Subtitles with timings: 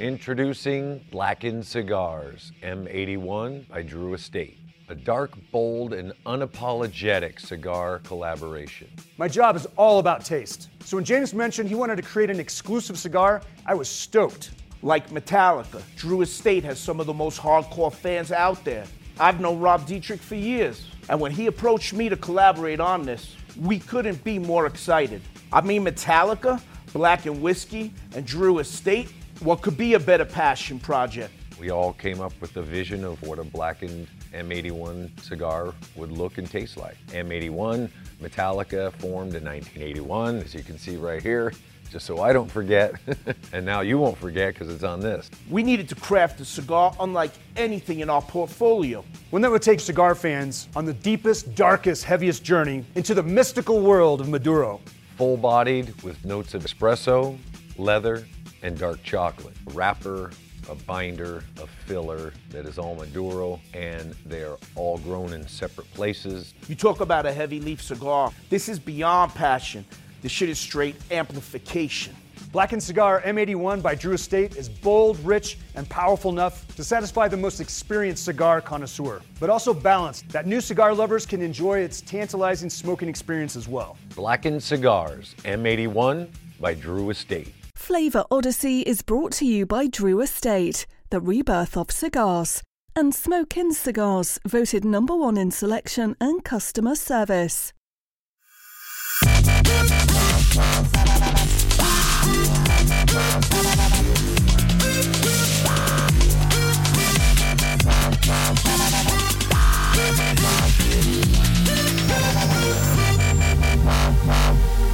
[0.00, 4.56] Introducing Blackened Cigars M81 by Drew Estate.
[4.88, 8.88] A dark, bold, and unapologetic cigar collaboration.
[9.18, 10.70] My job is all about taste.
[10.82, 14.52] So when James mentioned he wanted to create an exclusive cigar, I was stoked.
[14.80, 18.86] Like Metallica, Drew Estate has some of the most hardcore fans out there.
[19.18, 23.36] I've known Rob Dietrich for years, and when he approached me to collaborate on this,
[23.60, 25.20] we couldn't be more excited.
[25.52, 26.58] I mean, Metallica,
[26.94, 31.32] Blackened Whiskey, and Drew Estate, what could be a better passion project?
[31.58, 36.38] We all came up with a vision of what a blackened M81 cigar would look
[36.38, 36.96] and taste like.
[37.08, 37.90] M81,
[38.22, 41.52] Metallica, formed in 1981, as you can see right here,
[41.90, 42.94] just so I don't forget.
[43.52, 45.30] and now you won't forget because it's on this.
[45.48, 49.04] We needed to craft a cigar unlike anything in our portfolio.
[49.30, 53.80] One that would take cigar fans on the deepest, darkest, heaviest journey into the mystical
[53.80, 54.80] world of Maduro.
[55.16, 57.38] Full bodied with notes of espresso,
[57.76, 58.24] leather,
[58.62, 59.54] and dark chocolate.
[59.68, 60.30] A wrapper,
[60.68, 65.92] a binder, a filler that is all Maduro, and they are all grown in separate
[65.94, 66.54] places.
[66.68, 68.32] You talk about a heavy leaf cigar.
[68.48, 69.84] This is beyond passion.
[70.22, 72.14] This shit is straight amplification.
[72.52, 77.36] Blackened Cigar M81 by Drew Estate is bold, rich, and powerful enough to satisfy the
[77.36, 82.68] most experienced cigar connoisseur, but also balanced that new cigar lovers can enjoy its tantalizing
[82.68, 83.96] smoking experience as well.
[84.16, 87.54] Blackened Cigars M81 by Drew Estate.
[87.80, 92.62] Flavor Odyssey is brought to you by Drew Estate, the rebirth of cigars,
[92.94, 97.72] and Smoke Inn Cigars, voted number one in selection and customer service.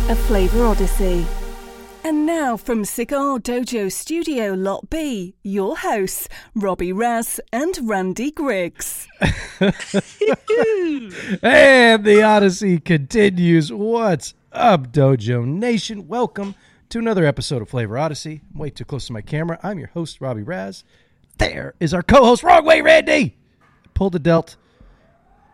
[0.09, 1.27] A Flavor Odyssey.
[2.07, 9.09] And now from Cigar Dojo Studio Lot B, your hosts, Robby Raz and Randy Griggs.
[11.43, 13.73] And the Odyssey continues.
[13.73, 16.07] What's up, Dojo Nation?
[16.07, 16.55] Welcome
[16.91, 18.41] to another episode of Flavor Odyssey.
[18.55, 19.59] I'm way too close to my camera.
[19.65, 20.85] I'm your host, Robby Raz.
[21.39, 23.37] There is our co host, wrong way, Randy.
[23.95, 24.55] Pull the delt.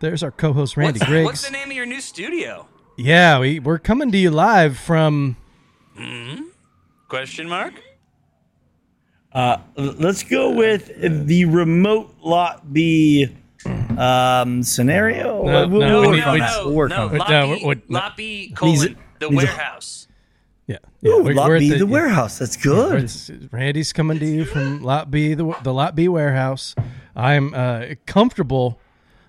[0.03, 1.25] There's our co host, Randy what's, Griggs.
[1.25, 2.69] what's the name of your new studio?
[2.99, 5.39] Yeah, we, we're coming to you live from.
[5.97, 6.52] Hmm?
[7.13, 7.75] Question mark?
[9.35, 10.91] Uh, let's go with
[11.27, 13.29] the remote lot B
[13.99, 15.45] um, scenario.
[15.45, 16.51] No, We'll- no, we'll we work need- on we- that.
[16.57, 17.19] no, We'll work no, on it.
[17.19, 17.99] Loppy, what- no.
[17.99, 20.09] Loppy colon, Needs- the needs a- warehouse.
[20.67, 20.77] Yeah.
[21.03, 21.83] yeah Ooh, we're- lot we're at B, the, yeah.
[21.85, 22.39] warehouse.
[22.39, 23.05] That's good.
[23.05, 26.75] It's- Randy's coming to you from Lot B, the, the Lot B warehouse.
[27.15, 28.81] I'm uh, comfortable,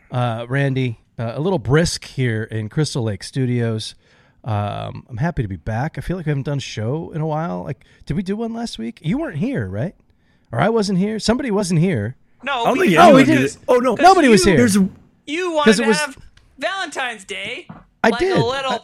[0.10, 3.96] uh, Randy, uh, a little brisk here in Crystal Lake Studios.
[4.44, 5.98] Um, I'm happy to be back.
[5.98, 7.64] I feel like we haven't done a show in a while.
[7.64, 9.00] Like, did we do one last week?
[9.02, 9.96] You weren't here, right?
[10.52, 11.18] Or I wasn't here.
[11.20, 12.16] Somebody wasn't here.
[12.44, 13.46] No, I don't we, think Oh, we did did.
[13.46, 13.58] it.
[13.70, 14.58] Oh no, Nobody was here.
[14.58, 14.88] There's a,
[15.26, 16.18] you 'Cause wanted it to have
[16.59, 17.68] Valentine's Day.
[18.03, 18.36] I like did.
[18.38, 18.84] a little.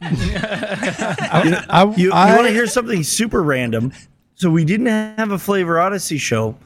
[0.00, 3.92] I, you, you I- want to hear something super random?
[4.36, 6.56] So we didn't have a Flavor Odyssey show,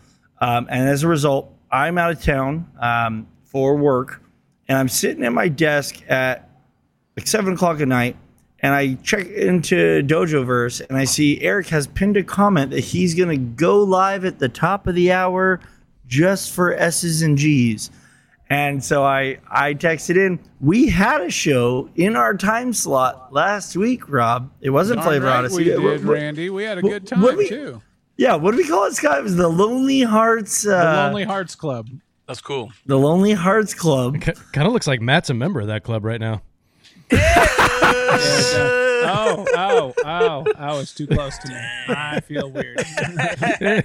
[0.40, 4.20] um, and as a result, I'm out of town um, for work,
[4.68, 6.49] and I'm sitting at my desk at
[7.16, 8.16] like seven o'clock at night,
[8.60, 13.14] and I check into Dojoverse, and I see Eric has pinned a comment that he's
[13.14, 15.60] going to go live at the top of the hour
[16.06, 17.90] just for S's and G's.
[18.52, 20.40] And so I I texted in.
[20.60, 24.50] We had a show in our time slot last week, Rob.
[24.60, 25.56] It wasn't Darn Flavor right Odyssey.
[25.58, 26.50] We did, what- Randy.
[26.50, 27.80] We had a good time what we- too.
[28.16, 29.18] Yeah, what do we call it, Scott?
[29.18, 30.66] It was the Lonely Hearts.
[30.66, 31.88] Uh, The Lonely Hearts Club.
[32.26, 32.70] That's cool.
[32.84, 34.20] the Lonely Hearts Club.
[34.20, 36.42] kind of looks like Matt's a member of that club right now.
[39.12, 40.80] Oh, oh, oh, oh!
[40.80, 41.54] It's too close to me.
[41.88, 42.76] I feel weird.
[43.00, 43.84] Did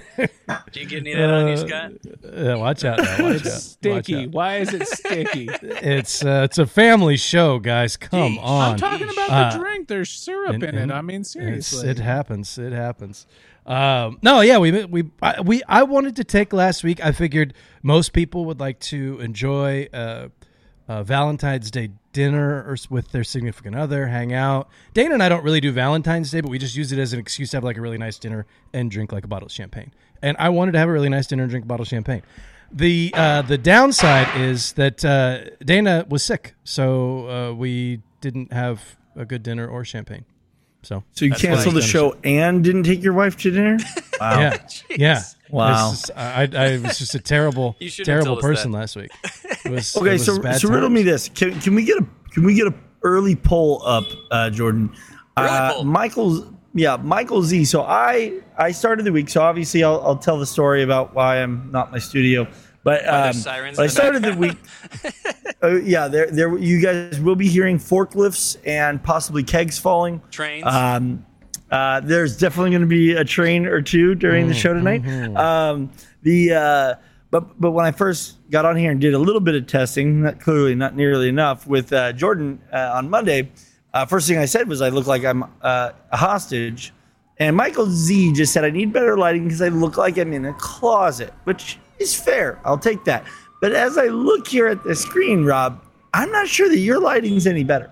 [0.74, 1.92] you get any of that on you, Scott?
[2.24, 2.98] Uh, watch out!
[2.98, 3.60] Now, watch It's out.
[3.60, 4.16] sticky.
[4.16, 4.32] Watch out.
[4.32, 5.48] Why is it sticky?
[5.62, 7.96] It's uh, it's a family show, guys.
[7.96, 8.72] Come on.
[8.72, 9.88] I'm talking about Uh, the drink.
[9.88, 10.94] There's syrup and- in and it.
[10.94, 11.88] I mean, seriously.
[11.88, 12.58] it happens.
[12.58, 13.26] It happens.
[13.64, 17.04] Um, no, yeah, we we I, we I wanted to take last week.
[17.04, 20.28] I figured most people would like to enjoy uh,
[20.88, 24.68] uh, Valentine's Day dinner or with their significant other, hang out.
[24.94, 27.20] Dana and I don't really do Valentine's Day, but we just use it as an
[27.20, 29.92] excuse to have like a really nice dinner and drink like a bottle of champagne.
[30.22, 32.22] And I wanted to have a really nice dinner and drink a bottle of champagne.
[32.72, 38.96] The uh, the downside is that uh, Dana was sick, so uh, we didn't have
[39.14, 40.24] a good dinner or champagne.
[40.82, 43.78] So So you canceled the show and didn't take your wife to dinner?
[44.18, 44.40] Wow.
[44.40, 45.22] yeah, yeah.
[45.50, 45.90] Wow.
[45.92, 48.78] It's just- I, I was just a terrible, You shouldn't have terrible person that.
[48.78, 49.10] last week.
[49.64, 51.98] It was, it Okay, was so bad so riddle me this: can, can we get
[51.98, 54.90] a can we get a early poll up, uh, Jordan?
[55.38, 55.84] Early Uh, poll.
[55.84, 57.64] Michael's yeah, Michael Z.
[57.64, 59.28] So I I started the week.
[59.28, 62.46] So obviously I'll, I'll tell the story about why I'm not in my studio.
[62.84, 64.56] But um, sirens but I started the week.
[65.62, 70.22] uh, yeah, there there you guys will be hearing forklifts and possibly kegs falling.
[70.30, 70.64] Trains.
[70.64, 71.25] Um,
[71.70, 75.02] uh, there's definitely going to be a train or two during the show tonight.
[75.36, 75.90] Um,
[76.22, 76.94] the uh,
[77.30, 80.22] but but when I first got on here and did a little bit of testing,
[80.22, 83.50] not clearly not nearly enough with uh, Jordan uh, on Monday.
[83.92, 86.92] Uh, first thing I said was I look like I'm uh, a hostage,
[87.38, 90.44] and Michael Z just said I need better lighting because I look like I'm in
[90.44, 92.60] a closet, which is fair.
[92.64, 93.24] I'll take that.
[93.60, 95.82] But as I look here at the screen, Rob,
[96.12, 97.90] I'm not sure that your lighting's any better.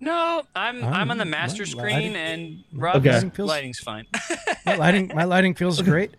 [0.00, 3.28] No, I'm I'm on the master screen lighting- and Rob's Okay.
[3.30, 4.06] Feels- lighting's fine.
[4.66, 6.12] My lighting, my lighting feels great.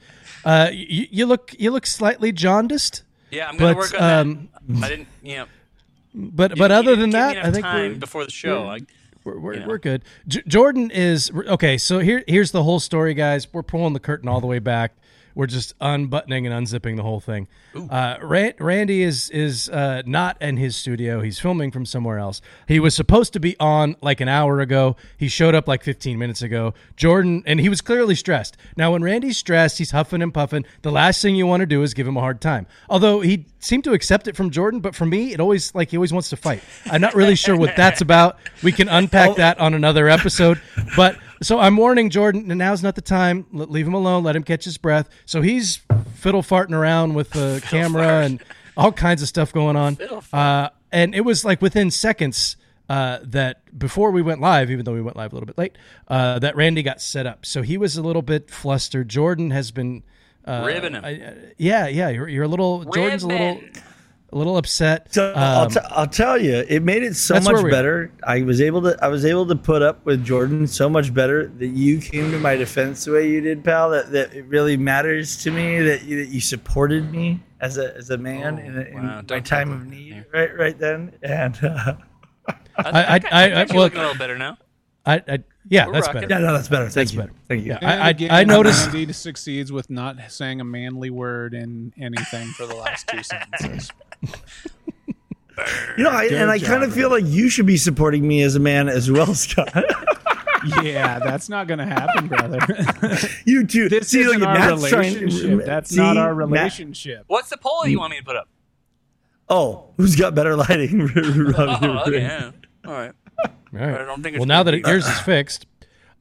[0.46, 4.50] Uh, you, you look, you look slightly jaundiced, yeah, I'm gonna But, work on um,
[4.70, 4.84] that.
[4.86, 5.46] I didn't, you know.
[6.16, 8.68] but but other than that, I think time we're, before the show.
[8.68, 8.80] I,
[9.24, 9.68] we're, we're, know.
[9.68, 10.04] we're good.
[10.28, 11.78] J- Jordan is okay.
[11.78, 13.52] So here here's the whole story, guys.
[13.54, 14.94] We're pulling the curtain all the way back.
[15.36, 17.48] We're just unbuttoning and unzipping the whole thing.
[17.76, 21.22] Uh, Ran- Randy is is uh, not in his studio.
[21.22, 22.42] He's filming from somewhere else.
[22.68, 24.96] He was supposed to be on like an hour ago.
[25.18, 26.74] He showed up like 15 minutes ago.
[26.96, 28.58] Jordan and he was clearly stressed.
[28.76, 30.66] Now when Randy's stressed, he's huffing and puffing.
[30.82, 32.68] The last thing you want to do is give him a hard time.
[32.90, 35.98] Although he seemed to accept it from Jordan, but for me, it always like he
[35.98, 36.62] always wants to fight.
[36.86, 38.38] I'm not really sure what that's about.
[38.64, 40.62] We can unpack that on another episode.
[40.96, 43.46] But so I'm warning Jordan, and now's not the time.
[43.52, 44.24] Let, leave him alone.
[44.24, 45.10] Let him catch his breath.
[45.26, 45.80] So he's
[46.16, 48.42] fiddle farting around with the camera and
[48.78, 49.98] all kinds of stuff going on.
[50.32, 52.58] Uh, and it was like within seconds
[52.90, 55.78] uh, that before we went live, even though we went live a little bit late,
[56.08, 57.46] uh, that Randy got set up.
[57.46, 59.10] So he was a little bit flustered.
[59.10, 60.04] Jordan has been.
[60.46, 61.06] Uh, Ribbing him.
[61.06, 62.10] I- yeah, yeah.
[62.10, 62.84] You're, you're a little.
[62.86, 63.62] Jordan's a little.
[64.34, 65.14] A little upset.
[65.14, 67.70] So I'll, Um, t- I'll tell you, it made it so much where are.
[67.70, 68.12] better.
[68.24, 71.48] I was able to I was able to put up with Jordan so much better
[71.58, 73.90] that you came to my defense the way you did, pal.
[73.92, 77.96] That, that it really matters to me that you, that you supported me as a
[77.98, 79.22] as a man in, a, in wow.
[79.30, 79.88] my time of it.
[79.90, 81.14] need, right right then.
[81.22, 81.94] And uh,
[82.48, 82.54] I,
[82.84, 84.58] I- I- think I- think I- you're look- a little better now.
[85.04, 86.22] I, I, yeah, We're that's rocking.
[86.28, 86.34] better.
[86.42, 86.88] yeah, no, that's better.
[86.88, 87.20] Thank you.
[87.22, 87.32] better.
[87.48, 87.72] Thank you.
[87.72, 87.80] Yeah.
[87.82, 92.48] I- I- again, I noticed- Andy succeeds with not saying a manly word in anything
[92.50, 93.92] for the last two sentences.
[95.98, 98.56] You know, I, and I kind of feel like you should be supporting me as
[98.56, 99.72] a man as well, Scott.
[100.82, 102.58] yeah, that's not going to happen, brother.
[103.46, 103.88] you too.
[103.88, 105.66] this See, isn't look, our Matt's trying- relationship.
[105.66, 107.26] That's see, not our Matt- relationship.
[107.28, 108.48] What's the poll you want me to put up?
[109.50, 111.08] oh, who's got better lighting?
[111.58, 112.52] Oh, okay, yeah.
[112.86, 113.12] All right.
[113.46, 114.02] All right.
[114.02, 115.68] I don't think it's well, now that be- yours is fixed,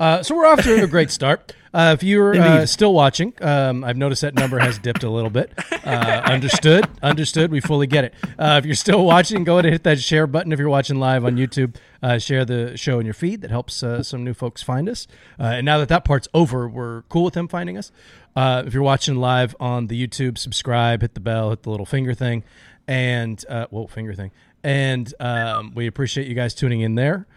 [0.00, 1.54] uh, so we're off to a great start.
[1.72, 5.30] Uh, if you're uh, still watching, um, I've noticed that number has dipped a little
[5.30, 5.52] bit.
[5.84, 7.52] Uh, understood, understood.
[7.52, 8.14] We fully get it.
[8.36, 10.50] Uh, if you're still watching, go ahead and hit that share button.
[10.50, 13.42] If you're watching live on YouTube, uh, share the show in your feed.
[13.42, 15.06] That helps uh, some new folks find us.
[15.38, 17.92] Uh, and now that that part's over, we're cool with them finding us.
[18.34, 21.86] Uh, if you're watching live on the YouTube, subscribe, hit the bell, hit the little
[21.86, 22.42] finger thing,
[22.88, 24.32] and uh, whoa, finger thing.
[24.64, 27.28] And um, we appreciate you guys tuning in there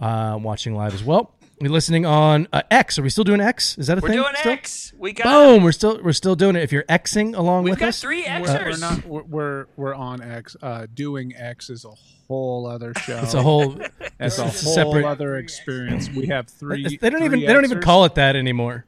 [0.00, 1.32] uh, watching live as well.
[1.60, 2.98] We're listening on uh, X.
[2.98, 3.76] Are we still doing X?
[3.78, 4.10] Is that a thing?
[4.10, 4.52] We're doing still?
[4.52, 4.92] X.
[4.96, 5.24] We got.
[5.24, 5.64] Boom!
[5.64, 6.62] We're still we're still doing it.
[6.62, 8.64] If you're Xing along We've with got us, three We're, Xers.
[8.64, 9.04] we're not.
[9.06, 10.56] We're, we're we're on X.
[10.62, 11.90] Uh, doing X is a
[12.28, 13.18] whole other show.
[13.18, 13.76] it's a whole.
[14.20, 16.10] It's a whole separate- other experience.
[16.10, 16.96] We have three.
[16.96, 18.84] They don't even three they don't even call it that anymore.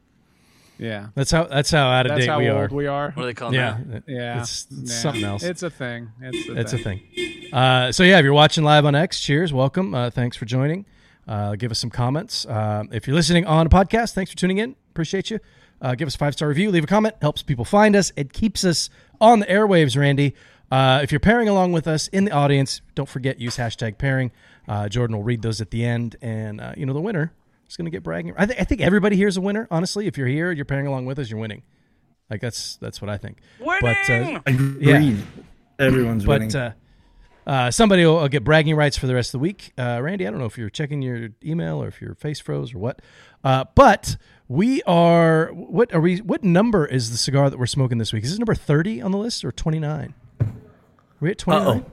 [0.77, 2.75] Yeah, That's how that's how out of that's date how we old are.
[2.75, 3.11] we are.
[3.13, 4.05] What do they call yeah, that?
[4.09, 4.97] Yeah, it's, it's Yeah.
[4.99, 5.43] something else.
[5.45, 6.11] It's a thing.
[6.21, 6.81] It's a It's thing.
[6.81, 7.53] a thing.
[7.55, 9.95] Uh, so yeah, if you're watching live on X, cheers, welcome.
[9.95, 10.85] Uh, thanks for joining.
[11.31, 12.45] Uh, give us some comments.
[12.47, 14.75] Um, if you're listening on a podcast, thanks for tuning in.
[14.91, 15.39] Appreciate you.
[15.81, 16.71] Uh, give us a five star review.
[16.73, 17.15] Leave a comment.
[17.23, 18.11] Helps people find us.
[18.17, 20.35] It keeps us on the airwaves, Randy.
[20.73, 24.33] Uh, if you're pairing along with us in the audience, don't forget use hashtag pairing.
[24.69, 27.33] Uh, Jordan will read those at the end, and uh, you know the winner
[27.69, 28.35] is going to get bragging.
[28.37, 29.69] I, th- I think everybody here is a winner.
[29.71, 31.63] Honestly, if you're here, you're pairing along with us, you're winning.
[32.29, 33.39] Like that's that's what I think.
[33.59, 34.37] But uh, Winning!
[34.47, 35.23] Agreed.
[35.79, 36.49] Everyone's winning.
[36.49, 36.71] but uh,
[37.47, 39.73] uh, somebody will, will get bragging rights for the rest of the week.
[39.79, 42.75] Uh, Randy, I don't know if you're checking your email or if your face froze
[42.75, 43.01] or what.
[43.43, 44.17] Uh, but
[44.49, 46.19] we are what are we?
[46.19, 48.25] What number is the cigar that we're smoking this week?
[48.25, 50.15] Is this number thirty on the list or twenty nine?
[51.21, 51.87] We at twenty nine?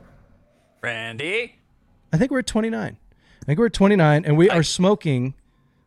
[0.81, 1.55] Randy.
[2.13, 2.97] I think we're at 29.
[3.41, 5.33] I think we're at 29, and we are smoking.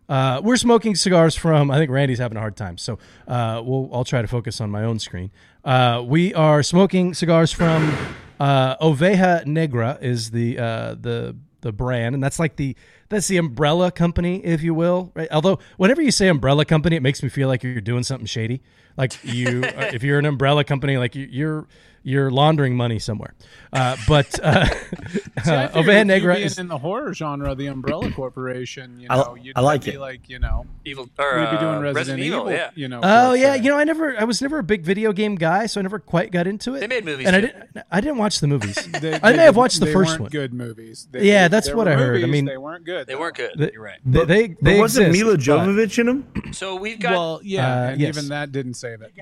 [0.08, 1.70] Uh, we're smoking cigars from.
[1.70, 2.98] I think Randy's having a hard time, so
[3.28, 3.88] uh, we'll.
[3.92, 5.30] I'll try to focus on my own screen.
[5.64, 7.96] Uh, we are smoking cigars from
[8.40, 12.74] uh, Oveja Negra is the uh, the the brand, and that's like the
[13.10, 15.12] that's the umbrella company, if you will.
[15.14, 15.28] Right?
[15.30, 18.62] Although whenever you say umbrella company, it makes me feel like you're doing something shady.
[18.96, 21.66] Like you, uh, if you're an umbrella company, like you, you're
[22.02, 23.34] you're laundering money somewhere.
[23.74, 24.64] Uh, but uh,
[25.44, 28.98] See, uh, Oveja Negra being is in the horror genre, the Umbrella Corporation.
[28.98, 30.00] You I- know, you'd I like be it.
[30.00, 32.50] like you know, Evil or we'd be doing uh, Resident, Evil.
[32.50, 33.00] Yeah, You know.
[33.02, 33.62] Oh yeah, se.
[33.62, 35.98] you know, I never, I was never a big video game guy, so I never
[35.98, 36.80] quite got into it.
[36.80, 38.76] They made movies and I didn't, I didn't watch the movies.
[39.00, 40.30] They- I they may have watched the they first weren't one.
[40.30, 41.06] Good movies.
[41.10, 42.24] They- Yeah, that's there what were I heard.
[42.24, 42.99] I mean- they weren't good.
[43.06, 43.20] They though.
[43.20, 43.52] weren't good.
[43.56, 43.98] The- You're right.
[44.04, 46.52] They, they, But they wasn't exist, Milla but- Jovovich in them?
[46.52, 48.16] So we've got Well, yeah, Uh, and yes.
[48.16, 49.12] even that didn't save it.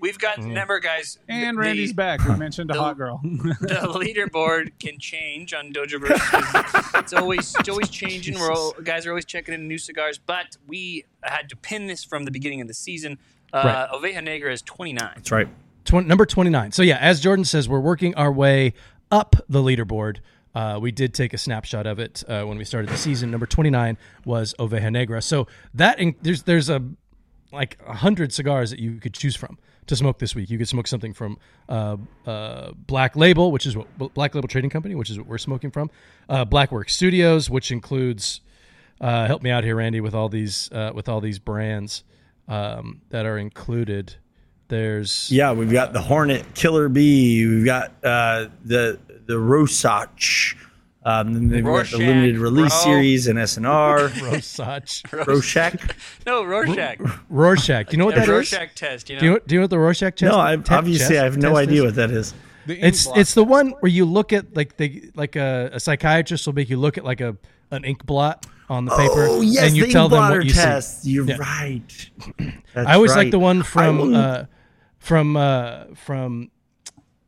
[0.00, 0.48] we've got Mm-hmm.
[0.48, 1.18] remember guys.
[1.28, 2.26] And the- Randy's back.
[2.26, 3.20] We mentioned a the- hot girl.
[3.22, 6.98] the leaderboard can change on Dojoverse.
[7.00, 8.38] it's always it's always changing.
[8.38, 12.04] We're all, guys are always checking in new cigars, but we had to pin this
[12.04, 13.18] from the beginning of the season.
[13.52, 15.10] Uh, Oveja Negra is 29.
[15.14, 15.48] That's right.
[15.84, 16.72] Twen- number 29.
[16.72, 18.74] So, yeah, as Jordan says, we're working our way
[19.10, 20.18] up the leaderboard.
[20.54, 23.30] Uh, we did take a snapshot of it uh, when we started the season.
[23.30, 25.22] Number 29 was Oveja Negra.
[25.22, 26.82] So, that there's there's a
[27.52, 30.50] like a hundred cigars that you could choose from to smoke this week.
[30.50, 31.38] You could smoke something from
[31.68, 35.38] uh, uh, Black Label, which is what Black Label Trading Company, which is what we're
[35.38, 35.90] smoking from.
[36.28, 38.40] Uh, Blackwork Studios, which includes
[39.00, 42.04] uh, help me out here, Randy, with all these with all these brands
[42.46, 44.16] um, that are included.
[44.68, 47.46] There's Yeah, we've got the Hornet Killer Bee.
[47.46, 50.56] We've got the the Rosach.
[51.04, 52.92] Um, then they've got the limited release bro.
[52.92, 54.08] series and SNR.
[54.30, 55.26] Rosach.
[55.26, 55.94] Rorschach.
[56.26, 56.98] No, Rorschach.
[57.30, 57.86] Rorschach.
[57.86, 58.52] Do you know what The that is?
[58.52, 59.08] Rorschach test.
[59.08, 59.20] You know.
[59.20, 60.30] Do you, know, do you know what the Rorschach test?
[60.32, 61.84] No, I, te- obviously chest- I have no idea is?
[61.84, 62.34] what that is.
[62.66, 66.44] It's blot it's the one where you look at like they like a, a psychiatrist
[66.46, 67.34] will make you look at like a
[67.70, 70.50] an ink blot on the paper Oh yes, and you the tell them what you
[70.52, 71.02] test.
[71.04, 71.12] see.
[71.12, 71.38] You're Yeah.
[71.38, 72.10] right.
[72.74, 74.44] That's I always like the one from uh,
[74.98, 76.50] from uh, from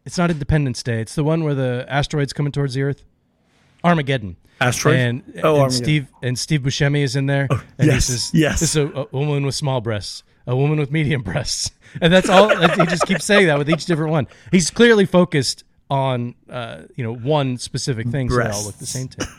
[0.05, 1.01] it's not Independence Day.
[1.01, 3.05] It's the one where the asteroids coming towards the Earth.
[3.85, 4.37] Armageddon.
[4.61, 4.97] Asteroid?
[4.97, 5.71] And, Oh, and Armageddon.
[5.85, 7.49] Steve and Steve Buscemi is in there.
[7.51, 8.61] and yes, he says, yes.
[8.61, 12.29] This is a, a woman with small breasts, a woman with medium breasts, and that's
[12.29, 12.49] all.
[12.51, 14.27] he just keeps saying that with each different one.
[14.51, 18.87] He's clearly focused on uh, you know one specific thing, so they all look the
[18.87, 19.33] same to him.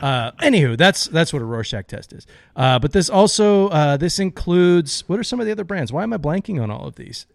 [0.00, 2.26] Uh, anywho, that's that's what a Rorschach test is.
[2.56, 5.92] Uh, but this also uh, this includes what are some of the other brands?
[5.92, 7.26] Why am I blanking on all of these?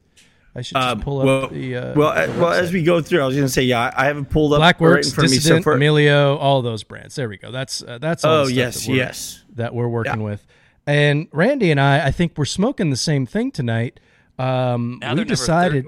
[0.60, 3.02] I should just pull up well, the uh, well, uh, the well, as we go
[3.02, 5.12] through, I was going to say, yeah, I I haven't pulled up right Blackworks, in
[5.14, 5.38] front of me.
[5.40, 7.16] So Dissident, Emilio, all those brands.
[7.16, 7.52] There we go.
[7.52, 9.44] That's uh, that's all oh the yes, that we're, yes.
[9.56, 10.26] that we're working Yeah.
[10.26, 10.46] with.
[10.86, 14.00] And Randy and I, I think we're smoking the same thing tonight.
[14.38, 15.86] Um, Now we decided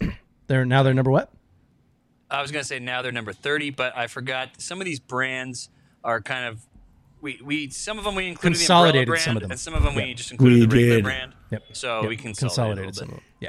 [0.00, 1.30] 30 they're now they're number what?
[2.30, 5.68] I was gonna say now they're number 30, but I forgot some of these brands
[6.04, 6.60] are kind of
[7.20, 9.50] we, we some of them we included Consolidated the brand, some of them.
[9.50, 11.04] and some of them we just included We the regular did.
[11.04, 11.32] brand.
[11.50, 11.62] Yep.
[11.72, 12.08] So Yep.
[12.08, 13.20] we consolidated, some of them.
[13.40, 13.48] Yeah.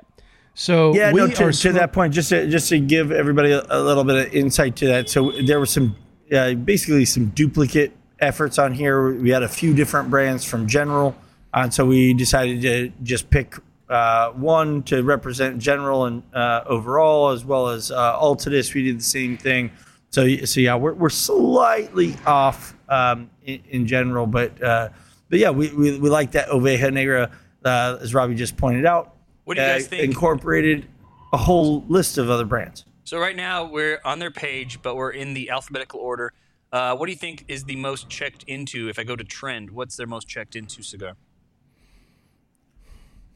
[0.59, 1.27] So Yeah, we no.
[1.27, 4.33] To, to that point, just to, just to give everybody a, a little bit of
[4.33, 5.07] insight to that.
[5.07, 5.95] So there were some,
[6.31, 9.13] uh, basically some duplicate efforts on here.
[9.13, 11.15] We had a few different brands from General,
[11.53, 13.53] and so we decided to just pick
[13.87, 18.73] uh, one to represent General and uh, overall, as well as uh, Altadis.
[18.73, 19.69] We did the same thing.
[20.09, 24.89] So, so yeah, we're, we're slightly off um, in, in general, but uh,
[25.29, 27.29] but yeah, we, we, we like that Oveja Negra,
[27.63, 29.16] uh, as Robby just pointed out.
[29.47, 30.03] What do you uh, guys think?
[30.03, 30.85] Incorporated
[31.31, 32.83] a whole list of other brands.
[33.05, 36.33] So right now we're on their page, but we're in the alphabetical order.
[36.73, 38.89] Uh, what do you think is the most checked into?
[38.89, 41.13] If I go to trend, what's their most checked into cigar?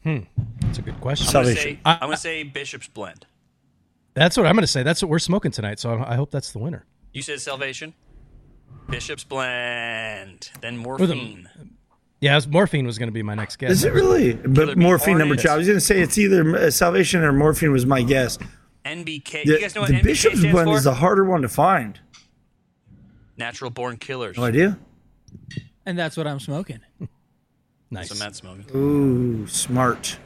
[0.02, 0.18] Hmm,
[0.60, 1.28] that's a good question.
[1.28, 1.76] I'm gonna Salvation.
[1.76, 3.24] say I'm gonna say Bishop's Blend.
[4.12, 4.82] That's what I'm going to say.
[4.82, 5.78] That's what we're smoking tonight.
[5.78, 6.84] So I I hope that's the winner.
[7.14, 7.94] You said Salvation.
[8.90, 11.48] Bishop's Blend, then the- Morphine.
[12.22, 13.72] Yeah, was- morphine was going to be my next guess.
[13.72, 14.32] Is it really?
[14.34, 15.42] But morphine number Hornets.
[15.42, 15.48] two.
[15.50, 18.38] I was going to say it's either uh, Salvation or morphine was my guess.
[18.86, 19.44] NBK.
[19.44, 20.76] The, you guys know what the NBK Bishop's stands blend for?
[20.76, 21.98] is the harder one to find.
[23.36, 24.36] Natural Born Killers.
[24.36, 24.78] No idea.
[25.84, 26.78] And that's what I'm smoking.
[27.90, 28.08] nice.
[28.08, 28.66] So Matt's smoking.
[28.74, 30.16] Ooh, smart.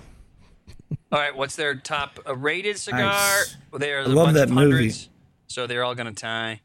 [1.11, 3.01] All right, what's their top uh, rated cigar?
[3.01, 3.57] Nice.
[3.71, 4.93] Well, they are I a love that movie.
[5.47, 6.61] so they're all going to tie.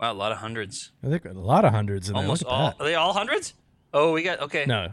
[0.00, 0.92] Wow, a lot of hundreds.
[1.04, 2.52] I think a lot of hundreds in Almost there.
[2.52, 2.68] All.
[2.68, 3.54] at Are they all hundreds?
[3.92, 4.64] Oh, we got okay.
[4.66, 4.92] No.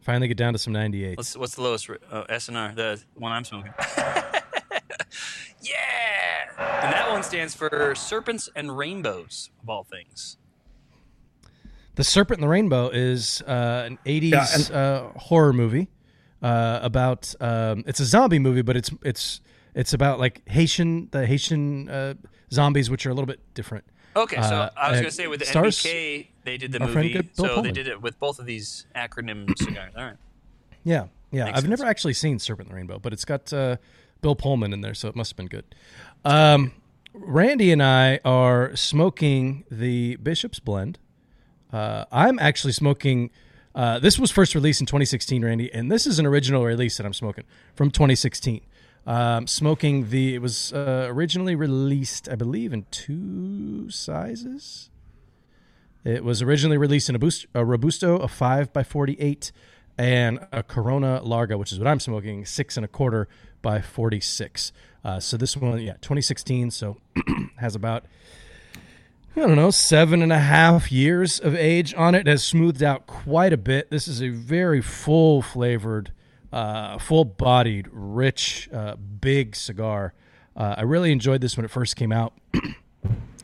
[0.00, 1.16] Finally get down to some 98.
[1.16, 1.88] What's what's the lowest?
[1.88, 3.72] ra- Oh, SNR, the one I'm smoking.
[5.60, 10.36] yeah, and that one stands for Serpents and Rainbows of all things.
[11.96, 15.88] The Serpent and the Rainbow is uh, an 80s Yeah, and- uh, horror movie
[16.42, 19.40] uh, about um, it's a zombie movie, but it's it's
[19.74, 22.14] it's about like Haitian the Haitian uh,
[22.52, 23.84] zombies, which are a little bit different.
[24.22, 26.72] Okay, so Uh, I was uh, going to say with the stars- NBK, they did
[26.72, 29.92] the movie, so they did it with both of these acronym cigars.
[29.96, 30.16] All right.
[30.84, 31.44] Yeah, yeah.
[31.44, 31.70] Makes I've sense.
[31.70, 33.76] never actually seen Serpent and the Rainbow, but it's got uh,
[34.20, 35.64] Bill Pullman in there, so it must have been good.
[36.24, 36.72] Um,
[37.12, 40.98] Randy and I are smoking the Bishop's Blend.
[41.72, 43.30] Uh, I'm actually smoking.
[43.74, 47.06] Uh, this was first released in 2016, Randy, and this is an original release that
[47.06, 47.44] I'm smoking
[47.74, 48.62] from 2016.
[49.06, 54.90] Um, smoking the it was uh, originally released, I believe, in two sizes.
[56.04, 59.50] It was originally released in a, boost, a Robusto, a five by 48,
[59.96, 63.28] and a Corona Larga, which is what I'm smoking, six and a quarter
[63.62, 64.72] by 46.
[65.04, 66.70] Uh, so this one, yeah, 2016.
[66.70, 66.98] So
[67.56, 68.04] has about
[69.36, 72.20] I don't know, seven and a half years of age on it.
[72.20, 72.26] it.
[72.26, 73.88] Has smoothed out quite a bit.
[73.88, 76.10] This is a very full flavored,
[76.52, 80.14] uh, full bodied, rich, uh, big cigar.
[80.56, 82.34] Uh, I really enjoyed this when it first came out.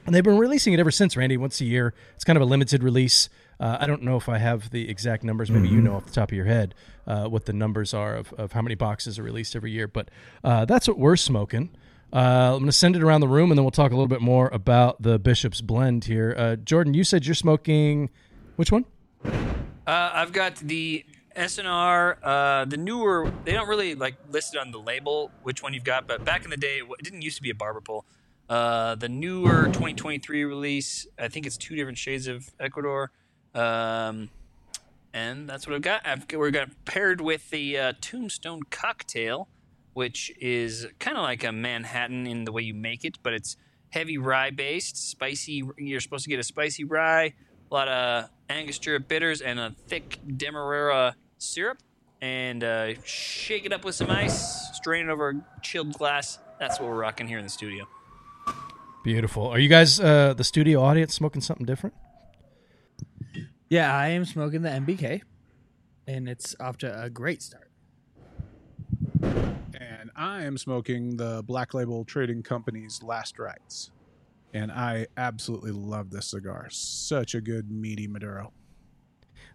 [0.06, 1.94] and they've been releasing it ever since, Randy, once a year.
[2.14, 3.28] It's kind of a limited release.
[3.60, 5.50] Uh, I don't know if I have the exact numbers.
[5.50, 5.76] Maybe mm-hmm.
[5.76, 6.74] you know off the top of your head
[7.06, 9.86] uh, what the numbers are of, of how many boxes are released every year.
[9.86, 10.10] But
[10.42, 11.70] uh, that's what we're smoking.
[12.12, 14.08] Uh, I'm going to send it around the room, and then we'll talk a little
[14.08, 16.34] bit more about the Bishop's Blend here.
[16.36, 18.08] Uh, Jordan, you said you're smoking
[18.56, 18.84] which one?
[19.24, 19.30] Uh,
[19.86, 23.32] I've got the SNR, uh, the newer.
[23.44, 26.50] They don't really like listed on the label which one you've got, but back in
[26.50, 28.04] the day, it didn't used to be a barber pole.
[28.48, 33.10] Uh, the newer 2023 release, I think it's two different shades of Ecuador.
[33.54, 34.28] Um,
[35.12, 36.06] and that's what I've got.
[36.06, 39.48] I've, we're got paired with the uh, Tombstone Cocktail,
[39.94, 43.56] which is kind of like a Manhattan in the way you make it, but it's
[43.90, 45.62] heavy rye based, spicy.
[45.78, 47.32] You're supposed to get a spicy rye,
[47.70, 51.14] a lot of Angostura bitters, and a thick Demerara
[51.44, 51.78] syrup.
[52.20, 56.38] And uh, shake it up with some ice, strain it over a chilled glass.
[56.58, 57.86] That's what we're rocking here in the studio.
[59.04, 59.46] Beautiful.
[59.48, 61.94] Are you guys, uh, the studio audience, smoking something different?
[63.68, 65.20] Yeah, I am smoking the NBK,
[66.06, 67.70] and it's off to a great start.
[69.22, 73.90] And I am smoking the Black Label Trading Company's Last Rites.
[74.54, 76.68] And I absolutely love this cigar.
[76.70, 78.52] Such a good meaty Maduro.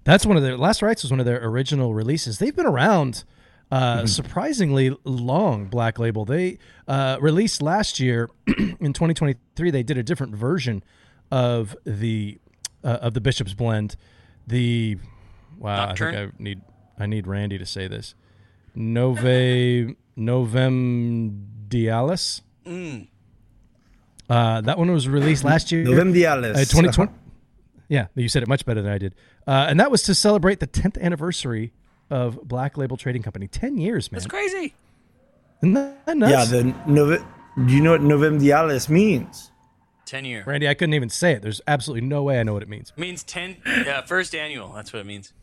[0.03, 2.39] That's one of their Last Rites was one of their original releases.
[2.39, 3.23] They've been around
[3.71, 4.05] uh, mm-hmm.
[4.07, 5.65] surprisingly long.
[5.65, 6.25] Black Label.
[6.25, 9.71] They uh, released last year in 2023.
[9.71, 10.83] They did a different version
[11.31, 12.39] of the
[12.83, 13.95] uh, of the Bishop's Blend.
[14.47, 14.97] The
[15.57, 16.15] wow, Nocturne?
[16.15, 16.61] I think I need
[16.99, 18.15] I need Randy to say this.
[18.75, 22.41] Nove Novem Dialis.
[22.65, 23.07] Mm.
[24.29, 25.83] Uh, that one was released last year.
[25.85, 26.55] Novem Dialis.
[26.55, 27.11] Uh, 2020.
[27.89, 29.15] Yeah, you said it much better than I did.
[29.45, 31.73] Uh, and that was to celebrate the 10th anniversary
[32.09, 33.47] of Black Label Trading Company.
[33.47, 34.19] 10 years, man.
[34.19, 34.73] That's crazy.
[35.61, 36.31] Isn't that nuts?
[36.31, 37.25] Yeah, the Nove-
[37.67, 39.51] do you know what Novem Dialis means?
[40.05, 40.43] 10 year.
[40.45, 41.41] Randy, I couldn't even say it.
[41.41, 42.93] There's absolutely no way I know what it means.
[42.95, 44.71] It means 10, yeah, first annual.
[44.73, 45.33] That's what it means.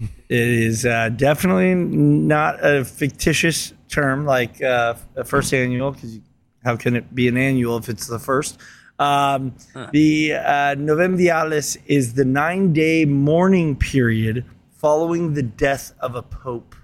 [0.00, 6.18] It is uh, definitely not a fictitious term like uh, a first annual, because
[6.64, 8.58] how can it be an annual if it's the first?
[8.98, 9.90] Um, huh.
[9.92, 16.74] The uh, Novemdialis is the nine day mourning period following the death of a pope.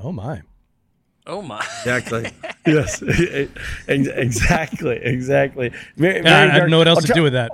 [0.00, 0.42] Oh, my.
[1.26, 1.58] Oh my!
[1.58, 2.30] Exactly.
[2.66, 3.02] yes.
[3.88, 4.96] exactly.
[5.02, 5.72] Exactly.
[5.96, 7.50] Very, very I don't know what else to do with that.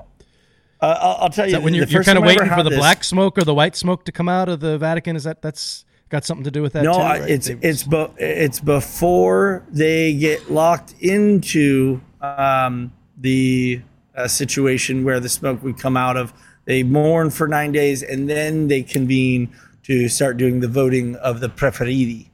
[0.81, 1.61] Uh, I'll, I'll, tell you.
[1.61, 4.05] when you're, you're kind of waiting for the this, black smoke or the white smoke
[4.07, 6.83] to come out of the Vatican, is that that's got something to do with that?
[6.83, 7.31] No, too, right?
[7.31, 13.83] it's they, it's bo- it's before they get locked into um, the
[14.15, 16.33] uh, situation where the smoke would come out of.
[16.65, 19.53] They mourn for nine days and then they convene
[19.85, 22.29] to start doing the voting of the preferiti.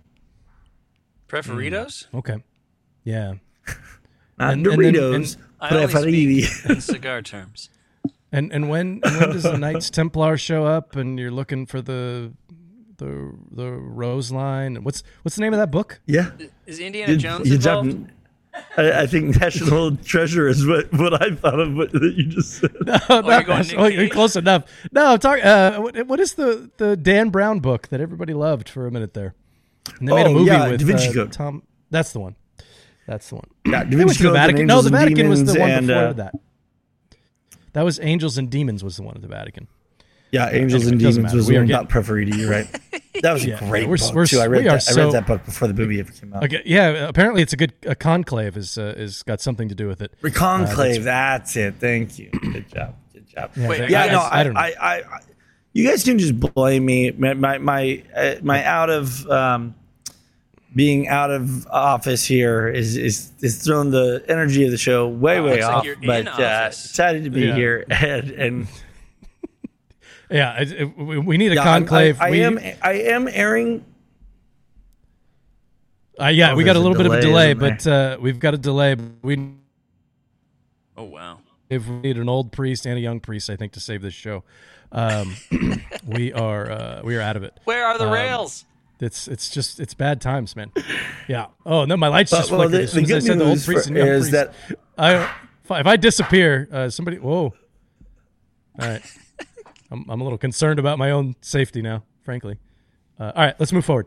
[1.28, 2.08] Preferitos?
[2.08, 2.18] Mm.
[2.18, 2.44] Okay.
[3.04, 3.34] Yeah.
[4.38, 5.36] Not and, Doritos.
[5.60, 6.70] And then, and preferiti.
[6.70, 7.70] in cigar terms.
[8.30, 12.32] And and when when does the Knights Templar show up and you're looking for the
[12.98, 14.84] the the Rose line?
[14.84, 16.00] What's what's the name of that book?
[16.04, 16.32] Yeah.
[16.66, 18.10] Is Indiana Jones involved?
[18.76, 22.58] I, I, think National Treasure is what, what I thought of what that you just
[22.58, 22.74] said.
[22.84, 24.64] No, oh, not, oh, you're close enough.
[24.92, 25.44] No, talk.
[25.44, 29.14] Uh, what, what is the the Dan Brown book that everybody loved for a minute
[29.14, 29.34] there?
[29.98, 31.32] And they made a oh, movie yeah, with Da Vinci uh, Code.
[31.32, 31.62] Tom.
[31.90, 32.36] That's the one.
[33.06, 33.48] That's the one.
[33.66, 34.28] Yeah, Da Vinci Code.
[34.28, 34.66] The Vatican.
[34.66, 36.34] No, the Vatican was the one and, before uh, that.
[37.72, 39.68] That was Angels and Demons was the one at the Vatican.
[40.30, 42.36] Yeah, Angels and Demons was the one, not Preferiti.
[42.36, 42.68] You're right.
[43.22, 44.38] That was a yeah, great we're, book we're, too.
[44.38, 44.80] I read that.
[44.80, 46.44] So, I read that book before the movie ever came out.
[46.44, 49.88] Okay, yeah, apparently it's a good a conclave is uh, is got something to do
[49.88, 50.12] with it.
[50.34, 51.80] Conclave, uh, that's, that's, it.
[51.80, 52.30] Thank you.
[52.30, 52.94] Good job.
[53.12, 53.50] Good job.
[53.56, 55.20] Yeah, Wait, yeah, no, I, I, I, I,
[55.72, 57.10] you guys can just blame me.
[57.10, 59.74] My my my, uh, my out of um,
[60.76, 65.40] being out of office here is is is throwing the energy of the show way
[65.40, 65.84] way off.
[65.84, 67.54] Like but uh, excited to be yeah.
[67.56, 68.30] here and.
[68.30, 68.68] and
[70.30, 72.20] yeah, it, it, we need a yeah, conclave.
[72.20, 73.84] I, I we, am I am airing.
[76.20, 78.38] Uh, yeah, oh, we got a little a bit of a delay, but uh, we've
[78.40, 78.96] got a delay.
[79.22, 79.54] We.
[80.96, 81.38] Oh wow!
[81.70, 84.14] If we need an old priest and a young priest, I think, to save this
[84.14, 84.42] show.
[84.90, 85.36] Um,
[86.06, 87.58] we are uh, we are out of it.
[87.64, 88.64] Where are the Um, rails?
[89.00, 90.72] It's it's just it's bad times, man.
[91.28, 91.46] Yeah.
[91.64, 93.32] Oh no, my lights just Well, well, flickered the- as soon the as I good
[93.32, 94.32] said the old news priest for- and young is priest.
[94.32, 95.14] that- I
[95.62, 97.18] if I- if I disappear, uh, somebody.
[97.18, 97.54] Whoa.
[98.80, 99.02] All right.
[99.90, 102.59] I'm I'm a little concerned about my own safety now, frankly.
[103.18, 104.07] Uh, all right, let's move forward.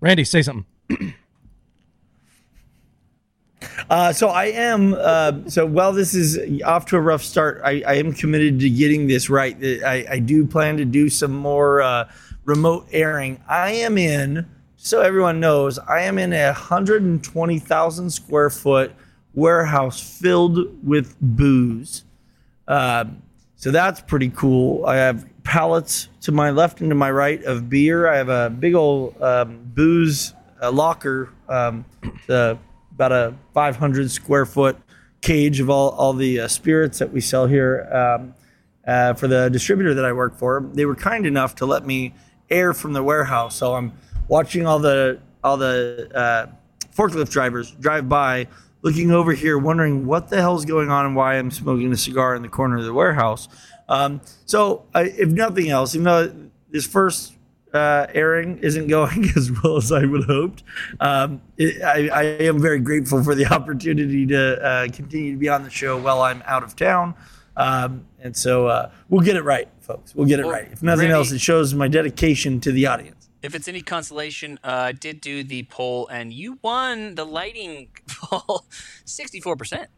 [0.00, 0.66] Randy, say something.
[3.90, 4.94] Uh, so I am.
[4.94, 8.70] Uh, so while this is off to a rough start, I, I am committed to
[8.70, 9.56] getting this right.
[9.62, 12.10] I, I do plan to do some more uh,
[12.44, 13.42] remote airing.
[13.48, 14.46] I am in.
[14.76, 18.92] So everyone knows, I am in a 120,000 square foot
[19.32, 22.04] warehouse filled with booze.
[22.66, 23.22] Um,
[23.62, 24.84] so that's pretty cool.
[24.86, 28.08] I have pallets to my left and to my right of beer.
[28.08, 31.84] I have a big old um, booze uh, locker, um,
[32.26, 32.58] the,
[32.90, 34.76] about a 500 square foot
[35.20, 38.34] cage of all, all the uh, spirits that we sell here um,
[38.84, 40.68] uh, for the distributor that I work for.
[40.72, 42.14] They were kind enough to let me
[42.50, 43.54] air from the warehouse.
[43.54, 43.92] So I'm
[44.26, 46.46] watching all the all the uh,
[46.96, 48.48] forklift drivers drive by,
[48.82, 52.34] looking over here, wondering what the hell's going on and why I'm smoking a cigar
[52.34, 53.48] in the corner of the warehouse.
[53.88, 56.34] Um, so, I, if nothing else, even though
[56.70, 57.34] this first
[57.72, 60.62] uh, airing isn't going as well as I would hoped,
[61.00, 65.48] um, it, I, I am very grateful for the opportunity to uh, continue to be
[65.48, 67.14] on the show while I'm out of town.
[67.56, 70.14] Um, and so uh, we'll get it right, folks.
[70.14, 70.68] We'll get it Well, right.
[70.72, 73.21] If nothing Randy- else, it shows my dedication to the audience.
[73.42, 77.88] If it's any consolation, uh, I did do the poll, and you won the lighting
[78.08, 78.64] poll,
[79.04, 79.88] sixty-four percent.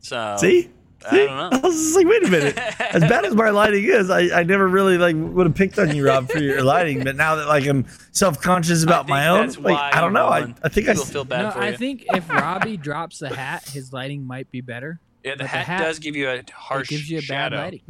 [0.00, 0.70] So See?
[1.06, 1.26] I See?
[1.26, 1.50] don't know.
[1.62, 2.58] I was just like, wait a minute.
[2.80, 5.94] As bad as my lighting is, I, I never really like would have picked on
[5.94, 7.04] you, Rob, for your lighting.
[7.04, 10.26] But now that like I'm self conscious about my own, like I don't know.
[10.26, 10.52] I.
[10.64, 11.76] I think I People s- feel bad no, for I you.
[11.76, 14.98] think if Robby drops the hat, his lighting might be better.
[15.22, 17.56] yeah, the but hat, does give you a harsh It gives you a bad shadow.
[17.58, 17.80] lighting.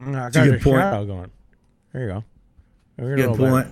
[0.00, 0.82] Mm, I a good point.
[0.82, 1.30] shadow going.
[1.94, 2.24] There you go.
[2.96, 3.48] There you good go.
[3.48, 3.68] point.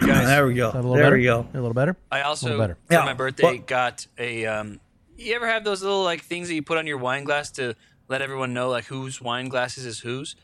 [0.00, 0.70] there we go.
[0.70, 1.16] A little There better?
[1.16, 1.46] we go.
[1.52, 1.96] A little better.
[2.10, 2.76] I also better.
[2.86, 4.46] for Yeah, my birthday well- got a.
[4.46, 4.80] Um,
[5.16, 7.74] you ever have those little like things that you put on your wine glass to
[8.08, 10.36] let everyone know like whose wine glasses is whose?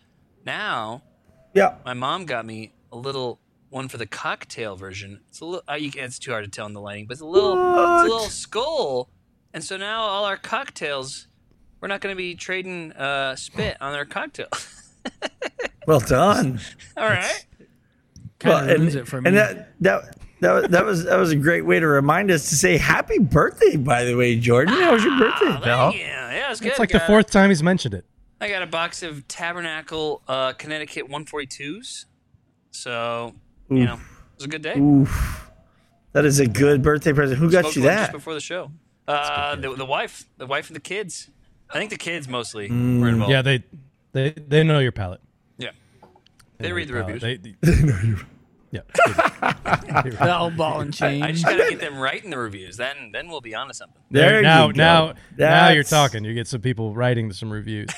[0.44, 1.02] Now
[1.54, 1.74] Yeah.
[1.84, 5.20] my mom got me a little one for the cocktail version.
[5.28, 5.62] It's a little.
[5.70, 7.52] Uh, you can, it's too hard to tell in the lighting, but it's a little.
[7.52, 9.08] It's a little skull,
[9.54, 11.26] and so now all our cocktails,
[11.80, 14.48] we're not going to be trading uh, spit on our cocktail.
[15.84, 16.60] Well done.
[16.96, 17.44] all right.
[18.42, 19.28] Kind Well, of ruins it for me.
[19.28, 20.16] and that that.
[20.40, 23.18] That, was- that was that was a great way to remind us to say happy
[23.20, 23.76] birthday.
[23.76, 25.94] By the way, Jordan, how was your birthday, pal?
[25.94, 26.70] Yeah, yeah, it's good.
[26.70, 28.04] It's like the Got- fourth time he's mentioned it.
[28.40, 32.06] I got a box of Tabernacle uh, Connecticut 142s.
[32.72, 33.34] So,
[33.70, 34.00] you know, it
[34.38, 34.76] was a good day.
[34.76, 35.48] Oof,
[36.10, 37.38] that is a good birthday present.
[37.38, 37.98] Who got Smoked you that?
[38.00, 38.72] Just before the show.
[39.06, 40.24] Uh, the, the wife.
[40.38, 41.30] The wife and the kids.
[41.70, 43.00] I think the kids mostly Mm.
[43.00, 43.30] were involved.
[43.30, 43.62] Yeah, they
[44.10, 45.20] they they know your palate.
[45.56, 45.70] Yeah.
[46.58, 47.20] They know read the your reviews.
[47.22, 47.42] palate.
[47.62, 48.14] They, they-
[48.72, 48.80] yeah.
[48.96, 51.22] the old ball and chain.
[51.22, 52.78] I just got to get them writing the reviews.
[52.78, 54.00] Then then we'll be onto something.
[54.10, 54.72] There you now go.
[54.72, 56.24] now now you're talking.
[56.24, 57.90] You get some people writing some reviews.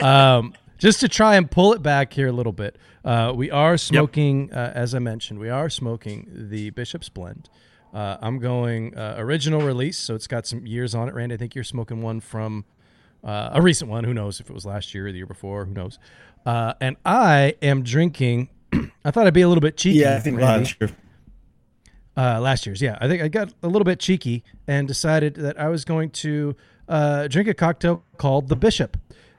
[0.00, 3.78] um, just to try and pull it back here a little bit, uh, we are
[3.78, 7.48] smoking, uh, as I mentioned, we are smoking the Bishop's Blend.
[7.92, 11.14] Uh, I'm going uh, original release, so it's got some years on it.
[11.14, 12.66] Randy, I think you're smoking one from
[13.24, 14.04] uh, a recent one.
[14.04, 15.64] Who knows if it was last year or the year before?
[15.64, 15.98] Who knows?
[16.44, 18.50] Uh, and I am drinking.
[19.04, 20.00] I thought I'd be a little bit cheeky.
[20.00, 20.64] Yeah, I think Randy.
[20.64, 20.90] last year.
[22.16, 22.98] Uh, last year's, yeah.
[23.00, 26.56] I think I got a little bit cheeky and decided that I was going to
[26.88, 28.96] uh, drink a cocktail called the Bishop.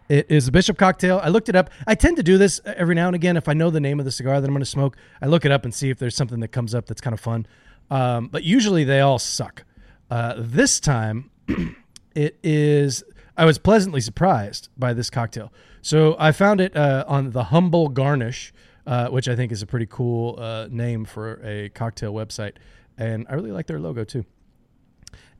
[0.07, 1.19] It is a Bishop cocktail.
[1.21, 1.69] I looked it up.
[1.85, 3.37] I tend to do this every now and again.
[3.37, 5.45] If I know the name of the cigar that I'm going to smoke, I look
[5.45, 7.45] it up and see if there's something that comes up that's kind of fun.
[7.91, 9.65] Um, but usually they all suck.
[10.09, 11.29] Uh, this time,
[12.15, 13.03] it is.
[13.37, 15.53] I was pleasantly surprised by this cocktail.
[15.81, 18.51] So I found it uh, on the Humble Garnish,
[18.89, 22.53] uh, which I think is a pretty cool uh, name for a cocktail website,
[22.97, 24.25] and I really like their logo too.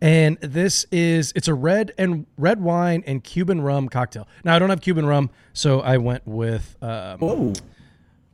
[0.01, 4.27] And this is it's a red and red wine and Cuban rum cocktail.
[4.45, 7.53] Now I don't have Cuban rum, so I went with um, Whoa.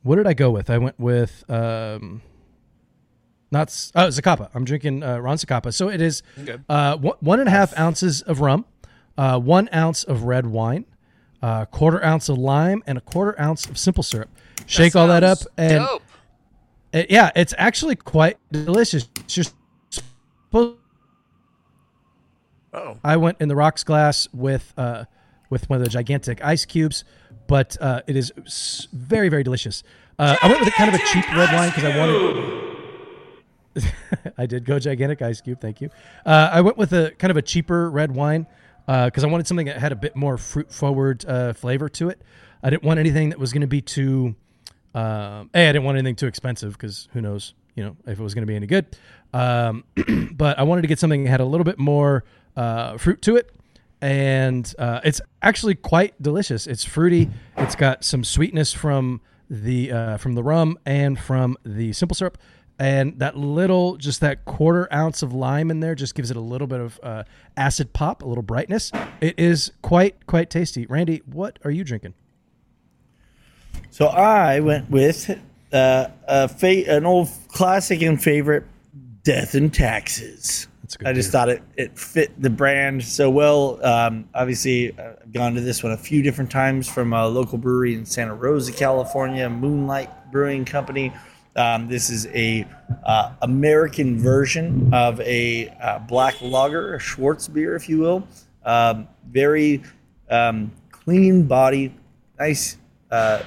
[0.02, 0.68] what did I go with?
[0.70, 2.22] I went with um,
[3.50, 4.50] not S- oh Zacapa.
[4.54, 5.72] I'm drinking uh, Ron Zacapa.
[5.74, 6.58] So it is Okay.
[6.68, 8.64] uh, one, one and a half ounces of rum,
[9.18, 10.84] uh, one ounce of red wine,
[11.42, 14.30] a quarter ounce of lime, and a quarter ounce of simple syrup.
[14.66, 16.02] Shake all that up, and dope.
[16.92, 19.08] uh, yeah, it's actually quite delicious.
[19.16, 19.54] It's just
[19.90, 20.78] supposed
[22.76, 25.06] Oh, I went in the rocks glass with uh,
[25.48, 27.04] with one of the gigantic ice cubes,
[27.46, 28.32] but uh, it is
[28.92, 29.82] very very delicious.
[30.18, 32.66] Uh, I went with a kind of a cheap red wine because I wanted.
[34.38, 35.60] I did go gigantic ice cube.
[35.60, 35.88] Thank you.
[36.24, 38.46] Uh, I went with a kind of a cheaper red wine
[38.86, 42.20] because I wanted something that had a bit more fruit forward uh, flavor to it.
[42.62, 44.34] I didn't want anything that was going to be too.
[44.96, 48.22] Um, a, I didn't want anything too expensive because who knows, you know, if it
[48.22, 48.86] was going to be any good.
[49.34, 49.84] Um,
[50.32, 52.24] but I wanted to get something that had a little bit more
[52.56, 53.54] uh, fruit to it,
[54.00, 56.66] and uh, it's actually quite delicious.
[56.66, 57.28] It's fruity.
[57.58, 62.38] It's got some sweetness from the uh, from the rum and from the simple syrup,
[62.78, 66.40] and that little just that quarter ounce of lime in there just gives it a
[66.40, 68.90] little bit of uh, acid pop, a little brightness.
[69.20, 70.86] It is quite quite tasty.
[70.86, 72.14] Randy, what are you drinking?
[73.90, 75.30] So I went with
[75.72, 78.64] uh, a fa- an old classic and favorite,
[79.22, 80.68] Death and Taxes.
[80.82, 83.84] That's a good I just thought it, it fit the brand so well.
[83.84, 87.94] Um, obviously, I've gone to this one a few different times from a local brewery
[87.94, 91.12] in Santa Rosa, California, Moonlight Brewing Company.
[91.56, 92.66] Um, this is a
[93.04, 98.28] uh, American version of a uh, black lager, a Schwarzbier, if you will.
[98.64, 99.82] Um, very
[100.30, 101.94] um, clean body,
[102.38, 102.76] nice
[103.10, 103.42] uh,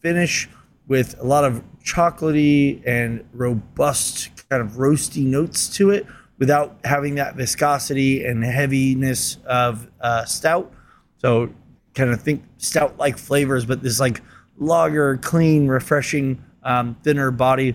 [0.00, 0.48] finish
[0.86, 6.06] with a lot of chocolatey and robust kind of roasty notes to it
[6.38, 10.72] without having that viscosity and heaviness of uh, stout.
[11.18, 11.50] So
[11.94, 14.22] kind of think stout like flavors, but this like
[14.56, 17.74] lager, clean, refreshing, um, thinner body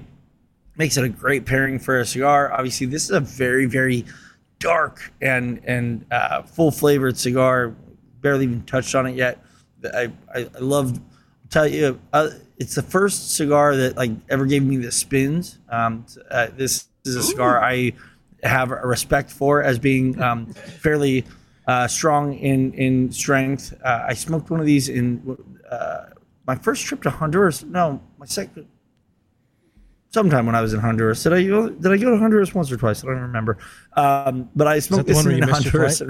[0.77, 2.51] makes it a great pairing for a cigar.
[2.51, 4.05] Obviously, this is a very, very
[4.59, 7.75] dark and and uh, full flavored cigar.
[8.21, 9.43] Barely even touched on it yet.
[9.83, 10.99] I I, I love.
[11.53, 15.59] Tell you, uh, it's the first cigar that like ever gave me the spins.
[15.69, 17.93] Um, uh, this is a cigar I
[18.41, 21.25] have a respect for as being um, fairly
[21.67, 23.71] uh, strong in in strength.
[23.85, 25.37] Uh, I smoked one of these in
[25.69, 26.05] uh,
[26.47, 27.63] my first trip to Honduras.
[27.63, 28.65] No, my second
[30.09, 31.21] sometime when I was in Honduras.
[31.21, 31.69] Did I go?
[31.69, 33.03] Did I go to Honduras once or twice?
[33.03, 33.59] I don't remember.
[33.95, 36.01] Um, but I smoked this in Honduras.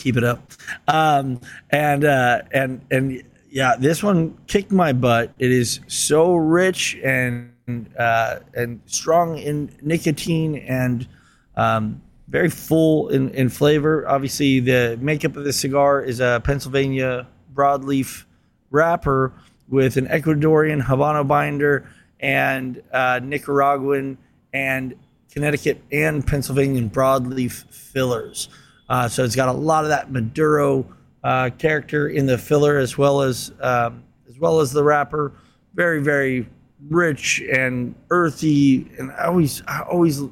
[0.00, 0.52] Keep it up.
[0.88, 5.34] Um, and uh, and and yeah, this one kicked my butt.
[5.38, 7.52] It is so rich and
[7.98, 11.06] uh, and strong in nicotine and
[11.54, 14.08] um, very full in, in flavor.
[14.08, 18.24] Obviously, the makeup of the cigar is a Pennsylvania broadleaf
[18.70, 19.34] wrapper
[19.68, 21.86] with an Ecuadorian Habano binder
[22.20, 24.16] and uh, Nicaraguan
[24.54, 24.94] and
[25.30, 28.48] Connecticut and Pennsylvania broadleaf fillers.
[28.90, 30.84] Uh, so it's got a lot of that Maduro
[31.22, 35.32] uh, character in the filler as well as um, as well as the wrapper.
[35.74, 36.48] Very very
[36.88, 38.90] rich and earthy.
[38.98, 40.22] And I always I always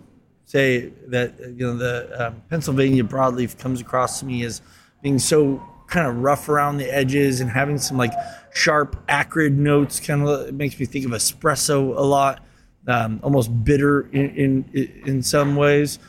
[0.45, 4.61] say that you know the um, Pennsylvania broadleaf comes across to me as
[5.03, 8.13] being so kind of rough around the edges and having some like
[8.53, 10.01] sharp acrid notes.
[10.01, 12.45] Kind of it makes me think of espresso a lot,
[12.89, 16.01] um, almost bitter in in, in some ways.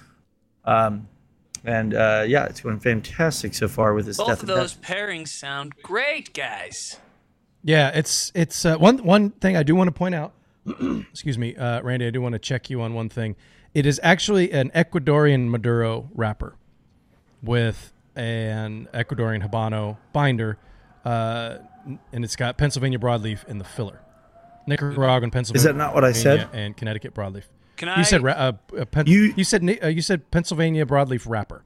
[0.66, 1.09] Um,
[1.70, 4.96] and uh, yeah, it's going fantastic so far with this Both death of those Taxes.
[4.96, 6.98] pairings sound great, guys.
[7.64, 10.34] Yeah, it's it's uh, one one thing I do want to point out.
[11.12, 12.08] excuse me, uh, Randy.
[12.08, 13.36] I do want to check you on one thing.
[13.76, 16.56] It is actually an Ecuadorian Maduro wrapper
[17.44, 20.58] with an Ecuadorian Habano binder,
[21.06, 21.60] uh,
[22.12, 24.02] and it's got Pennsylvania broadleaf in the filler.
[24.66, 25.60] Nicaraguan, Pennsylvania.
[25.60, 26.50] Is that not what I said?
[26.52, 27.44] And Connecticut broadleaf.
[27.80, 31.64] Can You said uh, uh, Pen- You- you said uh, you said Pennsylvania broadleaf wrapper.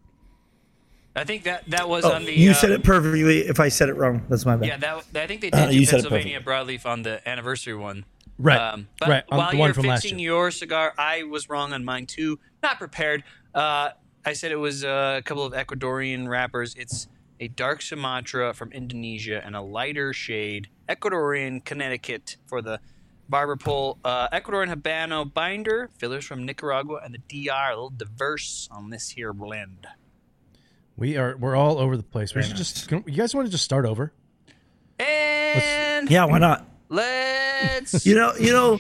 [1.16, 2.34] I think that that was Oh, on the.
[2.34, 3.40] you uh, said it perfectly.
[3.42, 4.68] If I said it wrong, that's my bad.
[4.68, 7.76] Yeah, that I think they Uh, did you do said Pennsylvania broadleaf on the anniversary
[7.76, 8.06] one.
[8.40, 11.72] Right, Um, but right, on while the you're from fixing your cigar, I was wrong
[11.74, 12.40] on mine too.
[12.64, 13.24] Not prepared.
[13.54, 13.90] Uh,
[14.26, 16.74] I said it was uh, a couple of Ecuadorian wrappers.
[16.76, 17.08] It's
[17.40, 22.80] a dark Sumatra from Indonesia and a lighter shade Ecuadorian Connecticut for the
[23.30, 23.98] barber pole.
[24.04, 27.70] Uh, Ecuadorian Habano binder, fillers from Nicaragua and the DR.
[27.72, 29.88] A little diverse on this here blend.
[30.98, 32.36] We are we're all over the place.
[32.36, 34.14] We should just can, you guys want to just start over?
[35.00, 36.68] And Yeah, why not?
[36.90, 38.06] let's.
[38.06, 38.80] You know, you know,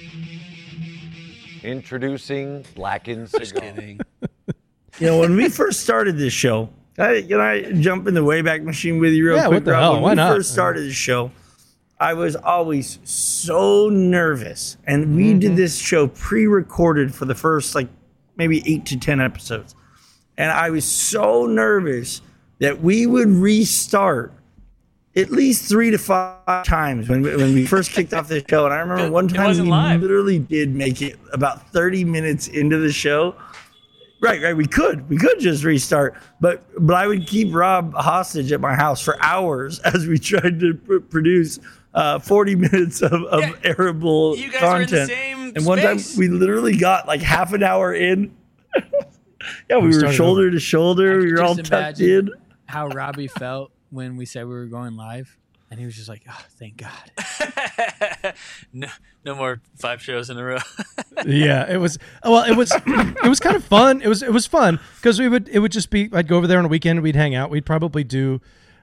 [1.63, 3.71] Introducing Blackened Just Cigar.
[3.71, 3.99] kidding.
[4.99, 5.19] you know.
[5.19, 9.13] When we first started this show, I, can I jump in the Wayback Machine with
[9.13, 9.57] you real Yeah, quick?
[9.57, 9.81] what the Rob?
[9.81, 9.93] hell?
[9.93, 10.35] When Why we not?
[10.35, 11.31] first started the show,
[12.03, 15.15] I was always so nervous, and Mm-hmm.
[15.15, 17.87] we did this show pre-recorded for the first like
[18.35, 19.73] maybe eight to ten episodes,
[20.37, 22.21] and I was so nervous
[22.59, 24.33] that we would restart
[25.15, 28.65] at least three to five times when we, when we first kicked off the show.
[28.65, 30.01] And I remember one time we live.
[30.01, 33.35] literally did make it about 30 minutes into the show.
[34.21, 34.55] Right, right.
[34.57, 38.73] We could, we could just restart, but but I would keep Rob hostage at my
[38.75, 41.59] house for hours as we tried to pr- produce
[41.93, 45.09] uh, 40 minutes of, of Yeah, arable you guys are in the content.
[45.09, 48.35] same and one time we literally got like half an hour in.
[49.69, 51.13] Yeah, we, We were started shoulder to shoulder.
[51.15, 52.29] I We were all just tucked in.
[52.65, 55.37] How Robby felt when we said we were going live,
[55.69, 58.33] and he was just like, "Oh, thank God."
[58.73, 58.87] no,
[59.25, 60.57] no more five shows in a row.
[61.25, 61.97] yeah, it was.
[62.23, 62.71] Well, it was.
[62.87, 64.01] it was kind of fun.
[64.01, 64.23] It was.
[64.23, 65.49] It was fun because we would.
[65.49, 66.09] It would just be.
[66.13, 67.01] I'd go over there on a weekend.
[67.01, 67.49] We'd hang out.
[67.49, 68.39] We'd probably do.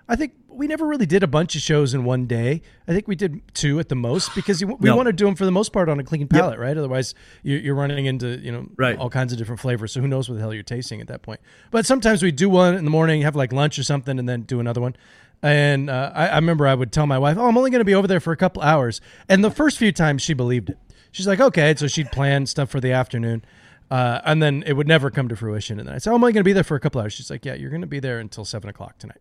[0.09, 2.61] I think we never really did a bunch of shows in one day.
[2.87, 4.95] I think we did two at the most because we No.
[4.95, 6.77] want to do them for the most part on a clean palate, right?
[6.77, 8.97] Otherwise, you, you're running into you know Right.
[8.99, 9.93] all kinds of different flavors.
[9.93, 11.41] So who knows what the hell you're tasting at that point?
[11.71, 14.43] But sometimes we do one in the morning, have like lunch or something, and then
[14.43, 14.95] do another one.
[15.43, 17.85] And uh, I, I remember I would tell my wife, "Oh, I'm only going to
[17.87, 20.79] be over there for a couple hours." And the first few times she believed it.
[21.11, 23.43] She's like, "Okay," so she'd plan stuff for the afternoon.
[23.91, 25.79] Uh, and then it would never come to fruition.
[25.81, 27.15] And then I said, "Oh, I'm only going to be there for a couple hours."
[27.15, 29.17] She's like, "Yeah, you're going to be there until seven o'clock tonight."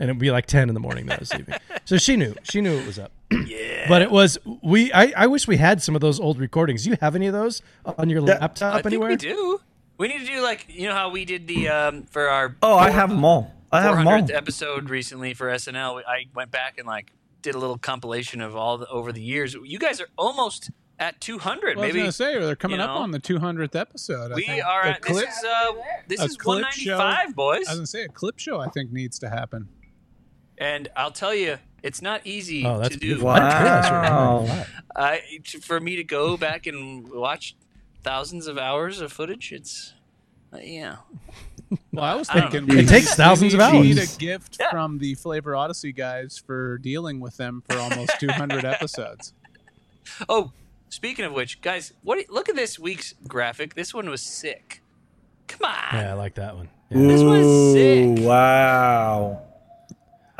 [0.00, 1.54] And it'd be like 10 in the morning that I was leaving.
[1.84, 3.10] So she knew, she knew it was up.
[3.30, 3.84] Yeah.
[3.88, 6.84] But it was, we, I, I wish we had some of those old recordings.
[6.84, 9.10] Do you have any of those on your That- laptop I think anywhere?
[9.10, 9.60] we do.
[9.98, 12.76] We need to do like you know how we did the um, for our Oh,
[12.76, 13.52] I have them all.
[13.70, 14.30] I have them all.
[14.32, 16.02] episode recently for SNL.
[16.06, 19.54] I went back and like did a little compilation of all the over the years.
[19.54, 21.76] You guys are almost at 200.
[21.76, 24.32] Well, I was Maybe gonna say they're coming you up on the 200th episode.
[24.32, 24.64] I we think.
[24.64, 25.72] are at clip, this is uh
[26.08, 26.96] this is clip show.
[26.98, 27.66] 195 boys.
[27.68, 28.60] I was gonna say a clip show.
[28.60, 29.68] I think needs to happen.
[30.62, 33.06] And I'll tell you, it's not easy Oh, that's to do.
[33.06, 33.30] beautiful.
[33.30, 34.64] I didn't realize you were Wow.
[34.94, 35.22] I
[35.62, 37.56] for me to go back and watch
[38.04, 39.94] thousands of hours of footage, it's
[40.52, 40.96] uh, yeah.
[41.90, 42.74] Well, I was thinking know.
[42.74, 43.72] It takes thousands of hours.
[43.80, 44.70] we need a gift Yeah.
[44.70, 49.32] from the Flavor Odyssey guys for dealing with them for almost 200 episodes.
[50.28, 50.52] Oh,
[50.90, 52.18] speaking of which, guys, what?
[52.28, 53.74] Look at this week's graphic.
[53.74, 54.82] This one was sick.
[55.46, 55.94] Come on.
[55.98, 56.68] Yeah, I like that one.
[56.90, 56.98] Yeah.
[57.06, 57.72] This was Ooh,
[58.16, 58.26] sick.
[58.26, 59.42] Wow.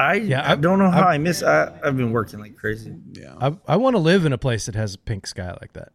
[0.02, 1.42] I, Yeah, I I- don't know how I- I, miss.
[1.42, 2.94] I, I've been working like crazy.
[3.12, 5.72] Yeah, I, I want to live in a place that has a pink sky like
[5.74, 5.92] that.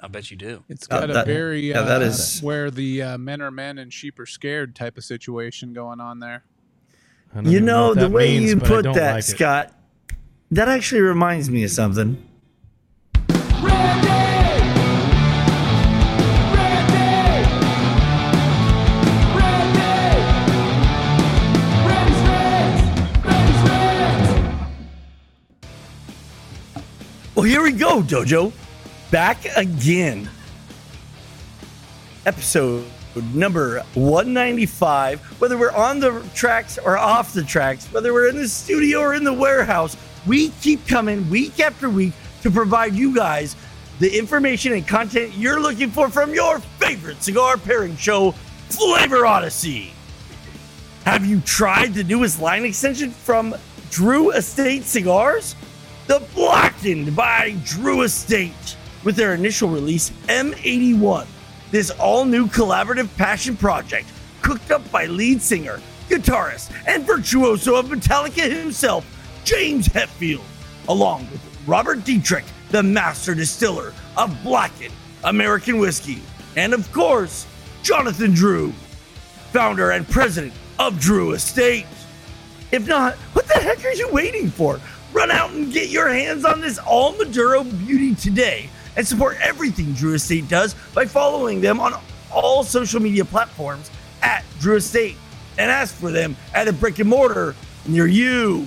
[0.00, 0.62] I bet you do.
[0.68, 3.78] It's got a that- very yeah, uh, that is- where the uh, men are men
[3.78, 6.44] and sheep are scared type of situation going on there.
[7.34, 9.26] You even know, the way means, you put that, like it.
[9.26, 9.74] Scott,
[10.52, 12.22] that actually reminds me of something.
[27.44, 28.54] Well, here we go, Dojo.
[29.10, 30.30] Back again.
[32.24, 32.86] Episode
[33.34, 35.20] number 195.
[35.42, 39.14] Whether we're on the tracks or off the tracks, whether we're in the studio or
[39.14, 39.94] in the warehouse,
[40.26, 43.56] we keep coming week after week to provide you guys
[43.98, 48.30] the information and content you're looking for from your favorite cigar pairing show,
[48.70, 49.92] Flavor Odyssey.
[51.04, 53.54] Have you tried the newest line extension from
[53.90, 55.54] Drew Estate Cigars?
[56.06, 56.20] The
[56.84, 61.26] Blackened by Drew Estate with their initial release, M81.
[61.70, 64.06] This all new collaborative passion project,
[64.42, 69.06] cooked up by lead singer, guitarist, and virtuoso of Metallica himself,
[69.44, 70.44] James Hetfield,
[70.90, 74.92] along with Robert Dietrich, the master distiller of Blackened
[75.24, 76.20] American whiskey,
[76.54, 77.46] and of course,
[77.82, 78.72] Jonathan Drew,
[79.52, 81.86] founder and president of Drew Estate.
[82.72, 84.78] If not, what the heck are you waiting for?
[85.14, 89.92] Run out and get your hands on this all Maduro beauty today and support everything
[89.92, 91.94] Drew Estate does by following them on
[92.32, 95.16] all social media platforms at Drew Estate
[95.56, 97.54] and ask for them at a brick and mortar
[97.86, 98.66] near you.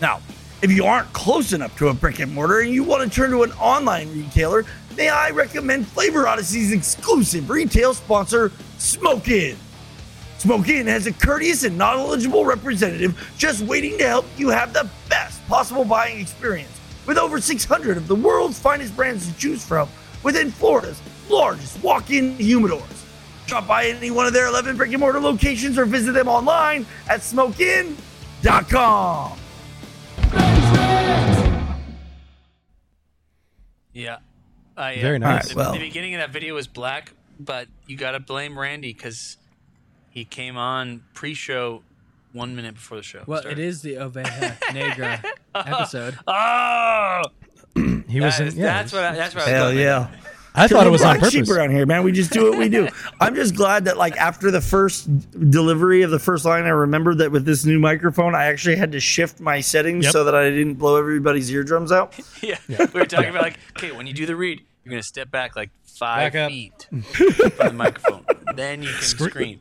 [0.00, 0.20] Now,
[0.62, 3.30] if you aren't close enough to a brick and mortar and you want to turn
[3.30, 4.64] to an online retailer,
[4.96, 9.56] may I recommend Flavor Odyssey's exclusive retail sponsor, Smoke Inn.
[10.40, 14.88] Smoke Inn has a courteous and knowledgeable representative just waiting to help you have the
[15.10, 16.80] best possible buying experience.
[17.06, 19.86] With over 600 of the world's finest brands to choose from
[20.22, 20.98] within Florida's
[21.28, 23.04] largest walk in humidors.
[23.46, 26.86] Drop by any one of their 11 brick and mortar locations or visit them online
[27.06, 29.38] at smokeinn.com.
[33.92, 34.20] Yeah.
[34.74, 35.48] I, uh, Very nice.
[35.48, 35.72] The, Alright, well.
[35.74, 39.36] the beginning of that video was black, but you got to blame Randy because
[40.10, 41.82] he came on pre-show
[42.32, 43.22] one minute before the show.
[43.26, 43.58] Well, started.
[43.58, 45.22] it is the Oveja Negra
[45.54, 46.18] episode.
[46.26, 47.22] Oh,
[48.08, 49.04] He was that in, is- yeah, that's what.
[49.04, 50.10] I, that's what I was Hell yeah.
[50.52, 51.56] I thought it was on Black sheep purpose.
[51.56, 52.02] around here, man.
[52.02, 52.88] We just do what we do.
[53.20, 55.08] I'm just glad that, like, after the first
[55.48, 58.90] delivery of the first line, I remembered that with this new microphone, I actually had
[58.90, 60.12] to shift my settings Yep.
[60.12, 62.18] so that I didn't blow everybody's eardrums out.
[62.42, 62.58] Yeah.
[62.68, 65.54] we were talking about like, okay, when you do the read, you're gonna step back
[65.54, 68.24] like five Back feet from the microphone.
[68.56, 69.60] Then you can scream.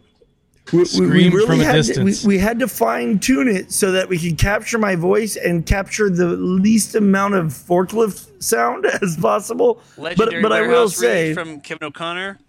[0.71, 2.21] We, we- we really from a had distance.
[2.21, 5.35] To, we, we had to fine tune it so that we could capture my voice
[5.35, 9.81] and capture the least amount of forklift sound as possible.
[9.97, 12.39] Legendary but but I will say, from Kevin O'Connor.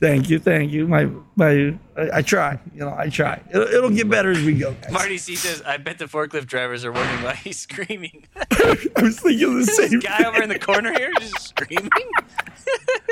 [0.00, 0.88] Thank you, thank you.
[0.88, 2.58] My my, I, I try.
[2.74, 3.40] You know, I try.
[3.50, 4.74] It'll, it'll get better as we go.
[4.82, 4.90] Guys.
[4.90, 9.20] Marty C says, "I bet the forklift drivers are wondering why he's screaming." I was
[9.20, 9.90] thinking the same.
[10.00, 11.88] this guy over in the corner here just screaming.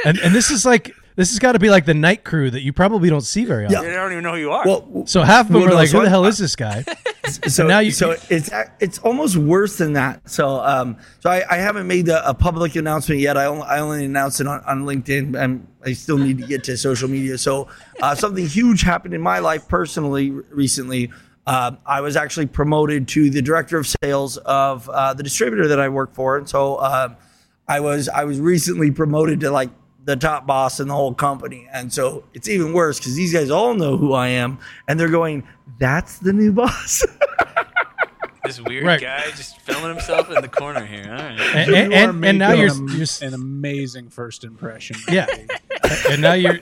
[0.05, 2.62] And and this is like this has got to be like the night crew that
[2.62, 3.83] you probably don't see very often.
[3.85, 4.64] Yeah, I don't even know who you are.
[4.66, 6.57] Well, So half of them Well, are no, like, so "Who the hell is this
[6.57, 6.85] guy?"
[7.47, 8.51] so now you- so it's
[8.81, 10.29] it's almost worse than that.
[10.29, 13.37] So um so I, I haven't made a, a public announcement yet.
[13.37, 16.64] I only, I only announced it on, on LinkedIn, and I still need to get
[16.64, 17.39] to social media.
[17.39, 17.68] So
[18.03, 21.11] uh, something huge happened in my life personally recently.
[21.47, 25.81] Uh, I was actually promoted to the director of sales of uh, the distributor that
[25.81, 27.14] I work for, and so uh,
[27.66, 29.71] I was I was recently promoted to like
[30.11, 33.51] the top boss in the whole company, and so it's even worse because these guys
[33.51, 34.59] all know who I am,
[34.89, 35.47] and they're going,
[35.79, 37.05] "That's the new boss."
[38.45, 39.01] this weird Right.
[39.01, 41.05] guy just filming himself in the corner here.
[41.11, 41.39] All right.
[41.41, 44.97] And, and, and, and now you're, an, you're an amazing first impression.
[45.09, 45.27] yeah,
[46.11, 46.59] and now you're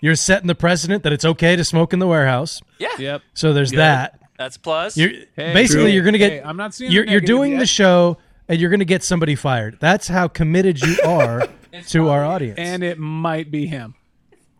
[0.00, 2.60] you're setting the precedent that it's okay to smoke in the warehouse.
[2.78, 3.22] Yeah, Yep.
[3.32, 3.78] So there's Good.
[3.78, 4.20] that.
[4.36, 4.96] that's plus.
[4.98, 5.92] You're Hey, basically true.
[5.92, 6.32] you're gonna get.
[6.32, 7.60] Hey, I'm not seeing You're, you're doing yet.
[7.60, 8.18] the show,
[8.48, 9.78] and you're gonna get somebody fired.
[9.80, 11.46] That's how committed you are
[11.88, 12.58] to our audience.
[12.58, 13.94] And it might be him.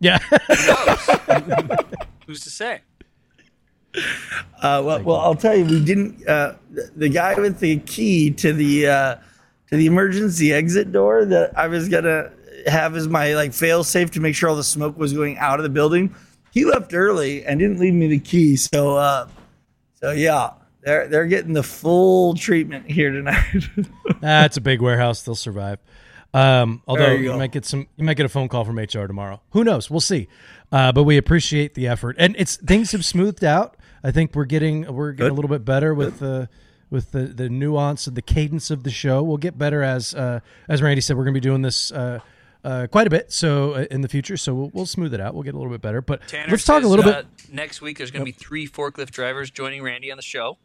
[0.00, 0.18] yeah,
[2.26, 2.80] Who's to say?
[4.60, 6.26] Uh, well, well, I'll tell you, we didn't.
[6.26, 9.14] Uh, the, the guy with the key to the uh,
[9.70, 12.32] to the emergency exit door that I was gonna
[12.66, 15.60] have as my like fail safe to make sure all the smoke was going out
[15.60, 16.14] of the building.
[16.50, 18.56] He left early and didn't leave me the key.
[18.56, 19.28] So, uh,
[19.94, 20.50] so yeah,
[20.84, 23.64] they're they're getting the full treatment here tonight.
[24.20, 25.22] that's a big warehouse.
[25.22, 25.78] They'll survive.
[26.34, 29.06] Um, although you you, might get some, you might get a phone call from HR
[29.06, 29.40] tomorrow.
[29.50, 29.88] Who knows?
[29.88, 30.28] We'll see.
[30.72, 33.76] Uh, but we appreciate the effort, and it's things have smoothed out.
[34.02, 36.48] I think we're getting we're getting a little bit better with the
[36.90, 39.22] with the the nuance and the cadence of the show.
[39.22, 41.16] We'll get better as uh, as Randy said.
[41.16, 41.92] We're going to be doing this.
[41.92, 42.20] Uh,
[42.64, 45.34] uh, quite a bit, so uh, in the future, so we'll, we'll smooth it out.
[45.34, 47.26] We'll get a little bit better, but Tanner let's talk a little uh, bit.
[47.52, 50.56] Next week, there's going to be three forklift drivers joining Randy on the show.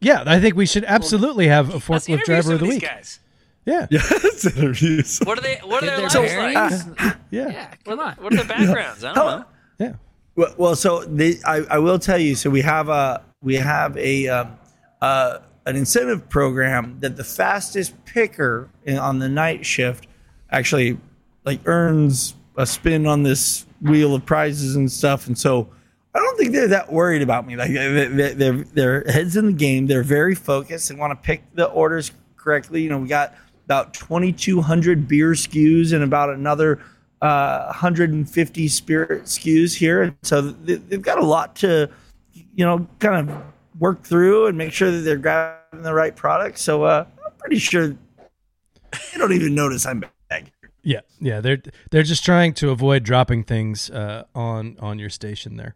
[0.00, 2.82] Yeah, I think we should absolutely have a forklift driver of the week.
[2.82, 3.20] Guys.
[3.66, 5.18] Yeah, yes, interviews.
[5.24, 5.56] What are they?
[5.62, 6.54] What are their They're lives like?
[6.54, 7.18] parents?
[7.30, 8.14] yeah, yeah, come on.
[8.14, 9.04] What are their backgrounds?
[9.04, 9.46] I don't know.
[9.78, 9.92] yeah.
[10.34, 12.34] Well, well so they, I, I will tell you.
[12.34, 14.58] So we have a we have a um,
[15.02, 20.06] uh, an incentive program that the fastest picker in, on the night shift
[20.50, 20.98] actually
[21.44, 25.26] like earns a spin on this wheel of prizes and stuff.
[25.26, 25.68] And so
[26.14, 27.56] I don't think they're that worried about me.
[27.56, 29.86] Like they- they- they're their heads in the game.
[29.86, 32.82] They're very focused and want to pick the orders correctly.
[32.82, 33.34] You know, we got
[33.66, 36.80] about 2,200 beer SKUs and about another
[37.22, 40.14] uh, 150 spirit SKUs here.
[40.22, 41.88] So they, they've got a lot to,
[42.32, 43.36] you know, kind of
[43.78, 46.58] work through and make sure that they're grabbing the right product.
[46.58, 50.50] So uh, I'm pretty sure they don't even notice I'm back.
[50.82, 55.56] Yeah, yeah, they're they're just trying to avoid dropping things uh, on on your station
[55.56, 55.74] there.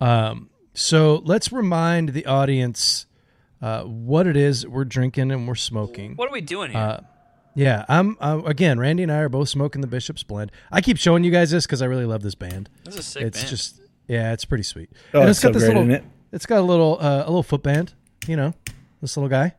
[0.00, 3.06] Um, so let's remind the audience
[3.60, 6.14] uh, what it is we're drinking and we're smoking.
[6.16, 6.80] What are we doing here?
[6.80, 7.00] Uh,
[7.54, 8.78] yeah, I'm uh, again.
[8.78, 10.52] Randy and I are both smoking the Bishop's Blend.
[10.70, 12.70] I keep showing you guys this because I really love this band.
[12.84, 13.48] This is a sick It's band.
[13.50, 14.90] just yeah, it's pretty sweet.
[15.12, 15.90] Oh, and it's so this great, little.
[15.90, 16.04] it?
[16.32, 17.92] It's got a little uh, a little foot band.
[18.26, 18.54] You know,
[19.00, 19.54] this little guy.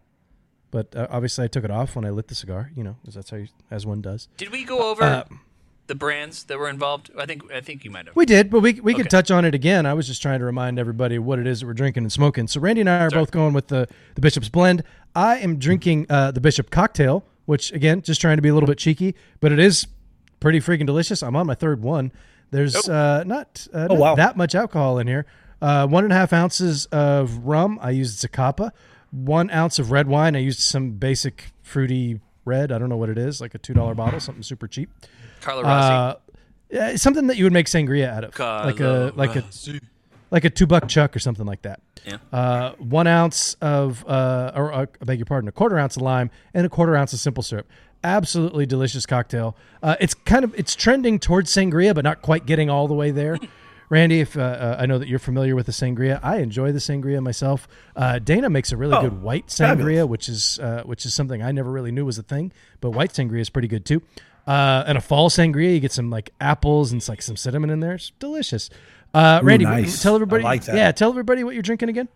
[0.72, 2.72] But uh, obviously, I took it off when I lit the cigar.
[2.76, 4.30] You know, 'cause that's how you, as one does.
[4.38, 5.24] Did we go over uh,
[5.92, 7.12] the brands that were involved?
[7.20, 8.16] I think I think you might have.
[8.16, 9.04] We did, but we we Okay.
[9.04, 9.86] could touch on it again.
[9.86, 12.48] I was just trying to remind everybody what it is that we're drinking and smoking.
[12.48, 13.22] So Randy and I are Sorry.
[13.22, 14.84] both going with the the Bishop's Blend.
[15.14, 18.68] I am drinking uh, the Bishop Cocktail, which again, just trying to be a little
[18.68, 19.86] bit cheeky, but it is
[20.40, 21.22] pretty freaking delicious.
[21.22, 22.14] I'm on my third one.
[22.52, 24.16] There's uh, not, uh, not wow.
[24.16, 25.26] that much alcohol in here.
[25.62, 27.78] Uh, one and a half ounces of rum.
[27.82, 28.72] I used Zacapa.
[29.12, 30.38] One ounce of red wine.
[30.38, 32.72] I used some basic fruity red.
[32.72, 34.90] I don't know what it is, like a two dollar bottle, something super cheap.
[35.42, 35.94] Carlo Rossi.
[35.94, 36.16] Uh,
[36.70, 39.44] yeah, something that you would make sangria out of, like a like a
[40.32, 41.82] like a two buck chuck or something like that.
[42.06, 42.18] Yeah.
[42.32, 46.02] Uh, one ounce of, uh, or uh, I beg your pardon, a quarter ounce of
[46.02, 47.68] lime and a quarter ounce of simple syrup.
[48.04, 49.56] Absolutely delicious cocktail.
[49.84, 53.12] Uh, it's kind of it's trending towards sangria, but not quite getting all the way
[53.12, 53.38] there.
[53.92, 56.80] Randy, if uh, uh, I know that you're familiar with the sangria, I enjoy the
[56.80, 57.68] sangria myself.
[57.94, 59.86] Uh, Dana makes a really Oh, good white fabulous.
[59.86, 62.92] sangria, which is uh, which is something I never really knew was a thing, but
[62.92, 64.02] white sangria is pretty good too.
[64.48, 67.82] Uh, and a fall sangria, you get some like apples and like some cinnamon in
[67.82, 67.96] there.
[67.96, 68.70] It's delicious.
[69.14, 70.02] Uh, Randy, nice.
[70.02, 70.44] tell everybody.
[70.44, 70.66] Like.
[70.68, 72.08] Yeah, tell everybody what you're drinking again.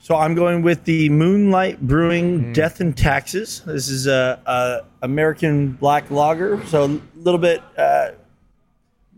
[0.00, 3.60] So I'm going with the Moonlight Brewing Death and Taxes.
[3.66, 8.12] This is a, a American black lager, so a little bit uh,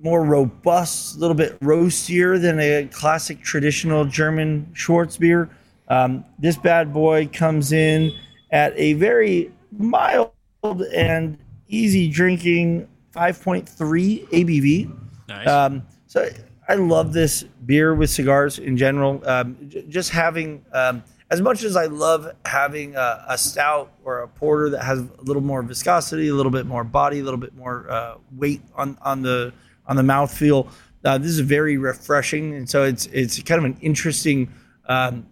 [0.03, 5.51] more robust, a little bit roastier than a classic traditional German Schwarzbier.
[5.89, 8.13] Um, this bad boy comes in
[8.51, 10.33] at a very mild
[10.95, 11.39] and
[11.69, 14.97] easy drinking 5.3 ABV.
[15.29, 15.49] Nice.
[15.49, 16.29] Um, so
[16.69, 19.23] I love this beer with cigars in general.
[19.27, 24.21] Um, j- just having, um, as much as I love having a, a stout or
[24.21, 27.41] a porter that has a little more viscosity, a little bit more body, a little
[27.41, 29.53] bit more uh, weight on on the
[29.89, 30.71] on the mouthfeel.
[31.05, 34.53] Uh, this is very refreshing, and so it's it's kind of an interesting.
[34.89, 35.27] Um,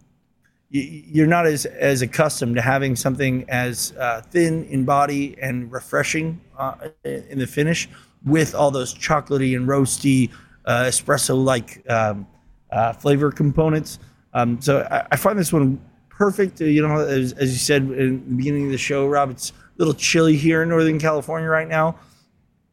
[0.70, 6.40] you're not as as accustomed to having something as uh, thin in body and refreshing
[6.58, 7.88] uh, in the finish
[8.24, 10.30] with all those chocolatey and roasty
[10.64, 12.26] uh, espresso like um,
[12.72, 13.98] uh, flavor components.
[14.34, 16.60] Um, so I, I find this one perfect.
[16.60, 19.50] Uh, You know, as, as you said in the beginning of the show, Rob, it's
[19.50, 21.96] a little chilly here in Northern California right now.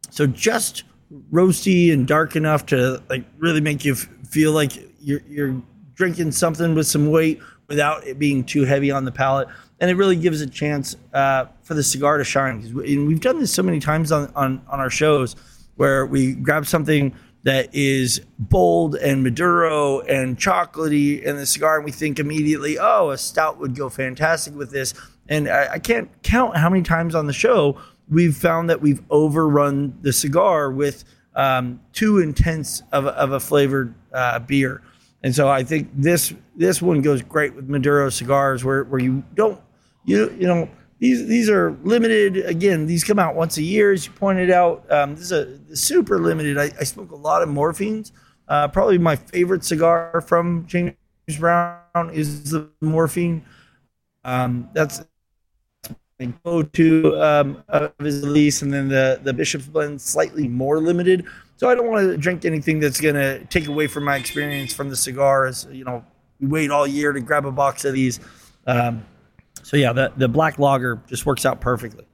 [0.09, 0.84] So just
[1.32, 5.61] roasty and dark enough to like really make you f- feel like you're you're
[5.95, 9.47] drinking something with some weight without it being too heavy on the palate.
[9.80, 12.61] And it really gives a chance uh, for the cigar to shine.
[12.61, 15.36] And we've done this so many times on, on, on our shows
[15.76, 21.86] where we grab something that is bold and Maduro and chocolatey in the cigar, and
[21.86, 24.93] we think immediately, oh, a stout would go fantastic with this.
[25.28, 27.78] And I, I can't count how many times on the show
[28.14, 31.03] we've found that we've overrun the cigar with
[31.36, 34.82] um, too intense of a, of a flavored uh, beer.
[35.24, 39.24] And so I think this this one goes great with Maduro cigars, where, where you
[39.34, 39.59] don't
[40.05, 42.38] you you know these these are limited.
[42.38, 44.89] Again, these come out once a year, as you pointed out.
[44.91, 46.57] Um, this is a super limited.
[46.57, 48.11] I, I smoke a lot of morphines.
[48.47, 50.95] Uh, probably my favorite cigar from James
[51.39, 53.45] Brown is the morphine.
[54.26, 55.01] Um, that's
[56.20, 61.26] my go-to um, of his release, and then the the Bishop's Blend slightly more limited.
[61.57, 64.74] So I don't want to drink anything that's going to take away from my experience
[64.74, 65.68] from the cigars.
[65.72, 66.03] You know,
[66.39, 68.20] we wait all year to grab a box of these.
[68.68, 69.05] Um,
[69.61, 72.05] so yeah, the the black lager just works out perfectly.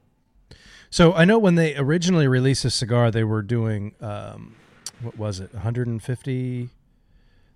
[0.92, 4.56] So I know when they originally released a cigar, they were doing um,
[5.02, 6.70] what was it, 150?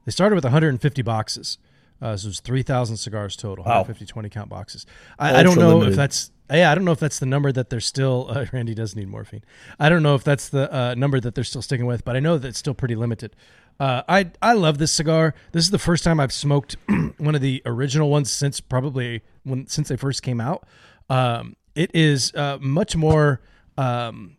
[0.06, 1.58] They started with 150 boxes.
[2.02, 3.80] Uh, so it was 3,000 cigars total, Wow.
[3.82, 4.86] 150 20 count boxes.
[5.18, 5.92] I, I don't know Ultra-limited.
[5.92, 8.28] if that's yeah, I don't know if that's the number that they're still.
[8.30, 9.44] Uh, Randy does need morphine.
[9.80, 12.20] I don't know if that's the uh, number that they're still sticking with, but I
[12.20, 13.36] know that it's still pretty limited.
[13.80, 15.34] Uh, I I love this cigar.
[15.52, 16.76] This is the first time I've smoked
[17.18, 20.66] one of the original ones since probably when since they first came out.
[21.10, 23.42] Um, it is uh, much more
[23.78, 24.38] um,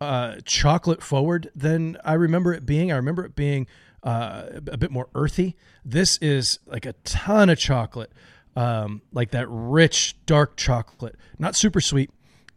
[0.00, 2.92] uh, chocolate forward than I remember it being.
[2.92, 3.66] I remember it being
[4.02, 5.56] uh, a bit more earthy.
[5.84, 8.12] This is like a ton of chocolate,
[8.56, 12.10] um, like that rich dark chocolate, not super sweet.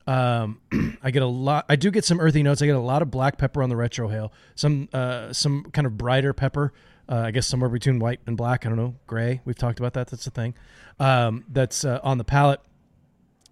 [0.07, 0.61] Um,
[1.03, 1.65] I get a lot.
[1.69, 2.61] I do get some earthy notes.
[2.61, 4.31] I get a lot of black pepper on the retrohale.
[4.55, 6.73] Some uh, some kind of brighter pepper.
[7.07, 8.65] Uh, I guess somewhere between white and black.
[8.65, 8.95] I don't know.
[9.05, 9.41] Gray.
[9.45, 10.07] We've talked about that.
[10.07, 10.55] That's a thing.
[10.99, 12.61] Um, that's uh, on the palate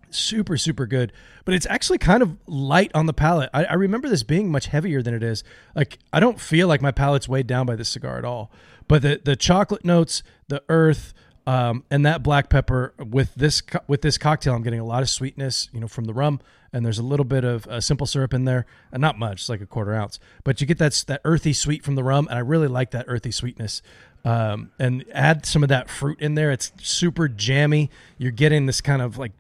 [0.10, 1.12] super super good
[1.44, 4.68] but it's actually kind of light on the palate I, I remember this being much
[4.68, 5.44] heavier than it is
[5.76, 8.50] like i don't feel like my palate's weighed down by this cigar at all
[8.88, 11.14] but the the chocolate notes the earth
[11.48, 15.02] um, and that black pepper with this co- with this cocktail i'm getting a lot
[15.02, 16.40] of sweetness you know from the rum.
[16.74, 18.66] And there's a little bit of uh, simple syrup in there.
[18.92, 20.20] And not much it's like a quarter ounce.
[20.44, 23.06] But you get that that earthy sweet from the rum and i really like that
[23.08, 23.82] earthy sweetness.
[24.26, 26.52] Um, and add some of that fruit in there.
[26.52, 27.90] It's super jammy.
[28.18, 29.32] You're getting this kind of like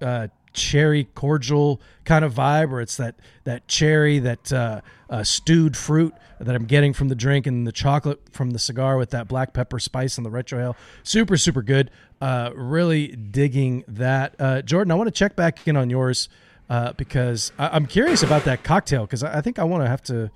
[0.00, 4.80] uh, cherry cordial kind of vibe, or it's that that cherry, that uh,
[5.10, 8.96] uh, stewed fruit that I'm getting from the drink, and the chocolate from the cigar
[8.96, 10.74] with that black pepper spice and the retrohale.
[11.02, 11.90] Super, super good.
[12.20, 14.34] Uh, really digging that.
[14.38, 16.28] Uh, Jordan, I want to check back in on yours
[16.70, 19.88] uh, because I- I'm curious about that cocktail because I-, I think I want to
[19.88, 20.30] have to.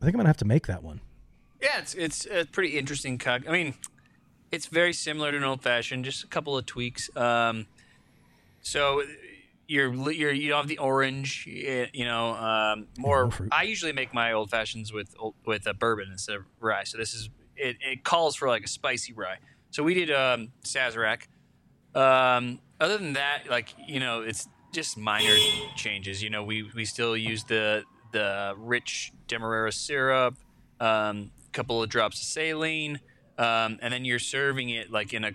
[0.00, 1.00] I think I'm gonna have to make that one.
[1.62, 3.42] Yeah, it's it's a pretty interesting cock.
[3.48, 3.74] I mean,
[4.52, 7.14] it's very similar to an old fashioned, just a couple of tweaks.
[7.16, 7.66] Um,
[8.62, 9.02] so
[9.66, 13.30] you're you're you have the orange, you know, um, more.
[13.50, 15.14] I usually make my old fashions with
[15.46, 16.84] with a bourbon instead of rye.
[16.84, 17.76] So this is it.
[17.80, 19.38] It calls for like a spicy rye.
[19.70, 21.26] So we did um, Sazerac.
[21.94, 25.36] Um, other than that, like you know, it's just minor
[25.76, 26.22] changes.
[26.22, 30.36] You know, we we still use the the rich demerara syrup,
[30.80, 33.00] um, a couple of drops of saline,
[33.38, 35.32] um, and then you're serving it like in a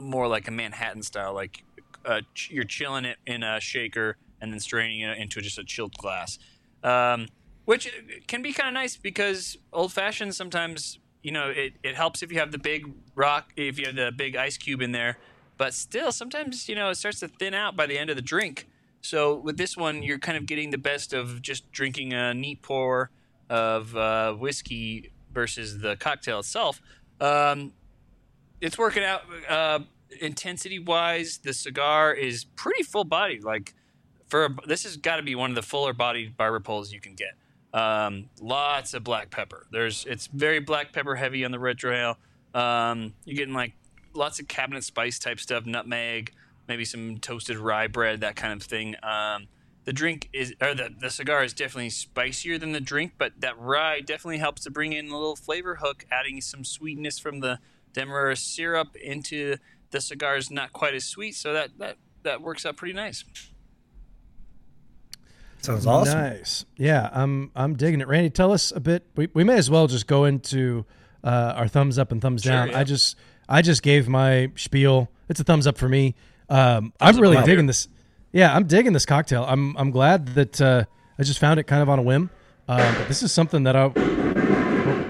[0.00, 1.62] more like a Manhattan style, like
[2.04, 5.94] uh, you're chilling it in a shaker and then straining it into just a chilled
[5.94, 6.38] glass,
[6.82, 7.26] um,
[7.64, 7.92] which
[8.26, 12.32] can be kind of nice because old fashioned sometimes you know it, it helps if
[12.32, 15.18] you have the big rock if you have the big ice cube in there,
[15.56, 18.22] but still sometimes you know it starts to thin out by the end of the
[18.22, 18.68] drink.
[19.00, 22.62] So with this one, you're kind of getting the best of just drinking a neat
[22.62, 23.10] pour
[23.48, 26.80] of uh, whiskey versus the cocktail itself.
[27.20, 27.72] Um,
[28.60, 29.80] it's working out uh,
[30.20, 31.38] intensity wise.
[31.38, 33.44] The cigar is pretty full bodied.
[33.44, 33.74] Like
[34.28, 37.00] for a, this has got to be one of the fuller bodied barber poles you
[37.00, 37.34] can get.
[37.72, 39.66] Um, lots of black pepper.
[39.70, 42.16] There's it's very black pepper heavy on the retrohale.
[42.54, 43.74] Um, you're getting like
[44.14, 46.32] lots of cabinet spice type stuff, nutmeg,
[46.66, 48.96] maybe some toasted rye bread, that kind of thing.
[49.02, 49.48] Um,
[49.84, 53.58] the drink is or the, the cigar is definitely spicier than the drink, but that
[53.58, 57.58] rye definitely helps to bring in a little flavor hook, adding some sweetness from the
[57.92, 59.56] demerara syrup into
[59.90, 63.24] the cigar is not quite as sweet, so that that that works out pretty nice.
[65.60, 66.18] Sounds awesome.
[66.18, 66.64] Nice.
[66.76, 68.06] Yeah, I'm I'm digging it.
[68.08, 69.04] Randy, tell us a bit.
[69.16, 70.84] We, we may as well just go into
[71.24, 72.68] uh, our thumbs up and thumbs Sure, down.
[72.70, 72.78] yeah.
[72.78, 73.16] I just
[73.48, 75.10] I just gave my spiel.
[75.28, 76.14] It's a thumbs up for me.
[76.48, 77.66] Um, I'm really right digging here.
[77.68, 77.88] this.
[78.32, 79.44] Yeah, I'm digging this cocktail.
[79.48, 80.84] I'm I'm glad that uh,
[81.18, 82.30] I just found it kind of on a whim.
[82.68, 83.88] Uh, but this is something that I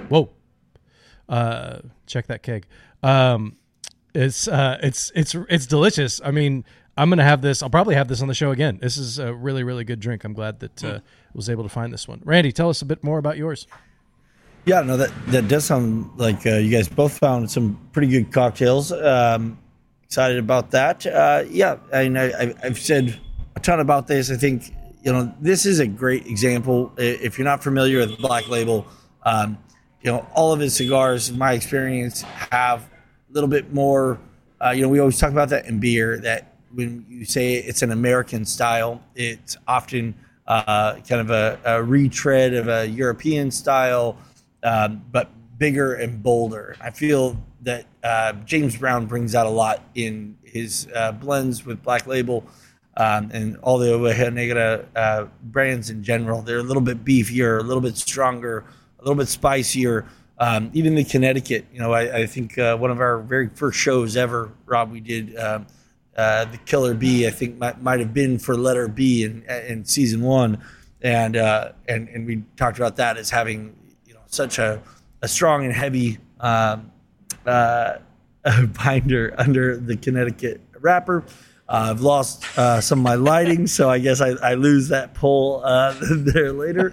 [0.08, 0.30] whoa,
[1.28, 2.66] uh, check that keg.
[3.02, 3.56] Um,
[4.14, 6.20] it's uh, it's it's it's delicious.
[6.24, 6.64] I mean,
[6.96, 7.62] I'm gonna have this.
[7.62, 8.78] I'll probably have this on the show again.
[8.80, 10.24] This is a really really good drink.
[10.24, 11.00] I'm glad that uh,
[11.34, 12.20] was able to find this one.
[12.24, 13.66] Randy, tell us a bit more about yours.
[14.64, 18.32] Yeah, no, that that does sound like uh, you guys both found some pretty good
[18.32, 18.92] cocktails.
[18.92, 19.58] Um,
[20.04, 21.06] excited about that.
[21.06, 23.18] Uh, yeah, I, mean, I, I- I've said
[23.56, 24.30] a ton about this.
[24.30, 26.92] I think you know this is a great example.
[26.98, 28.86] If you're not familiar with Black Label,
[29.22, 29.56] um,
[30.02, 32.97] you know all of his cigars, in my experience, have a
[33.38, 34.18] little bit more.
[34.60, 36.18] Uh, you know, we always talk about that in beer.
[36.18, 40.14] That when you say it's an American style, it's often
[40.46, 44.16] uh, kind of a, a retread of a European style,
[44.62, 46.76] um, but bigger and bolder.
[46.80, 51.82] I feel that uh, James Brown brings out a lot in his uh, blends with
[51.82, 52.44] Black Label
[52.96, 56.42] um, and all the Oveja Negra uh, brands in general.
[56.42, 58.64] They're a little bit beefier, a little bit stronger,
[58.98, 60.06] a little bit spicier.
[60.40, 63.78] Um, even the Connecticut, you know, I, I think uh, one of our very first
[63.78, 65.66] shows ever, Rob, we did um,
[66.16, 67.26] uh, the Killer Bee.
[67.26, 70.62] I think might, might have been for letter B in, in season one,
[71.02, 73.74] and uh, and and we talked about that as having
[74.06, 74.80] you know such a,
[75.22, 76.92] a strong and heavy um,
[77.44, 77.98] uh,
[78.84, 81.24] binder under the Connecticut wrapper.
[81.68, 85.12] Uh, I've lost uh, some of my lighting, so I guess I, I lose that
[85.12, 86.90] poll uh, there later.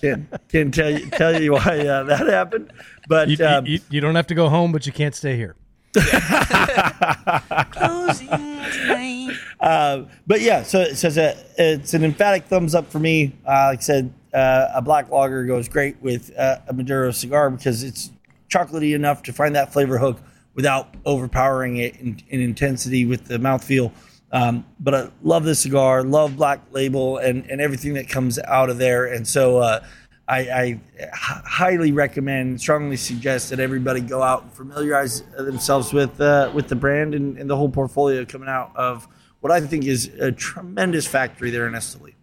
[0.00, 2.72] Can't, can't tell you tell you why uh, that happened,
[3.08, 5.56] but You, um, you, you don't have to go home, but you can't stay here.
[9.60, 13.32] Uh, but yeah, so it says a, it's an emphatic thumbs up for me.
[13.46, 17.48] Uh, like I said, uh, a black lager goes great with uh, a Maduro cigar
[17.48, 18.10] because it's
[18.50, 20.18] chocolatey enough to find that flavor hook
[20.54, 23.92] without overpowering it in, in intensity with the mouthfeel.
[24.32, 28.70] Um, but I love this cigar, love Black Label, and, and everything that comes out
[28.70, 29.04] of there.
[29.04, 29.84] And so uh,
[30.26, 36.18] I, I h- highly recommend, strongly suggest that everybody go out and familiarize themselves with
[36.20, 39.06] uh, with the brand and, and the whole portfolio coming out of
[39.40, 42.14] what I think is a tremendous factory there in Esteli.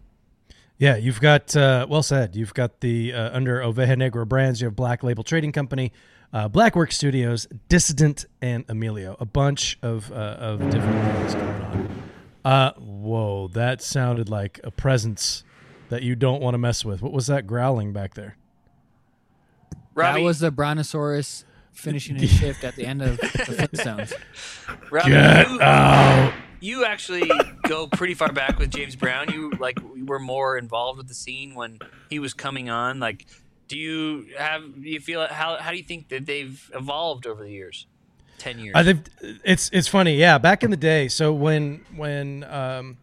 [0.78, 2.34] Yeah, you've got uh, well said.
[2.34, 4.62] You've got the uh, under Oveja Negra brands.
[4.62, 5.92] You have Black Label Trading Company,
[6.32, 9.16] uh, Black Works Studios, Dissident, and Emilio.
[9.20, 12.02] A bunch of uh, of different things going on.
[12.44, 15.44] Uh, whoa, that sounded like a presence
[15.90, 17.02] that you don't want to mess with.
[17.02, 18.36] What was that growling back there?
[19.94, 24.12] Robby, That was the Brontosaurus finishing his shift at the end of the Flintstones.
[24.90, 26.32] Robby, Get you, out.
[26.60, 27.28] you actually
[27.68, 29.30] go pretty far back with James Brown.
[29.32, 31.78] You like you were more involved with the scene when
[32.08, 33.00] he was coming on.
[33.00, 33.26] Like,
[33.70, 34.82] do you have?
[34.82, 35.56] Do you feel how?
[35.56, 37.86] How do you think that they've evolved over the years?
[38.36, 38.74] Ten years.
[38.74, 39.06] I think
[39.44, 40.16] it's it's funny.
[40.16, 41.06] Yeah, back in the day.
[41.06, 42.98] So when when um,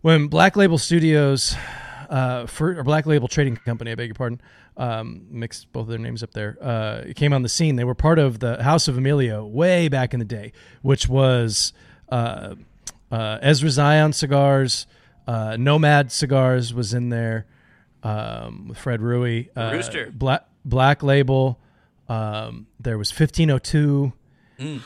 [0.00, 1.54] when Black Label Studios,
[2.08, 4.40] uh, for or Black Label Trading Company, I beg your pardon,
[4.78, 6.56] um, mixed both of their names up there.
[6.58, 7.76] Uh, came on the scene.
[7.76, 11.74] They were part of the House of Emilio way back in the day, which was
[12.08, 12.54] uh,
[13.10, 14.86] uh, Ezra Zion cigars,
[15.26, 17.44] uh, Nomad cigars was in there
[18.02, 20.10] um, with Fred Rewey, uh, Rooster.
[20.12, 21.58] Black Black Label.
[22.08, 24.12] Um, there was 1502,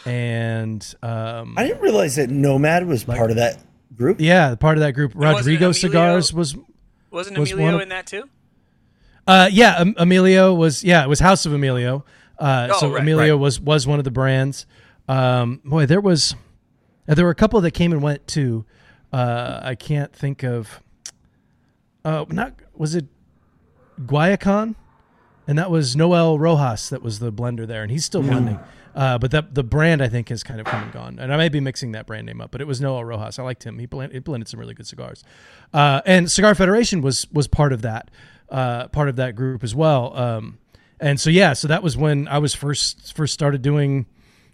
[0.04, 3.58] and um, I didn't realize that Nomad was part of that
[3.96, 4.20] group.
[4.20, 5.14] yeah, part of that group.
[5.14, 6.56] wasn't Rodrigo Emilio- Cigars was
[7.10, 8.24] Wasn't was Emilio one of- in that too?
[9.26, 12.04] Uh, yeah, um, Emilio was yeah, it was House of Emilio.
[12.38, 13.40] Uh, Oh, so right, Emilio right.
[13.40, 14.66] was was one of the brands.
[15.08, 16.34] Um, boy, there was
[17.08, 18.64] uh, there were a couple that came and went too.
[19.12, 20.80] Uh, I can't think of.
[22.06, 23.06] Oh, not was it
[24.00, 24.76] Guayacan,
[25.48, 28.60] and that was Noel Rojas that was the blender there, and he's still blending.
[28.94, 31.36] Uh, but that the brand I think has kind of come and gone, and I
[31.36, 32.52] may be mixing that brand name up.
[32.52, 33.40] But it was Noel Rojas.
[33.40, 33.78] I liked him.
[33.78, 35.24] He blend, he blended some really good cigars,
[35.74, 38.10] uh, and Cigar Federation was was part of that
[38.50, 40.16] uh, part of that group as well.
[40.16, 40.58] Um,
[41.00, 44.06] and so yeah, so that was when I was first first started doing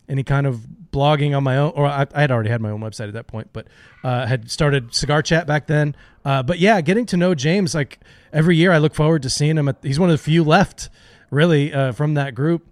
[0.08, 2.80] any kind of blogging on my own, or I, I had already had my own
[2.80, 3.66] website at that point, but
[4.04, 5.96] uh, had started Cigar Chat back then.
[6.24, 7.98] Uh, but yeah, getting to know James like
[8.32, 9.68] every year, I look forward to seeing him.
[9.68, 10.90] At, he's one of the few left,
[11.30, 12.66] really, uh, from that group.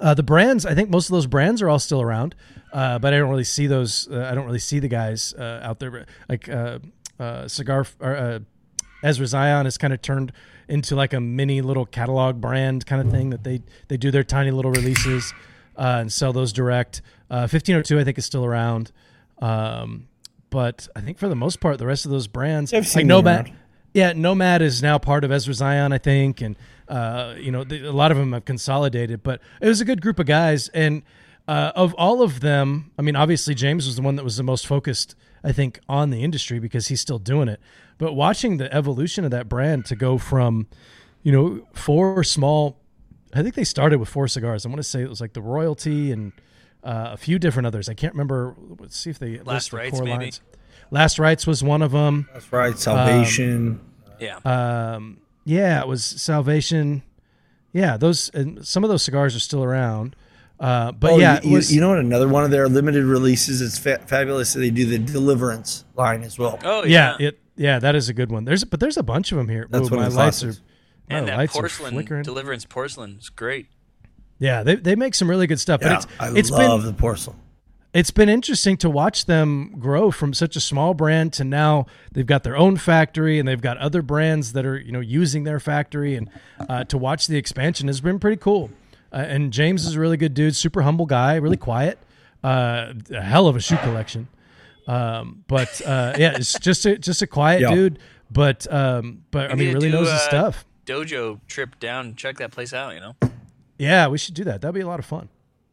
[0.00, 2.34] Uh, the brands, I think most of those brands are all still around,
[2.72, 4.08] uh, but I don't really see those.
[4.08, 6.06] Uh, I don't really see the guys out there.
[6.28, 6.48] Like
[7.48, 8.40] cigar, or,
[9.02, 10.32] Ezra Zion has kind of turned
[10.68, 14.24] into like a mini little catalog brand kind of thing that they they do their
[14.24, 15.32] tiny little releases
[15.78, 17.00] uh, and sell those direct.
[17.30, 18.92] Uh, 1502, I think, is still around,
[19.40, 20.08] um,
[20.50, 23.52] but I think for the most part, the rest of those brands, like Nomad,
[23.94, 26.56] yeah, Nomad is now part of Ezra Zion, I think, and
[26.88, 29.22] uh, you know the, a lot of them have consolidated.
[29.22, 31.02] But it was a good group of guys, and
[31.48, 34.42] uh, of all of them, I mean, obviously James was the one that was the
[34.42, 37.58] most focused, I think, on the industry because he's still doing it.
[37.96, 40.66] But watching the evolution of that brand to go from,
[41.22, 42.78] you know, four small,
[43.34, 44.64] I think they started with four cigars.
[44.64, 46.32] I want to say it was like the Royalty and
[46.82, 47.88] uh, a few different others.
[47.88, 48.54] I can't remember.
[48.78, 50.24] Let's see if they Last list the Rites, core maybe?
[50.24, 50.40] lines.
[50.90, 52.28] Last Rites was one of them.
[52.32, 52.78] That's right.
[52.78, 53.80] Salvation.
[54.20, 54.38] Yeah.
[54.44, 57.02] Um, yeah, it was Salvation.
[57.72, 60.16] Yeah, those and some of those cigars are still around.
[60.58, 61.98] Uh, but Oh, yeah, you, was, you know what?
[61.98, 63.60] Another one of their limited releases.
[63.60, 64.54] It's fa- fabulous.
[64.54, 66.58] They do the Deliverance line as well.
[66.64, 67.28] oh yeah, yeah.
[67.28, 68.44] it yeah, that is a good one.
[68.44, 69.66] There's but there's a bunch of them here.
[69.70, 70.54] That's Ooh, one my of the lights are
[71.08, 71.10] classics.
[71.10, 73.66] my and that lights are porcelain deliverance porcelain is great.
[74.38, 75.80] yeah, they they make some really good stuff.
[75.82, 77.36] Yeah, but it's I it's love been the porcelain.
[77.94, 82.26] it's been interesting to watch them grow from such a small brand to now they've
[82.26, 85.58] got their own factory and they've got other brands that are you know using their
[85.58, 86.28] factory and
[86.68, 88.70] uh, to watch the expansion has been pretty cool.
[89.10, 91.98] Uh, and James is a really good dude, super humble guy, really quiet,
[92.44, 94.28] uh, a hell of a shoe collection.
[94.86, 97.74] Um, but uh, yeah, it's just a just a quiet Yeah.
[97.74, 97.98] dude,
[98.30, 100.64] but um, but I mean, really do, knows his stuff.
[100.88, 102.94] Dojo trip down, check that place out.
[102.94, 103.16] You know.
[103.78, 104.60] Yeah, we should do that.
[104.60, 105.28] That'd be a lot of fun.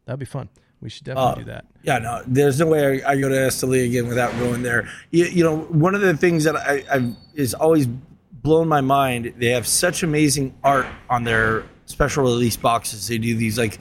[0.05, 0.49] That'd be fun.
[0.81, 1.65] We should definitely Uh, do that.
[1.83, 4.87] Yeah, no, there's no way I, I go to Esteli again without going there.
[5.09, 7.87] You, you know, one of the things that I, I've is always
[8.31, 9.33] blown my mind.
[9.37, 13.07] They have such amazing art on their special release boxes.
[13.07, 13.79] They do these like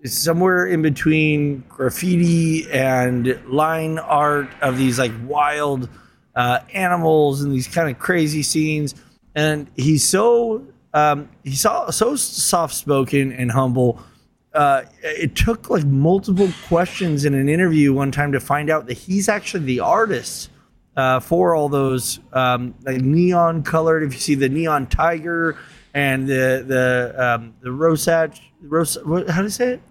[0.00, 5.88] it's somewhere in between graffiti and line art of these like wild
[6.36, 8.94] uh, animals and these kind of crazy scenes.
[9.38, 14.02] And he's so um, he's so, so soft spoken and humble.
[14.52, 18.94] Uh, it took like multiple questions in an interview one time to find out that
[18.98, 20.50] he's actually the artist
[20.96, 24.02] uh, for all those um, like neon colored.
[24.02, 25.56] If you see the neon tiger
[25.94, 29.82] and the the um, the Rosach, Ros, what, how do you say it?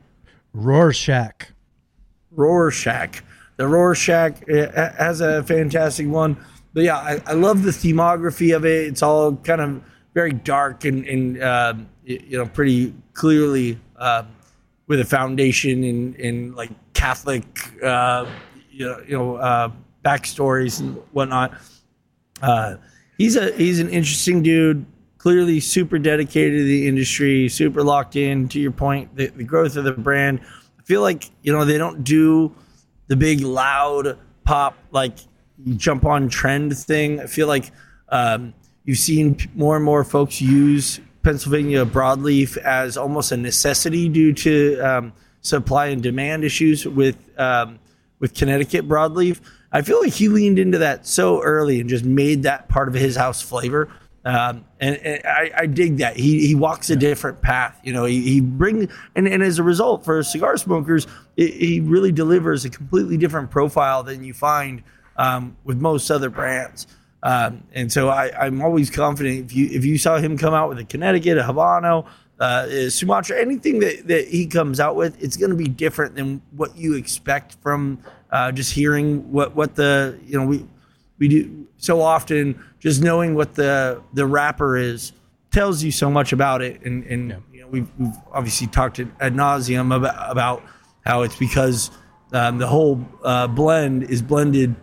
[0.51, 1.53] Rorschach.
[2.31, 3.23] Rorschach.
[3.55, 6.35] The Rorschach uh, has a fantastic one.
[6.77, 8.85] But yeah, I, I love the themography of it.
[8.85, 9.81] It's all kind of
[10.13, 14.27] very dark and, and y- you know, pretty clearly um,
[14.85, 17.43] with a foundation in, in like Catholic,
[17.83, 18.27] uh,
[18.69, 19.71] you know, you know uh,
[20.05, 21.59] backstories and whatnot.
[22.43, 22.75] Uh,
[23.17, 24.85] he's a he's an interesting dude.
[25.17, 28.47] Clearly, super dedicated to the industry, super locked in.
[28.49, 30.41] To your point, the, the growth of the brand.
[30.79, 32.53] I feel like you know they don't do
[33.07, 35.17] the big loud pop like
[35.75, 37.19] jump on trend thing.
[37.19, 37.71] I feel like
[38.09, 38.53] um,
[38.83, 44.79] you've seen more and more folks use Pennsylvania broadleaf as almost a necessity due to
[44.79, 47.79] um, supply and demand issues with um,
[48.19, 49.39] with Connecticut broadleaf.
[49.71, 52.93] I feel like he leaned into that so early and just made that part of
[52.93, 53.89] his house flavor.
[54.23, 57.79] Um, and, and I, I dig that he, he walks a different path.
[57.83, 61.79] You know, he, he bring and, and as a result for cigar smokers, it, he
[61.79, 64.83] really delivers a completely different profile than you find
[65.17, 66.87] um, with most other brands.
[67.23, 70.69] Um, and so I, I'm always confident if you if you saw him come out
[70.69, 72.05] with a Connecticut, a Habano,
[72.39, 76.15] uh, a Sumatra, anything that, that he comes out with, it's going to be different
[76.15, 77.99] than what you expect from
[78.31, 80.65] uh, just hearing what what the you know we
[81.17, 85.13] we do so often just knowing what the the wrapper is
[85.51, 89.33] tells you so much about it and and you know we've, we've obviously talked ad
[89.33, 90.63] nauseum about, about
[91.05, 91.89] how it's because
[92.33, 94.75] um, the whole uh, blend is blended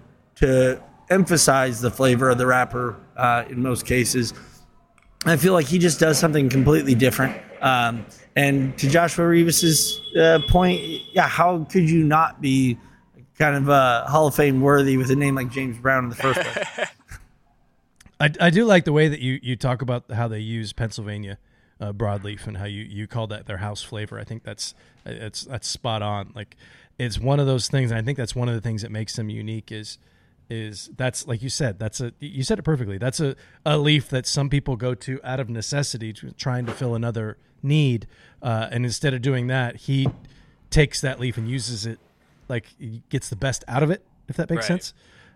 [0.46, 4.32] to emphasize the flavor of the wrapper uh, in most cases
[5.26, 7.40] I feel like he just does something completely different.
[7.62, 8.04] Um,
[8.36, 10.82] and to Joshua Revis's uh, point,
[11.12, 12.78] yeah, how could you not be
[13.38, 16.16] kind of uh, Hall of Fame worthy with a name like James Brown in the
[16.16, 16.88] first place?
[18.20, 21.38] I, I do like the way that you, you talk about how they use Pennsylvania
[21.80, 24.18] uh, broadleaf and how you, you call that their house flavor.
[24.18, 24.74] I think that's
[25.06, 26.32] it's that's spot on.
[26.34, 26.56] Like
[26.98, 29.16] it's one of those things, and I think that's one of the things that makes
[29.16, 29.72] them unique.
[29.72, 29.98] Is
[30.50, 32.98] is that's like you said that's a you said it perfectly.
[32.98, 33.34] That's a,
[33.64, 37.38] a leaf that some people go to out of necessity, to, trying to fill another
[37.62, 38.06] need,
[38.42, 40.06] uh, and instead of doing that, he
[40.70, 41.98] takes that leaf and uses it
[42.48, 44.04] like he gets the best out of it.
[44.28, 44.80] If that makes Right.
[44.82, 44.94] sense.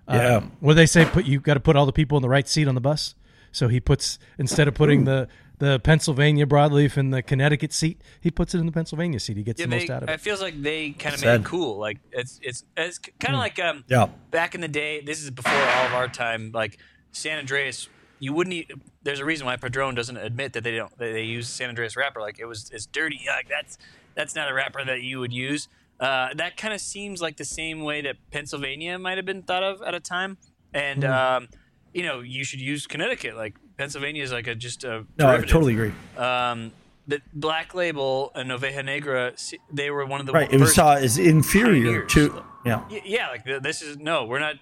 [0.09, 0.37] Yeah.
[0.37, 1.05] Um, what do they say?
[1.05, 3.15] Put you got to put all the people in the right seat on the bus.
[3.53, 5.29] So he puts instead of putting the
[5.59, 9.37] the Pennsylvania broadleaf in the Connecticut seat, he puts it in the Pennsylvania seat.
[9.37, 10.21] He gets Yeah, the they, most out of it it.
[10.21, 11.79] feels like they kind of made it cool.
[11.79, 14.09] Like it's it's it's kind of like um Yeah.
[14.31, 15.01] back in the day.
[15.01, 16.51] This is before all of our time.
[16.53, 16.79] Like
[17.13, 17.89] San Andreas,
[18.19, 18.55] you wouldn't.
[18.55, 18.71] Eat,
[19.03, 21.97] there's a reason why Padron doesn't admit that they don't that they use San Andreas
[21.97, 22.21] wrapper.
[22.21, 23.21] Like it was it's dirty.
[23.27, 23.79] Like that's
[24.15, 25.69] that's not a wrapper that you would use.
[26.01, 29.65] Uh, that kind of seems like the same way that Pennsylvania might have been thought
[29.65, 30.39] of at a time.
[30.73, 31.49] And um,
[31.93, 33.35] you know, you should use Connecticut.
[33.37, 35.93] Like Pennsylvania is like a just a No, I totally agree.
[36.17, 36.73] Um,
[37.07, 39.33] the Black Label and Oveja Negra,
[39.73, 40.53] they were one of the Right.
[40.53, 42.13] It was saw as inferior pioneers.
[42.13, 42.45] to.
[42.67, 42.85] Yeah.
[43.05, 44.57] Yeah, like this is no, we're not,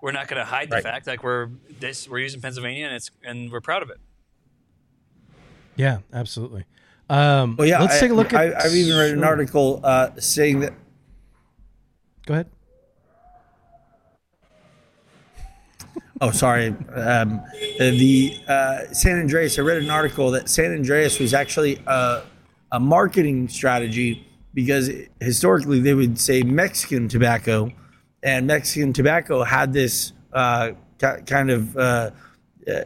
[0.00, 0.82] we're not going to hide the Right.
[0.84, 1.06] fact.
[1.08, 1.48] Like we're
[1.80, 3.96] this, we're using Pennsylvania, and it's and we're proud of it.
[5.74, 6.64] Yeah, absolutely.
[7.10, 7.80] Um, Well, yeah.
[7.80, 8.54] let's I, take a look at.
[8.54, 10.74] I, I've even read an article uh, saying that.
[12.26, 12.46] Go ahead.
[16.20, 16.74] Oh, sorry.
[16.94, 17.42] Um,
[17.78, 19.58] the uh, San Andreas.
[19.58, 22.22] I read an article that San Andreas was actually a,
[22.72, 24.90] a marketing strategy because
[25.20, 27.70] historically they would say Mexican tobacco,
[28.22, 31.76] and Mexican tobacco had this uh, ki- kind of.
[31.76, 32.10] Uh,
[32.66, 32.82] uh,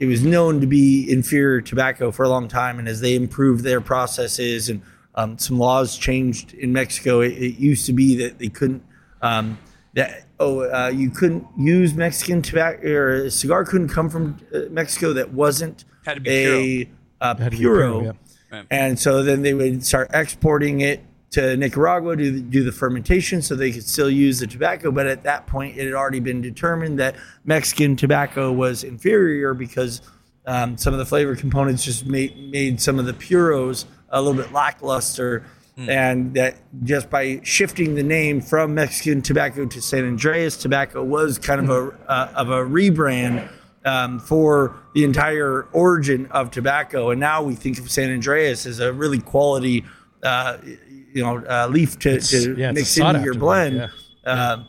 [0.00, 3.64] it was known to be inferior tobacco for a long time, and as they improved
[3.64, 4.82] their processes and
[5.16, 8.84] um, some laws changed in Mexico, it, it used to be that they couldn't
[9.22, 9.58] um,
[9.94, 14.60] that oh uh, you couldn't use Mexican tobacco or a cigar couldn't come from uh,
[14.70, 18.16] Mexico that wasn't Had to be a uh, Had to be puro, puro,
[18.52, 18.62] yeah.
[18.70, 23.42] and so then they would start exporting it to Nicaragua to do- do the fermentation
[23.42, 24.90] so they could still use the tobacco.
[24.90, 30.00] But at that point, it had already been determined that Mexican tobacco was inferior because
[30.46, 34.40] um, some of the flavor components just made, made some of the puros a little
[34.40, 35.44] bit lackluster.
[35.86, 41.38] And that just by shifting the name from Mexican tobacco to San Andreas tobacco was
[41.38, 43.48] kind of a uh, of a rebrand
[43.84, 47.10] um, for the entire origin of tobacco.
[47.10, 49.84] And now we think of San Andreas as a really quality,
[50.22, 53.76] uh, you know, uh, leaf to, to yeah, mix into your blend.
[53.76, 53.88] yeah.
[54.30, 54.66] Um,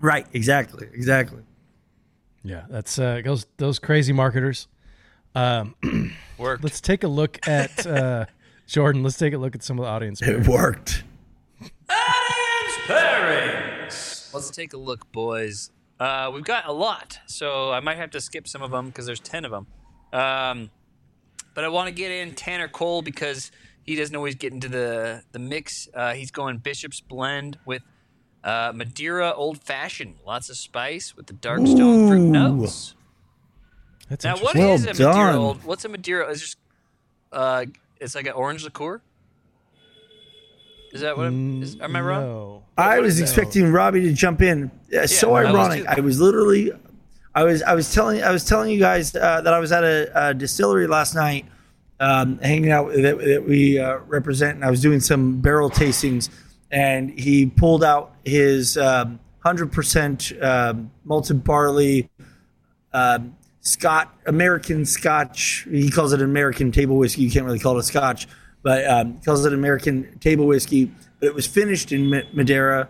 [0.00, 0.26] right.
[0.32, 0.88] Exactly.
[0.94, 1.42] Exactly.
[2.42, 4.68] Yeah, that's uh, those those crazy marketers.
[5.34, 5.74] Um,
[6.38, 6.62] Worked.
[6.62, 8.26] let's take a look at uh,
[8.66, 9.02] Jordan.
[9.02, 10.20] Let's take a look at some of the audience.
[10.22, 11.04] It worked.
[14.32, 15.70] Let's take a look, boys.
[16.00, 19.06] Uh, we've got a lot, so I might have to skip some of them because
[19.06, 19.66] there's ten of them.
[20.12, 20.70] Um,
[21.54, 23.52] but I want to get in Tanner Cole because
[23.84, 25.88] he doesn't always get into the the mix.
[25.94, 27.82] Uh, he's going Bishop's Blend with
[28.42, 32.30] uh, Madeira Old Fashioned, lots of spice with the dark stone fruit Ooh.
[32.30, 32.94] notes.
[34.08, 35.34] That's Now, what Well is a Madeira done.
[35.36, 35.64] Old?
[35.64, 36.28] What's a Madeira?
[36.30, 36.58] It's just
[37.32, 37.66] uh,
[38.00, 39.00] it's like an orange liqueur.
[40.92, 41.26] Is that what?
[41.26, 42.22] I'm, is, am I wrong?
[42.22, 42.62] No.
[42.78, 44.70] I was expecting Robby to jump in.
[44.88, 45.86] Yeah, so I was ironic.
[45.86, 46.70] I was literally,
[47.34, 49.82] I was, I was telling, I was telling you guys uh, that I was at
[49.82, 51.46] a, a distillery last night,
[51.98, 56.30] um, hanging out that, that we uh, represent, and I was doing some barrel tastings,
[56.70, 62.08] and he pulled out his um, hundred percent um, malted barley.
[63.64, 65.66] Scott American Scotch.
[65.70, 67.22] He calls it American table whiskey.
[67.22, 68.28] You can't really call it a Scotch,
[68.62, 70.92] but um, calls it American table whiskey.
[71.18, 72.88] But it was finished in Madeira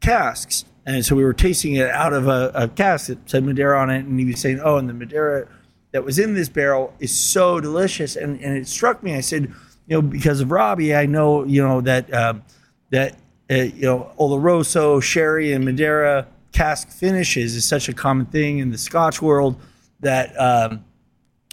[0.00, 3.78] casks, and so we were tasting it out of a, a cask that said Madeira
[3.78, 5.46] on it, and he was saying, "Oh, and the Madeira
[5.92, 9.14] that was in this barrel is so delicious." And and it struck me.
[9.14, 9.52] I said,
[9.86, 12.42] "You know, because of Robby, I know you know that um,
[12.88, 13.18] that
[13.50, 18.70] uh, you know Oloroso, sherry, and Madeira cask finishes is such a common thing in
[18.70, 19.60] the Scotch world."
[20.04, 20.84] That um,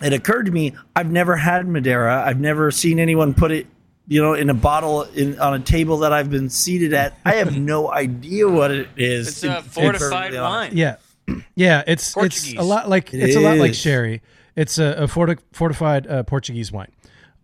[0.03, 2.23] it occurred to me I've never had Madeira.
[2.25, 3.67] I've never seen anyone put it,
[4.07, 7.17] you know, in a bottle in on a table that I've been seated at.
[7.25, 9.27] I have no idea what it is.
[9.27, 10.71] It's to a fortified wine.
[10.73, 10.95] Yeah,
[11.55, 11.83] yeah.
[11.87, 14.21] It's it's a lot like It it's a lot like sherry.
[14.55, 16.91] It's a, a forti- fortified uh, Portuguese wine,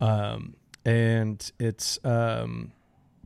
[0.01, 0.55] um,
[0.85, 2.71] and it's um,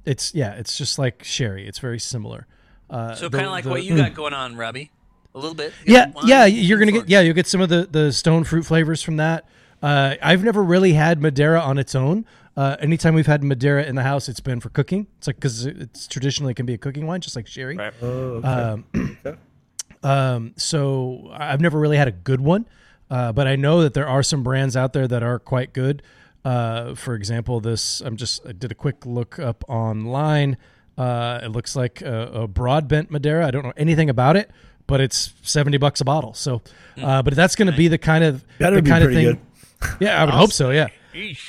[0.06, 1.68] it's yeah, it's just like sherry.
[1.68, 2.46] It's very similar.
[2.90, 4.92] Uh, So kind of like the- what you got going on, Robby.
[5.34, 5.74] A little bit.
[5.86, 6.46] yeah, yeah.
[6.46, 9.46] You're gonna get yeah, you'll get some of the the stone fruit flavors from that.
[9.82, 12.26] Uh, I've never really had Madeira on its own.
[12.56, 15.08] Uh, anytime we've had Madeira in the house, it's been for cooking.
[15.18, 17.78] It's like because it's traditionally can be a cooking wine, just like sherry.
[17.78, 17.94] Right.
[18.04, 18.86] Um,
[20.04, 22.68] um, so I've never really had a good one,
[23.10, 26.04] uh, but I know that there are some brands out there that are quite good.
[26.44, 30.58] Uh, for example, this I'm just I did a quick look up online.
[30.98, 33.48] Uh, it looks like a, a broadbent Madeira.
[33.48, 34.52] I don't know anything about it,
[34.92, 36.34] but it's seventy bucks a bottle.
[36.34, 36.62] So,
[37.02, 39.26] uh, but that's going to be the kind of Better the be kind of pretty
[39.26, 39.42] thing.
[40.02, 40.70] Yeah, I would hope so.
[40.70, 40.90] Yeah,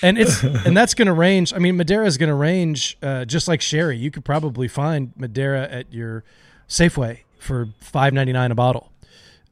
[0.01, 1.53] and it's and that's going to range.
[1.53, 3.99] I mean, Madeira is going to range uh, just like sherry.
[3.99, 6.23] You could probably find Madeira at your
[6.69, 8.93] Safeway for five ninety nine a bottle,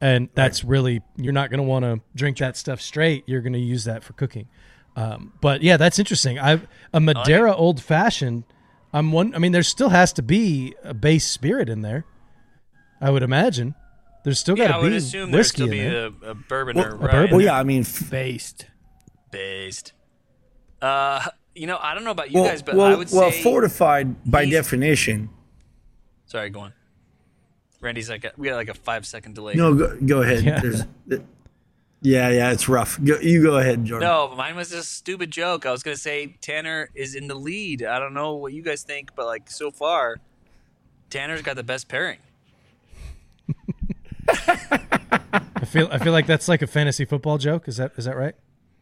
[0.00, 3.24] and that's really you're not going to want to drink that stuff straight.
[3.26, 4.46] You're going to use that for cooking.
[4.94, 6.38] Um, but yeah, that's interesting.
[6.38, 6.60] I
[6.94, 8.44] a Madeira old fashioned.
[8.92, 9.34] I'm one.
[9.34, 12.04] I mean, there still has to be a base spirit in there.
[13.00, 13.74] I would imagine.
[14.24, 16.06] There's still got Yeah, to I would be assume there'd whiskey still in be there.
[16.06, 17.30] a, a bourbon Well, or a bourbon?
[17.36, 18.66] Well, yeah, I mean, f- Based.
[19.30, 19.92] based.
[20.82, 23.16] Uh, you know, I don't know about you well, guys, but well, I would say
[23.18, 25.30] well, fortified by he's- definition.
[26.26, 26.72] Sorry, go on.
[27.80, 29.54] Randy's like a, we got like a five second delay.
[29.54, 30.44] No, go, go ahead.
[30.44, 30.60] Yeah.
[30.60, 30.82] There's-
[32.02, 32.98] yeah, yeah, it's rough.
[33.02, 34.06] Go, you go ahead, Jordan.
[34.08, 35.66] No, mine was just a stupid joke.
[35.66, 37.82] I was gonna say Tanner is in the lead.
[37.84, 40.18] I don't know what you guys think, but like so far,
[41.10, 42.18] Tanner's got the best pairing.
[44.30, 47.68] I feel I feel like that's like a fantasy football joke.
[47.68, 48.34] Is that is that right?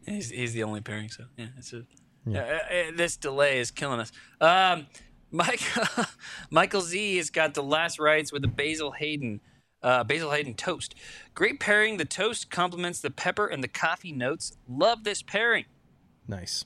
[0.06, 1.84] He's, he's the only pairing, so yeah, it's a.
[2.26, 2.40] Yeah.
[2.40, 4.12] uh, uh, this delay is killing us.
[4.40, 4.86] Um,
[5.30, 5.60] Mike,
[6.50, 9.40] Michael Z has got the last rites with the Basil Hayden,
[9.82, 10.94] uh, Basil Hayden toast.
[11.34, 11.96] Great pairing.
[11.96, 14.56] The toast complements the pepper and the coffee notes.
[14.68, 15.64] Love this pairing.
[16.26, 16.64] Nice.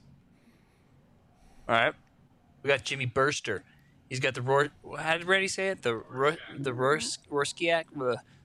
[1.68, 1.94] All right,
[2.62, 3.60] we got Jimmy Birster.
[4.08, 4.70] He's got the Ror.
[4.98, 5.82] How did Randy say it?
[5.82, 7.84] The Ro- the Rors- Rorskiak.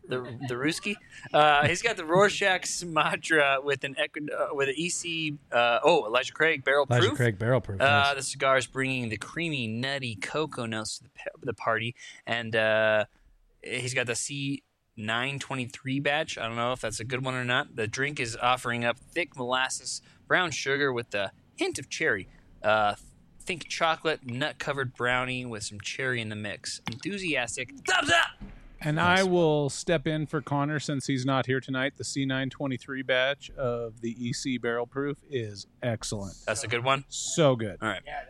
[0.08, 0.96] The the Ruski.
[1.34, 5.34] Uh, he's got the Rorschach Sumatra with an uh, with an EC.
[5.52, 6.98] Uh, oh, Elijah Craig barrel proof.
[6.98, 7.18] Elijah proof.
[7.18, 7.82] Craig barrel proof.
[7.82, 8.16] Uh, nice.
[8.16, 11.10] the cigar is bringing the creamy, nutty cocoa notes to the,
[11.48, 11.96] the party,
[12.26, 13.06] and uh,
[13.62, 14.64] he's got the C.
[15.00, 16.38] 923 batch.
[16.40, 17.76] I don't know if that's a good one or not.
[17.76, 22.28] The drink is offering up thick molasses, brown sugar with a hint of cherry.
[22.64, 22.96] Uh,
[23.48, 26.82] think chocolate, nut covered brownie with some cherry in the mix.
[26.92, 27.72] Enthusiastic.
[27.88, 28.37] Thumbs up!
[28.82, 31.94] And I will step in for Connor since he's not here tonight.
[31.98, 36.36] The C923 batch of the EC barrel proof is excellent.
[36.46, 37.06] That's a good one.
[37.10, 37.78] So good.
[37.82, 38.02] All right.
[38.06, 38.22] Yeah.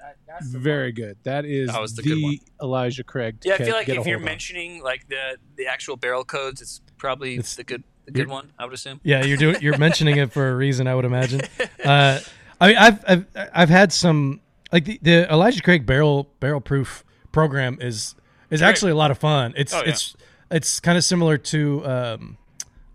[0.43, 1.17] Very good.
[1.23, 2.37] That is That was the the, good one.
[2.61, 3.41] Elijah Craig.
[3.41, 4.21] to Yeah, I feel like if you're hold of.
[4.23, 8.51] mentioning like the the actual barrel codes, it's probably It's- the good the good one.
[8.57, 9.01] I would assume.
[9.03, 11.41] Yeah, you're doing you're mentioning it for a reason, I would imagine.
[11.83, 12.19] Uh,
[12.59, 14.41] I mean, I've I've I've had some
[14.73, 18.15] like the, the Elijah Craig barrel barrel proof program is
[18.49, 19.53] is actually a lot of fun.
[19.55, 19.89] It's Oh, yeah.
[19.91, 20.15] it's
[20.51, 22.37] it's kind of similar to um,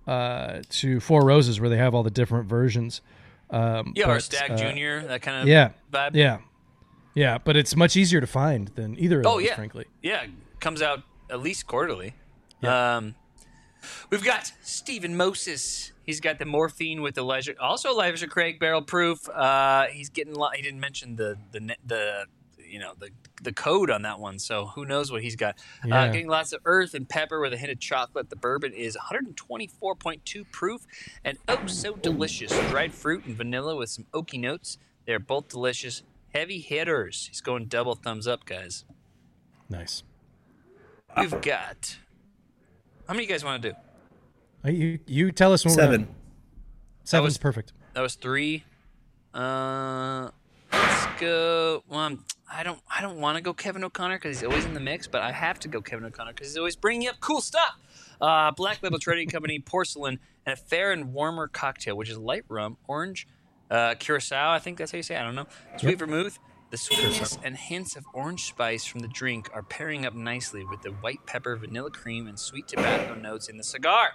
[0.06, 3.00] uh, to Four Roses where they have all the different versions.
[3.50, 6.14] Um, Yeah, or Stagg uh, Junior, that kind of Yeah, vibe.
[6.14, 6.38] yeah,
[7.14, 7.38] yeah.
[7.38, 9.84] But it's much easier to find than either of Oh those, yeah, frankly.
[10.02, 10.26] Yeah,
[10.60, 12.14] comes out at least quarterly.
[12.62, 13.14] Um,
[14.10, 15.92] we've got Stephen Moses.
[16.04, 17.54] He's got the morphine with Elijah.
[17.60, 19.28] Also, Elijah Craig barrel proof.
[19.28, 20.34] Uh, he's getting.
[20.54, 22.24] He didn't mention the the the
[22.72, 23.10] you know the
[23.42, 24.38] the code on that one.
[24.38, 25.56] So who knows what he's got?
[25.84, 28.30] Uh, getting lots of earth and pepper with a hint of chocolate.
[28.30, 30.86] The bourbon is 124.2 proof
[31.24, 32.50] and oh so delicious.
[32.70, 34.78] Dried fruit and vanilla with some oaky notes.
[35.06, 36.02] They're both delicious.
[36.34, 37.26] Heavy hitters.
[37.28, 38.84] He's going double thumbs up, guys.
[39.68, 40.02] Nice.
[41.16, 41.98] We've got.
[43.06, 43.76] How many you guys want to do?
[44.64, 46.00] Uh, You you tell us when we're Seven.
[46.04, 46.14] done.
[47.04, 47.72] Seven's was- perfect.
[47.92, 48.64] That was three.
[49.34, 50.30] Uh,
[50.72, 51.82] let's go.
[51.88, 52.80] Well, I'm- I don't.
[52.94, 55.32] I don't want to go Kevin O'Connor because he's always in the mix, but I
[55.32, 57.78] have to go Kevin O'Connor because he's always bringing up cool stuff.
[58.20, 62.44] Uh, Black Label Trading Company porcelain and a fair and warmer cocktail, which is light
[62.48, 63.26] rum, orange,
[63.70, 64.50] uh, curacao.
[64.50, 65.14] I think that's how you say.
[65.14, 65.20] it.
[65.20, 65.46] I don't know.
[65.78, 66.38] Sweet vermouth.
[66.68, 70.82] The sweetness and hints of orange spice from the drink are pairing up nicely with
[70.82, 74.10] the white pepper, vanilla cream, and sweet tobacco notes in the cigar.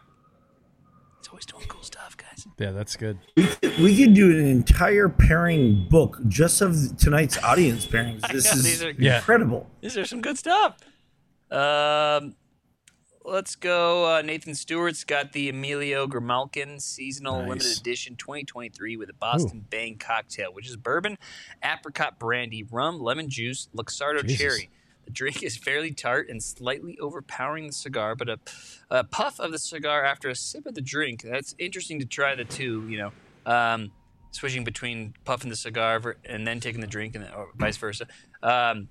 [1.19, 2.47] It's always doing cool stuff, guys.
[2.57, 3.17] Yeah, that's good.
[3.35, 8.21] We could do an entire pairing book just of tonight's audience pairings.
[8.31, 9.17] This know, is these are- Yeah.
[9.17, 9.69] incredible.
[9.81, 10.77] These are some good stuff.
[11.51, 12.35] Um,
[13.25, 14.15] let's go.
[14.17, 17.49] Uh, Nathan Stewart's got the Emilio Grimalkin seasonal Nice.
[17.49, 21.17] limited edition 2023 with a Boston Bang cocktail, which is bourbon,
[21.63, 24.37] apricot brandy, rum, lemon juice, Luxardo Jesus.
[24.37, 24.69] cherry.
[25.07, 28.39] The drink is fairly tart and slightly overpowering the cigar, but a,
[28.91, 31.23] a puff of the cigar after a sip of the drink.
[31.23, 33.11] That's interesting to try the two, you know,
[33.45, 33.91] um,
[34.31, 37.77] switching between puffing the cigar ver- and then taking the drink, and then, or vice
[37.77, 38.05] versa.
[38.43, 38.89] Um,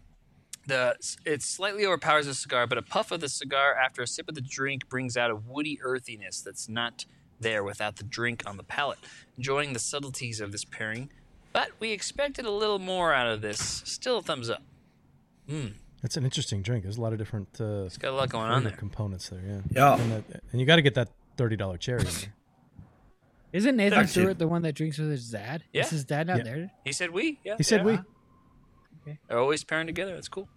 [0.66, 4.28] the it slightly overpowers the cigar, but a puff of the cigar after a sip
[4.28, 7.04] of the drink brings out a woody earthiness that's not
[7.38, 8.98] there without the drink on the palate.
[9.36, 11.10] Enjoying the subtleties of this pairing,
[11.52, 13.82] but we expected a little more out of this.
[13.84, 14.62] Still a thumbs up.
[16.02, 16.84] That's an interesting drink.
[16.84, 18.78] There's a lot of different uh, It's got a lot going on flavor there.
[18.78, 19.40] components there.
[19.46, 19.60] Yeah.
[19.70, 20.00] Yeah.
[20.00, 22.00] And, that, and you got to get that thirty dollar cherry.
[22.00, 22.14] In there.
[23.52, 24.08] Isn't Nathan Gotcha.
[24.10, 25.64] Stewart the one that drinks with his dad?
[25.72, 25.82] Yeah.
[25.82, 26.42] Is his dad not Yeah.
[26.44, 26.70] there?
[26.84, 27.40] He said we.
[27.44, 28.00] Yeah, He said yeah.
[29.06, 29.14] we.
[29.28, 30.14] They're always pairing together.
[30.14, 30.48] That's cool.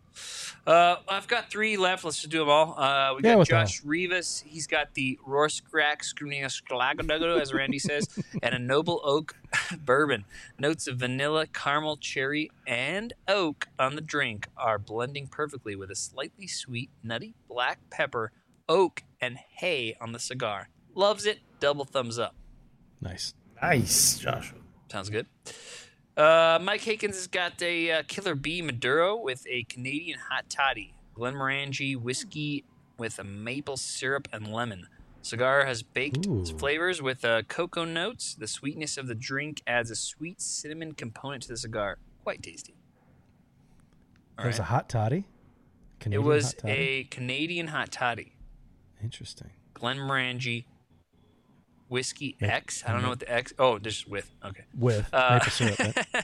[0.67, 2.03] Uh, I've got three left.
[2.03, 2.78] Let's just do them all.
[2.78, 3.59] Uh, we Yeah, got with all.
[3.61, 4.43] Josh Rivas.
[4.45, 8.07] He's got the Rorschach Scruniasclagodago, as Randy says,
[8.43, 9.36] and a Noble Oak
[9.84, 10.26] bourbon.
[10.59, 15.95] Notes of vanilla, caramel, cherry, and oak on the drink are blending perfectly with a
[15.95, 18.32] slightly sweet, nutty black pepper,
[18.67, 20.70] oak, and hay on the cigar.
[20.93, 21.39] Loves it.
[21.59, 22.36] Double thumbs up.
[23.01, 23.34] Nice.
[23.61, 24.59] Nice, Joshua.
[24.91, 25.26] Sounds good.
[26.18, 30.93] Uh, Mike Hakens has got a uh, Killer Bee Maduro with a Canadian hot toddy,
[31.16, 32.66] Glenmorangie whiskey
[32.97, 34.88] with a maple syrup and lemon.
[35.22, 36.45] Cigar has baked Ooh.
[36.45, 38.36] flavors with uh, cocoa notes.
[38.36, 41.97] The sweetness of the drink adds a sweet cinnamon component to the cigar.
[42.24, 42.74] Quite tasty.
[44.38, 45.26] All It was a hot toddy.
[46.10, 46.72] It was toddy?
[46.74, 48.34] a Canadian hot toddy,
[49.03, 49.49] interesting.
[49.76, 50.64] Glenmorangie
[51.90, 52.84] whiskey X.
[52.88, 53.54] I don't know what the X.
[53.60, 54.30] Oh, just with.
[54.46, 54.64] Okay.
[54.78, 55.80] With Uh, maple syrup.
[55.80, 55.98] right?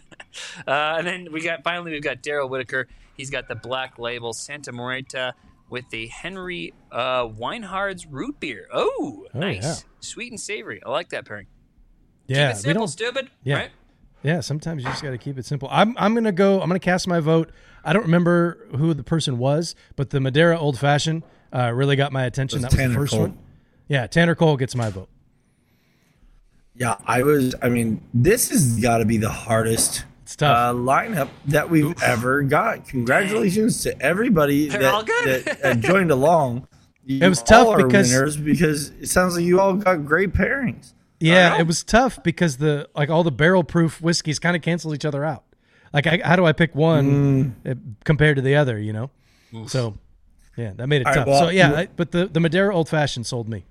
[0.67, 2.87] uh, and then we got finally we've got Daryl Whitaker.
[3.15, 5.31] He's got the black label Santa Muerte
[5.69, 8.67] with the Henry uh, Weinhard's root beer.
[8.73, 9.75] Oh, Oh, nice, yeah.
[9.99, 10.81] sweet and savory.
[10.85, 11.47] I like that pairing.
[12.27, 12.87] Yeah, Keep it we simple, don't.
[12.87, 13.29] stupid.
[13.43, 13.55] Yeah.
[13.55, 13.71] Right?
[14.23, 15.67] Yeah, sometimes you just got to keep it simple.
[15.71, 16.61] I'm I'm gonna go.
[16.61, 17.51] I'm gonna cast my vote.
[17.83, 21.21] I don't remember who the person was, but the Madeira Old Fashioned
[21.53, 22.61] uh, really got my attention.
[22.61, 23.21] That was was the first Cole.
[23.21, 23.37] one.
[23.87, 25.09] Yeah, Tanner Cole gets my vote.
[26.77, 27.55] Yeah, I was.
[27.61, 30.03] I mean, this has got to be the hardest
[30.41, 32.87] uh, lineup that we've ever got.
[32.87, 36.67] Congratulations to everybody They're that, that uh, joined along.
[37.05, 40.05] You It was all tough are because- winners because it sounds like you all got
[40.05, 40.93] great pairings.
[41.19, 44.93] yeah, it was tough because the like all the barrel proof whiskeys kind of cancel
[44.93, 45.43] each other out.
[45.93, 47.71] Like, I, how do I pick one Mm.
[47.71, 48.77] uh, compared to the other?
[48.77, 49.11] You know,
[49.67, 49.97] so
[50.57, 51.27] yeah, that made it All right, tough.
[51.27, 53.63] well, so yeah, I, but the the Madeira Old Fashioned sold me.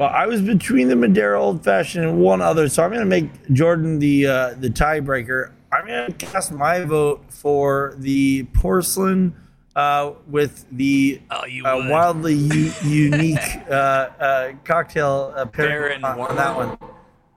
[0.00, 3.04] Well, I was between the Madeira Old Fashioned and one other, so I'm going to
[3.04, 5.52] make Jordan the uh, the tiebreaker.
[5.70, 9.36] I'm going to cast my vote for the porcelain
[9.76, 13.36] uh, with the Oh, you uh, wildly u- unique
[13.68, 16.78] uh, uh, cocktail uh, pairing on, on that one.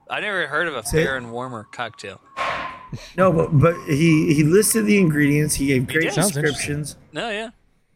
[0.09, 2.21] I never heard of a fair and warmer cocktail.
[3.17, 5.55] No, but but he he listed the ingredients.
[5.55, 6.13] He gave great.
[6.13, 6.95] Sounds descriptions.
[7.11, 7.49] No, yeah.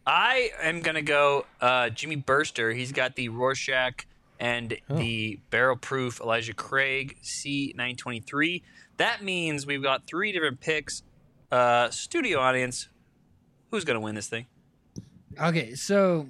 [0.06, 2.76] I am gonna go uh, Jimmy Birster.
[2.76, 4.07] He's got the Rorschach
[4.40, 4.98] and Oh.
[4.98, 8.62] the barrel proof Elijah Craig C923.
[8.98, 11.04] That means we've got three different picks.
[11.52, 12.90] Uh, studio audience,
[13.72, 14.48] who's gonna win this thing?
[15.40, 16.28] Okay, so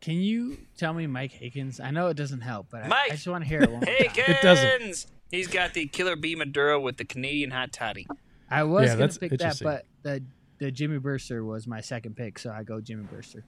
[0.00, 1.82] can you tell me Mike Hakens?
[1.82, 3.08] I know it doesn't help, but I, Mike!
[3.10, 4.10] I just want to hear it one more time.
[4.14, 5.06] Hey, doesn't.
[5.30, 8.06] He's got the Killer Bee Maduro with the Canadian hot toddy.
[8.50, 10.22] I was Yeah, gonna pick that, but the
[10.58, 13.42] the Jimmy Birster was my second pick, so I go Jimmy Birster.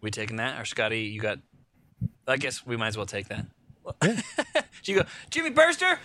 [0.00, 1.02] We taking that, or Scotty?
[1.02, 1.38] You got?
[2.26, 3.46] I guess we might as well take that.
[4.84, 5.98] you go, Jimmy Birster,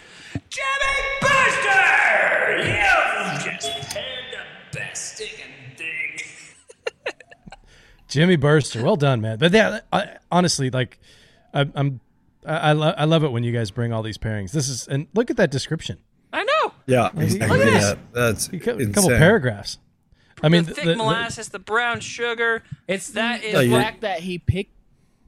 [0.49, 2.57] Jimmy Birster.
[2.57, 5.45] You just had the best stinking
[5.75, 7.13] thing.
[8.07, 9.37] Jimmy Birster, well done, man.
[9.37, 10.97] But yeah, I, honestly, like,
[11.53, 11.99] I, I'm,
[12.45, 14.51] I, I, lo- I love it when you guys bring all these pairings.
[14.51, 15.97] This is, and look at that description.
[16.33, 16.71] I know.
[16.87, 17.59] Yeah, exactly.
[17.59, 17.83] this.
[17.83, 18.93] Yeah, that's A cou- insane.
[18.93, 19.77] couple paragraphs.
[20.41, 22.63] I mean, the thick the- the- molasses, the brown sugar.
[22.87, 24.73] It's that is the, is the you're- fact that he picked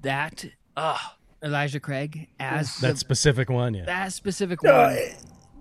[0.01, 0.45] that
[0.79, 0.99] Ugh.
[1.43, 3.85] Elijah Craig as that the, specific one, yeah.
[3.85, 4.93] that specific No, one.
[4.93, 5.13] eh,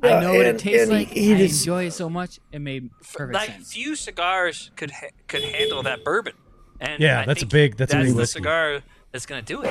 [0.02, 1.08] I no, know what it tastes and like.
[1.08, 2.38] he- he I just- enjoy it so much.
[2.52, 3.72] It made perfect like sense.
[3.72, 6.34] few cigars could ha- could handle that bourbon.
[6.80, 8.38] And Yeah, I that's a big- that's a big the whiskey.
[8.40, 8.80] cigar
[9.12, 9.70] that's gonna do it.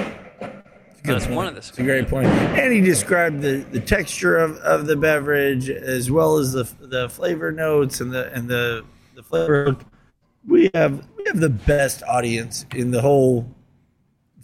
[1.04, 1.36] That's point.
[1.38, 2.28] one of the It's a great point.
[2.28, 7.08] And he described the, the texture of, of the beverage as well as the the
[7.10, 8.84] flavor notes and the and the
[9.16, 9.76] the flavor.
[10.46, 13.50] We have we have the best audience in the whole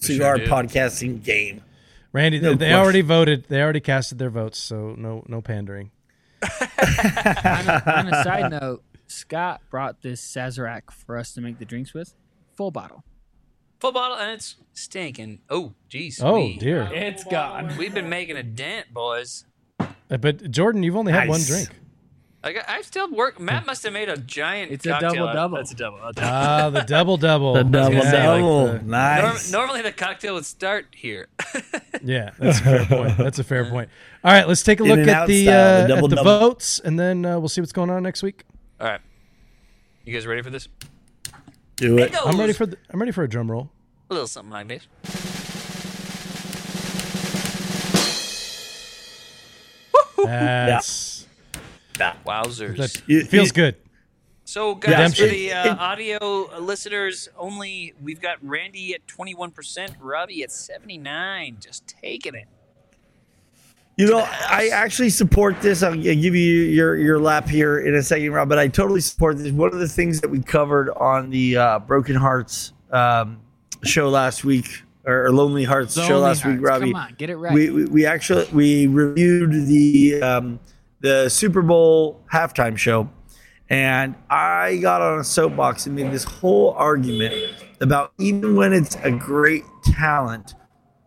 [0.04, 0.45] cigar do.
[0.47, 1.62] podcasting game.
[2.12, 2.74] Randy, No they question.
[2.76, 3.45] already voted.
[3.49, 5.91] They already casted their votes, so no, no pandering.
[6.43, 6.49] on,
[7.68, 11.93] a, on a side note, Scott brought this Sazerac for us to make the drinks
[11.93, 12.14] with,
[12.56, 13.04] full bottle.
[13.80, 15.39] Full bottle and it's stinking.
[15.49, 16.22] Oh, geez.
[16.22, 16.89] Oh we- dear!
[16.93, 17.76] It's gone.
[17.78, 19.45] We've been making a dent, boys.
[19.80, 19.88] Uh,
[20.18, 21.70] But Jordan, you've only had one drink.
[22.43, 23.39] Like I still work.
[23.39, 24.71] Matt must have made a giant.
[24.74, 25.13] It's a cocktail.
[25.13, 25.57] double-double.
[25.57, 25.99] That's a double.
[26.03, 27.53] That's a Ah, the double double.
[27.53, 29.51] The double gonna say, double, like the- nice.
[29.51, 31.28] Norm- normally the cocktail would start here.
[32.05, 33.17] Yeah, that's a fair point.
[33.17, 33.87] That's a fair point.
[34.25, 36.01] All right, let's take a In look and at out the style, the uh, at
[36.09, 36.24] the double.
[36.39, 38.43] votes, and then uh, we'll see what's going on next week.
[38.82, 38.99] All right,
[40.03, 40.67] you guys ready for this?
[41.78, 42.11] Do it.
[42.13, 43.70] It I'm ready for the, I'm ready for a drum roll.
[44.09, 44.86] a little something like this.
[50.17, 51.12] That's
[52.25, 52.78] Wowzers!
[52.78, 53.75] that You- feels you- good.
[54.45, 60.51] So, guys, for the uh, audio listeners only, we've got Randy at 21%, Robby at
[60.51, 62.47] 79 just taking it.
[63.95, 65.82] You know, I actually support this.
[65.83, 68.49] I'll give you your your lap here in a second, Rob.
[68.49, 69.51] But I totally support this.
[69.51, 73.39] One of the things that we covered on the uh, Broken Hearts um,
[73.83, 76.91] show last week, or Lonely Hearts show Lonely last week, Robby.
[76.91, 77.53] Come on, get it right.
[77.53, 80.59] We, we we actually we reviewed the um,
[81.04, 83.09] the Super Bowl halftime show,
[83.70, 87.36] and I got on a soapbox and made this whole argument
[87.82, 90.55] about even when it's a great talent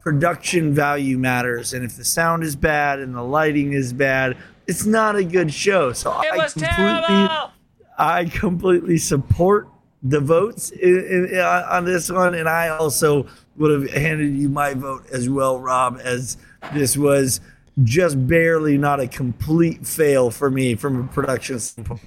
[0.01, 4.37] production value matters and if the sound is bad and the lighting is bad
[4.69, 7.53] it's not a good show so It I was completely terrible.
[7.99, 9.69] I completely support
[10.03, 14.75] the votes in, in, on this one and I also would have handed you my
[14.75, 16.37] vote as well Rob as
[16.73, 17.41] this was
[17.83, 22.03] just barely not a complete fail for me from a production standpoint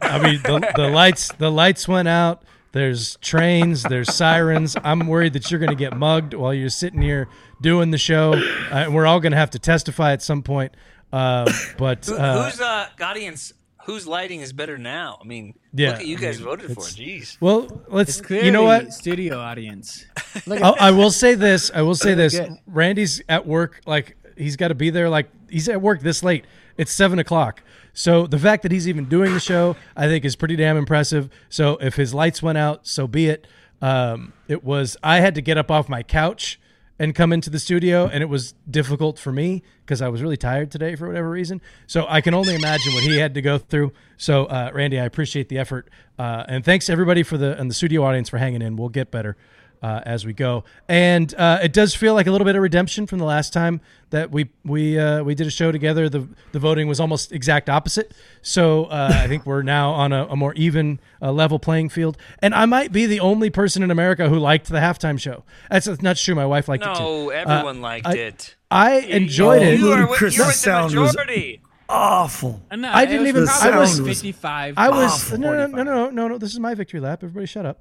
[0.00, 2.42] I mean, the, the lights the lights went out.
[2.72, 3.82] There's trains.
[3.82, 4.76] There's sirens.
[4.82, 7.28] I'm worried that you're going to get mugged while you're sitting here
[7.60, 8.32] doing the show.
[8.70, 10.72] Uh, we're all going to have to testify at some point.
[11.12, 13.52] Uh, but Who, uh, whose uh, audience?
[13.84, 15.18] Whose lighting is better now?
[15.20, 16.80] I mean, Yeah, look at you I guys mean, voted for.
[16.82, 17.36] Jeez.
[17.40, 18.18] well, let's.
[18.18, 18.92] It's clearly You know what?
[18.92, 20.04] studio audience.
[20.46, 21.70] Look at I, I will say this.
[21.74, 22.40] I will say this.
[22.66, 23.80] Randy's at work.
[23.86, 25.08] Like he's got to be there.
[25.08, 26.44] Like he's at work this late.
[26.76, 27.62] It's seven o'clock.
[27.92, 31.28] So the fact that he's even doing the show, I think, is pretty damn impressive.
[31.48, 33.46] So if his lights went out, so be it.
[33.80, 34.96] Um, it was.
[35.02, 36.58] I had to get up off my couch
[36.98, 40.36] and come into the studio, and it was difficult for me because I was really
[40.36, 41.60] tired today for whatever reason.
[41.86, 43.92] So I can only imagine what he had to go through.
[44.16, 47.74] So uh, Randy, I appreciate the effort, uh, and thanks everybody for the and the
[47.74, 48.76] studio audience for hanging in.
[48.76, 49.36] We'll get better
[49.82, 50.64] uh, as we go.
[50.88, 53.80] And uh, it does feel like a little bit of redemption from the last time
[54.10, 56.08] that we we uh, we did a show together.
[56.08, 58.12] The the voting was almost exact opposite.
[58.42, 62.16] So uh, I think we're now on a, a more even uh, level playing field.
[62.40, 65.44] And I might be the only person in America who liked the halftime show.
[65.70, 66.34] That's not true.
[66.34, 67.02] My wife liked it too.
[67.02, 68.56] No, Uh, everyone liked I- it.
[68.70, 69.78] I enjoyed Oh, it.
[69.80, 70.70] You are with, you're the with the
[71.12, 71.60] majority.
[71.92, 74.74] Awful Uh, no, I didn't even- I was- 55.
[74.76, 76.38] I was no, no, no, no, no, no.
[76.38, 77.22] This is my victory lap.
[77.22, 77.80] Everybody, shut up.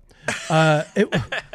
[0.49, 1.07] Uh, it,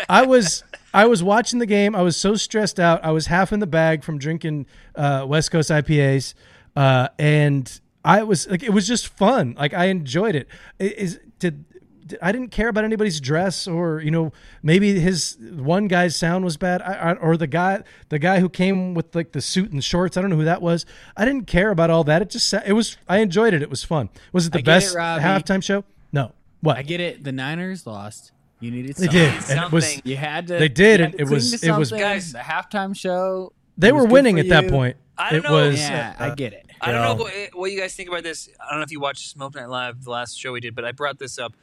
[0.09, 0.65] I was
[0.95, 1.95] I was watching the game.
[1.95, 3.05] I was so stressed out.
[3.05, 6.35] I was half in the bag from drinking uh, West Coast IPAs,
[6.75, 9.55] uh, and I was like, it was just fun.
[9.59, 10.49] Like I enjoyed it.
[10.79, 11.65] Is did.
[12.07, 16.45] Did- I didn't care about anybody's dress, or you know, maybe his one guy's sound
[16.45, 19.73] was bad, I, I, or the guy, the guy who came with like the suit
[19.73, 20.17] and shorts.
[20.17, 20.87] I don't know who that was.
[21.17, 22.23] I didn't care about all that.
[22.23, 22.97] It just, it was.
[23.09, 23.63] I enjoyed it.
[23.63, 24.09] It was fun.
[24.33, 25.23] Was it the I get it, best Robby.
[25.25, 25.85] halftime show?
[26.13, 26.33] No.
[26.61, 26.77] What?
[26.77, 27.25] I get it.
[27.25, 28.33] The Niners lost.
[28.61, 29.13] You needed something.
[29.13, 29.47] They something.
[29.49, 30.01] did, and it was.
[30.07, 30.55] You had to.
[30.59, 32.05] They did, and to it was- it was- something.
[32.07, 33.53] Guys- the halftime show.
[33.79, 34.97] They were winning for at that point.
[35.19, 35.53] I don't It know.
[35.53, 35.79] was.
[35.79, 36.63] Yeah, uh, I get it.
[36.81, 38.49] I don't know what, what you guys think about this.
[38.61, 40.85] I don't know if you watched Smoke Night Live, the last show we did, but
[40.85, 41.55] I brought this up.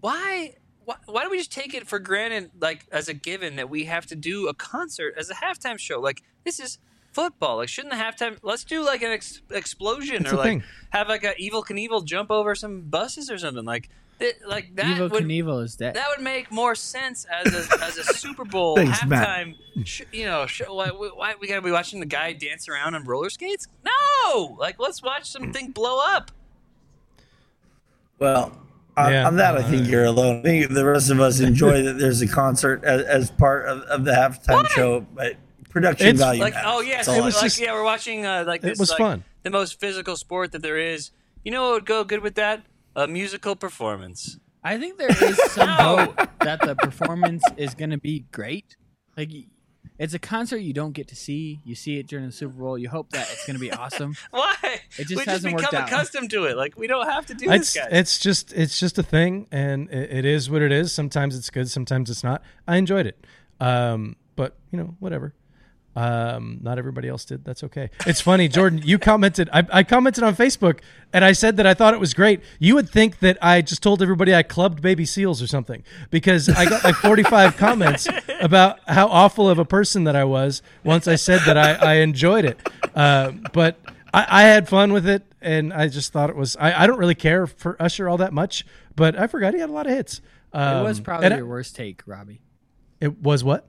[0.00, 0.54] Why?
[0.84, 3.84] Why, why do we just take it for granted, like as a given, that we
[3.84, 6.00] have to do a concert as a halftime show?
[6.00, 6.78] Like this is
[7.12, 7.56] football.
[7.56, 8.38] Like shouldn't the halftime?
[8.42, 10.62] Let's do like an ex- explosion It's or like thing.
[10.90, 13.64] have like a Evel Knievel jump over some buses or something.
[13.66, 15.94] Like it, like that Evel would Knievel is dead.
[15.94, 19.28] that would make more sense as a, as a Super Bowl Thanks, Matt.
[19.28, 19.54] halftime.
[19.84, 23.04] Sh- you know, sh- why, why we gotta be watching the guy dance around on
[23.04, 23.68] roller skates?
[23.84, 26.30] No, like let's watch something blow up.
[28.18, 28.52] Well,
[28.98, 29.26] on, Yeah.
[29.26, 30.40] on that, I think you're alone.
[30.40, 33.82] I think the rest of us enjoy that there's a concert as, as part of,
[33.82, 34.68] of the halftime Why?
[34.68, 35.36] show, but
[35.70, 36.40] production It's value.
[36.40, 36.70] Like, matters.
[36.72, 38.98] oh yes, That's It was like, just- yeah, we're watching uh, like it was like,
[38.98, 39.24] fun.
[39.42, 41.10] the most physical sport that there is.
[41.44, 42.62] You know what would go good with that?
[42.96, 44.38] A musical performance.
[44.64, 48.76] I think there is some hope that the performance is going to be great.
[49.16, 49.44] Like, y-
[49.98, 51.60] it's a concert you don't get to see.
[51.64, 52.76] You see it during the Super Bowl.
[52.78, 54.14] You hope that it's going to be awesome.
[54.30, 54.54] Why?
[54.62, 55.88] It just we just hasn't become worked out.
[55.88, 56.56] accustomed to it.
[56.56, 57.92] Like we don't have to do It's this, guys.
[57.92, 60.92] it's just it's just a thing, and it, it is what it is.
[60.92, 62.42] Sometimes it's good, sometimes it's not.
[62.66, 63.24] I enjoyed it,
[63.60, 65.34] um, but you know, whatever.
[65.98, 67.44] Um, not everybody else did.
[67.44, 67.90] That's okay.
[68.06, 68.80] It's funny, Jordan.
[68.84, 69.48] You commented.
[69.52, 70.78] I, I commented on Facebook,
[71.12, 72.40] and I said that I thought it was great.
[72.60, 76.48] You would think that I just told everybody I clubbed baby seals or something because
[76.48, 78.06] I got like 45 comments
[78.40, 81.94] about how awful of a person that I was once I said that I, I
[81.96, 82.60] enjoyed it.
[82.94, 83.80] Uh, but
[84.14, 86.56] I, I had fun with it, and I just thought it was.
[86.60, 88.64] I, I don't really care for Usher all that much,
[88.94, 90.20] but I forgot he had a lot of hits.
[90.52, 92.40] Um, it was probably and I- your worst take, Robby.
[93.00, 93.66] it was what?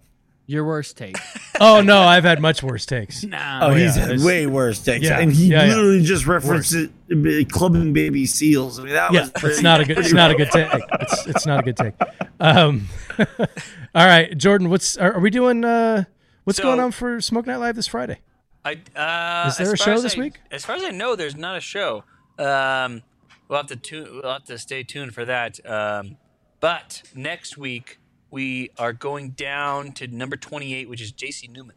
[0.50, 1.16] Your worst take.
[1.62, 3.22] Oh no, I've had much worse takes.
[3.26, 3.60] nah.
[3.68, 5.76] Oh, he's yeah, had way worse takes, Yeah, and he yeah, yeah.
[5.76, 8.80] literally just referenced it, uh, clubbing baby seals.
[8.80, 9.98] I mean, that Yeah, was it's not a good.
[10.00, 10.70] It's not a good take.
[11.02, 11.96] It's, it's not a good take.
[12.40, 12.88] Um,
[13.38, 14.70] all right, Jordan.
[14.70, 15.66] What's are, are we doing?
[15.66, 16.06] Uh,
[16.46, 18.20] what's So- going on for Smoke Night Live this Friday?
[18.64, 20.40] I, uh, Is there a show this I- week?
[20.52, 22.06] As far as I know, there's not a show.
[22.38, 23.04] Um,
[23.50, 24.22] we'll have to tune.
[24.24, 25.60] We'll have to stay tuned for that.
[25.70, 26.16] Um,
[26.62, 28.00] but next week
[28.31, 31.47] we are going down to number 28, which is J.C.
[31.47, 31.76] Newman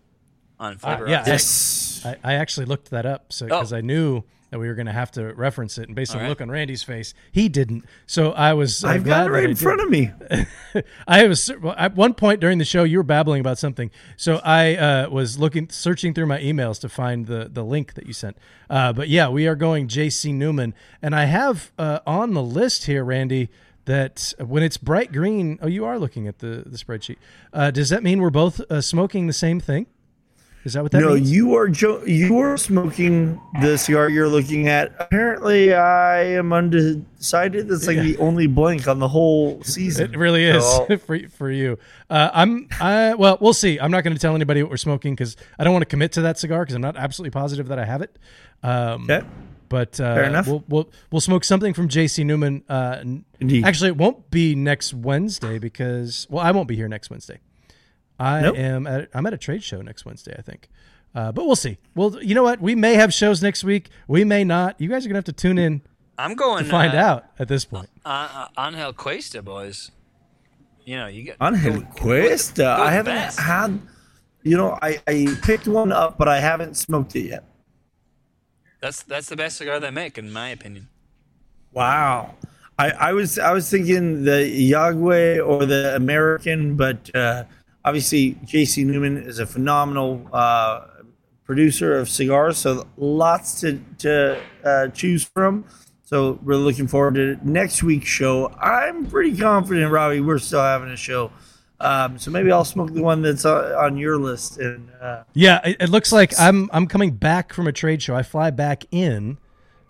[0.58, 2.02] on Flavor Uh, yeah, Yes.
[2.04, 3.76] I, I actually looked that up so because Oh.
[3.76, 6.28] I knew that we were going to have to reference it, and based on the
[6.28, 7.86] look on Randy's face, he didn't.
[8.04, 8.84] So I was.
[8.84, 9.58] uh, I've glad got it right I in did.
[9.58, 10.10] front of me.
[11.08, 11.48] I was
[11.78, 15.38] at one point during the show you were babbling about something, so I uh, was
[15.38, 18.36] looking, searching through my emails to find the the link that you sent.
[18.68, 20.32] Uh, but yeah, we are going J.C.
[20.34, 23.48] Newman, and I have uh, on the list here, Randy,
[23.84, 25.58] that when it's bright green.
[25.62, 27.16] Oh, you are looking at the the spreadsheet.
[27.52, 29.86] Uh, does that mean we're both uh, smoking the same thing?
[30.64, 31.32] Is that what that no, means?
[31.32, 34.92] you are jo- you are smoking the cigar you're looking at.
[35.00, 37.66] Apparently, I am undecided.
[37.66, 40.14] That's like the only blank on the whole season.
[40.14, 41.78] It really is So, for for you.
[42.08, 43.80] Uh, I'm I well, we'll see.
[43.80, 46.12] I'm not going to tell anybody what we're smoking because I don't want to commit
[46.12, 48.16] to that cigar because I'm not absolutely positive that I have it.
[48.62, 49.26] Um, okay.
[49.72, 50.46] But uh, Fair enough.
[50.46, 52.24] We'll, we'll we'll smoke something from J.C.
[52.24, 52.62] Newman.
[52.68, 53.02] Uh,
[53.40, 53.64] Indeed.
[53.64, 57.40] Actually, it won't be next Wednesday because well, I won't be here next Wednesday.
[58.20, 58.58] I Nope.
[58.58, 60.68] am at I'm at a trade show next Wednesday, I think.
[61.14, 61.78] Uh, but we'll see.
[61.94, 62.60] Well, you know what?
[62.60, 63.88] We may have shows next week.
[64.06, 64.78] We may not.
[64.78, 65.80] You guys are gonna have to tune in
[66.18, 67.88] I'm going to find uh, out at this point.
[68.04, 69.90] Uh, uh, Angel Cuesta, boys.
[70.84, 72.62] You know, you get Angel go- Cuesta.
[72.62, 73.40] go I haven't fast.
[73.40, 73.80] had.
[74.42, 77.44] You know, I, I picked one up, but I haven't smoked it yet.
[78.82, 80.88] That's that's the best cigar they make, in my opinion.
[81.72, 82.34] Wow.
[82.78, 87.44] I, I was I was thinking the Yagüe or the American, but uh,
[87.84, 90.86] obviously JC Newman is a phenomenal uh,
[91.44, 95.64] producer of cigars, so lots to to uh, choose from.
[96.02, 98.48] So we're looking forward to next week's show.
[98.60, 101.30] I'm pretty confident, Robby, we're still having a show.
[101.82, 104.58] Um, so maybe I'll smoke the one that's on, your list.
[104.58, 108.14] And uh, Yeah, it, it looks like I'm I'm coming back from a trade show.
[108.14, 109.38] I fly back in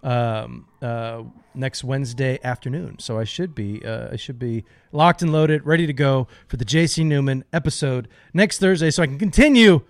[0.03, 1.23] um, uh,
[1.55, 5.87] next Wednesday afternoon, so I should be uh, I should be locked and loaded, ready
[5.87, 9.83] to go for the JC Newman episode next Thursday, so I can continue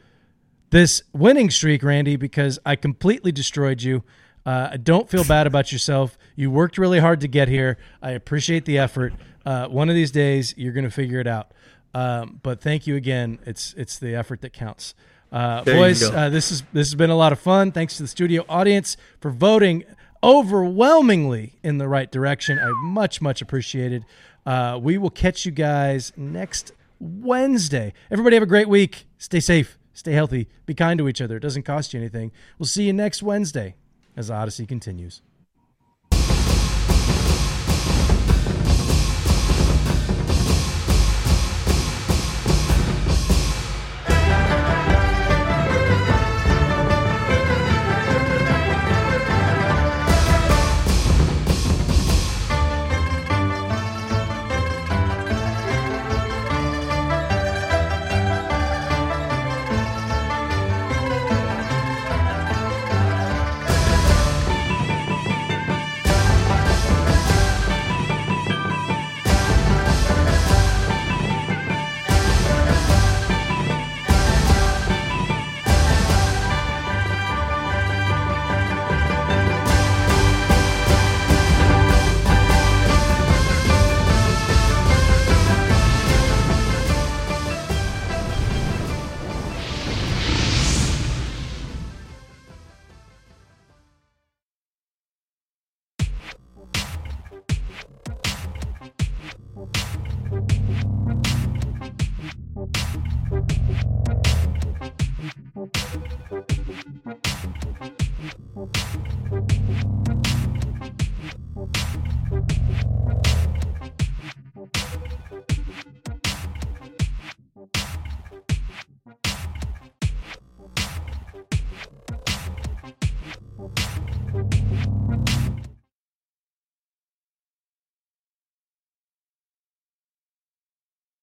[0.70, 4.02] this winning streak, Randy, because I completely destroyed you.
[4.44, 6.18] Uh, don't feel bad about yourself.
[6.34, 7.78] You worked really hard to get here.
[8.02, 9.12] I appreciate the effort.
[9.46, 11.52] Uh, one of these days, you're going to figure it out.
[11.94, 13.39] Um, but thank you again.
[13.44, 14.94] It's it's the effort that counts.
[15.31, 17.73] Uh, boys, uh, this is this has been a lot of fun.
[17.73, 19.85] Thanks to the studio audience for voting
[20.23, 22.59] overwhelmingly in the right direction.
[22.59, 24.05] I much much appreciated.
[24.44, 27.93] Uh, we will catch you guys next Wednesday.
[28.10, 29.06] Everybody have a great week.
[29.19, 29.78] Stay safe.
[29.94, 30.48] Stay healthy.
[30.66, 31.36] Be kind to each other.
[31.36, 32.32] It doesn't cost you anything.
[32.59, 33.74] We'll see you next Wednesday
[34.16, 35.23] as Odyssey continues.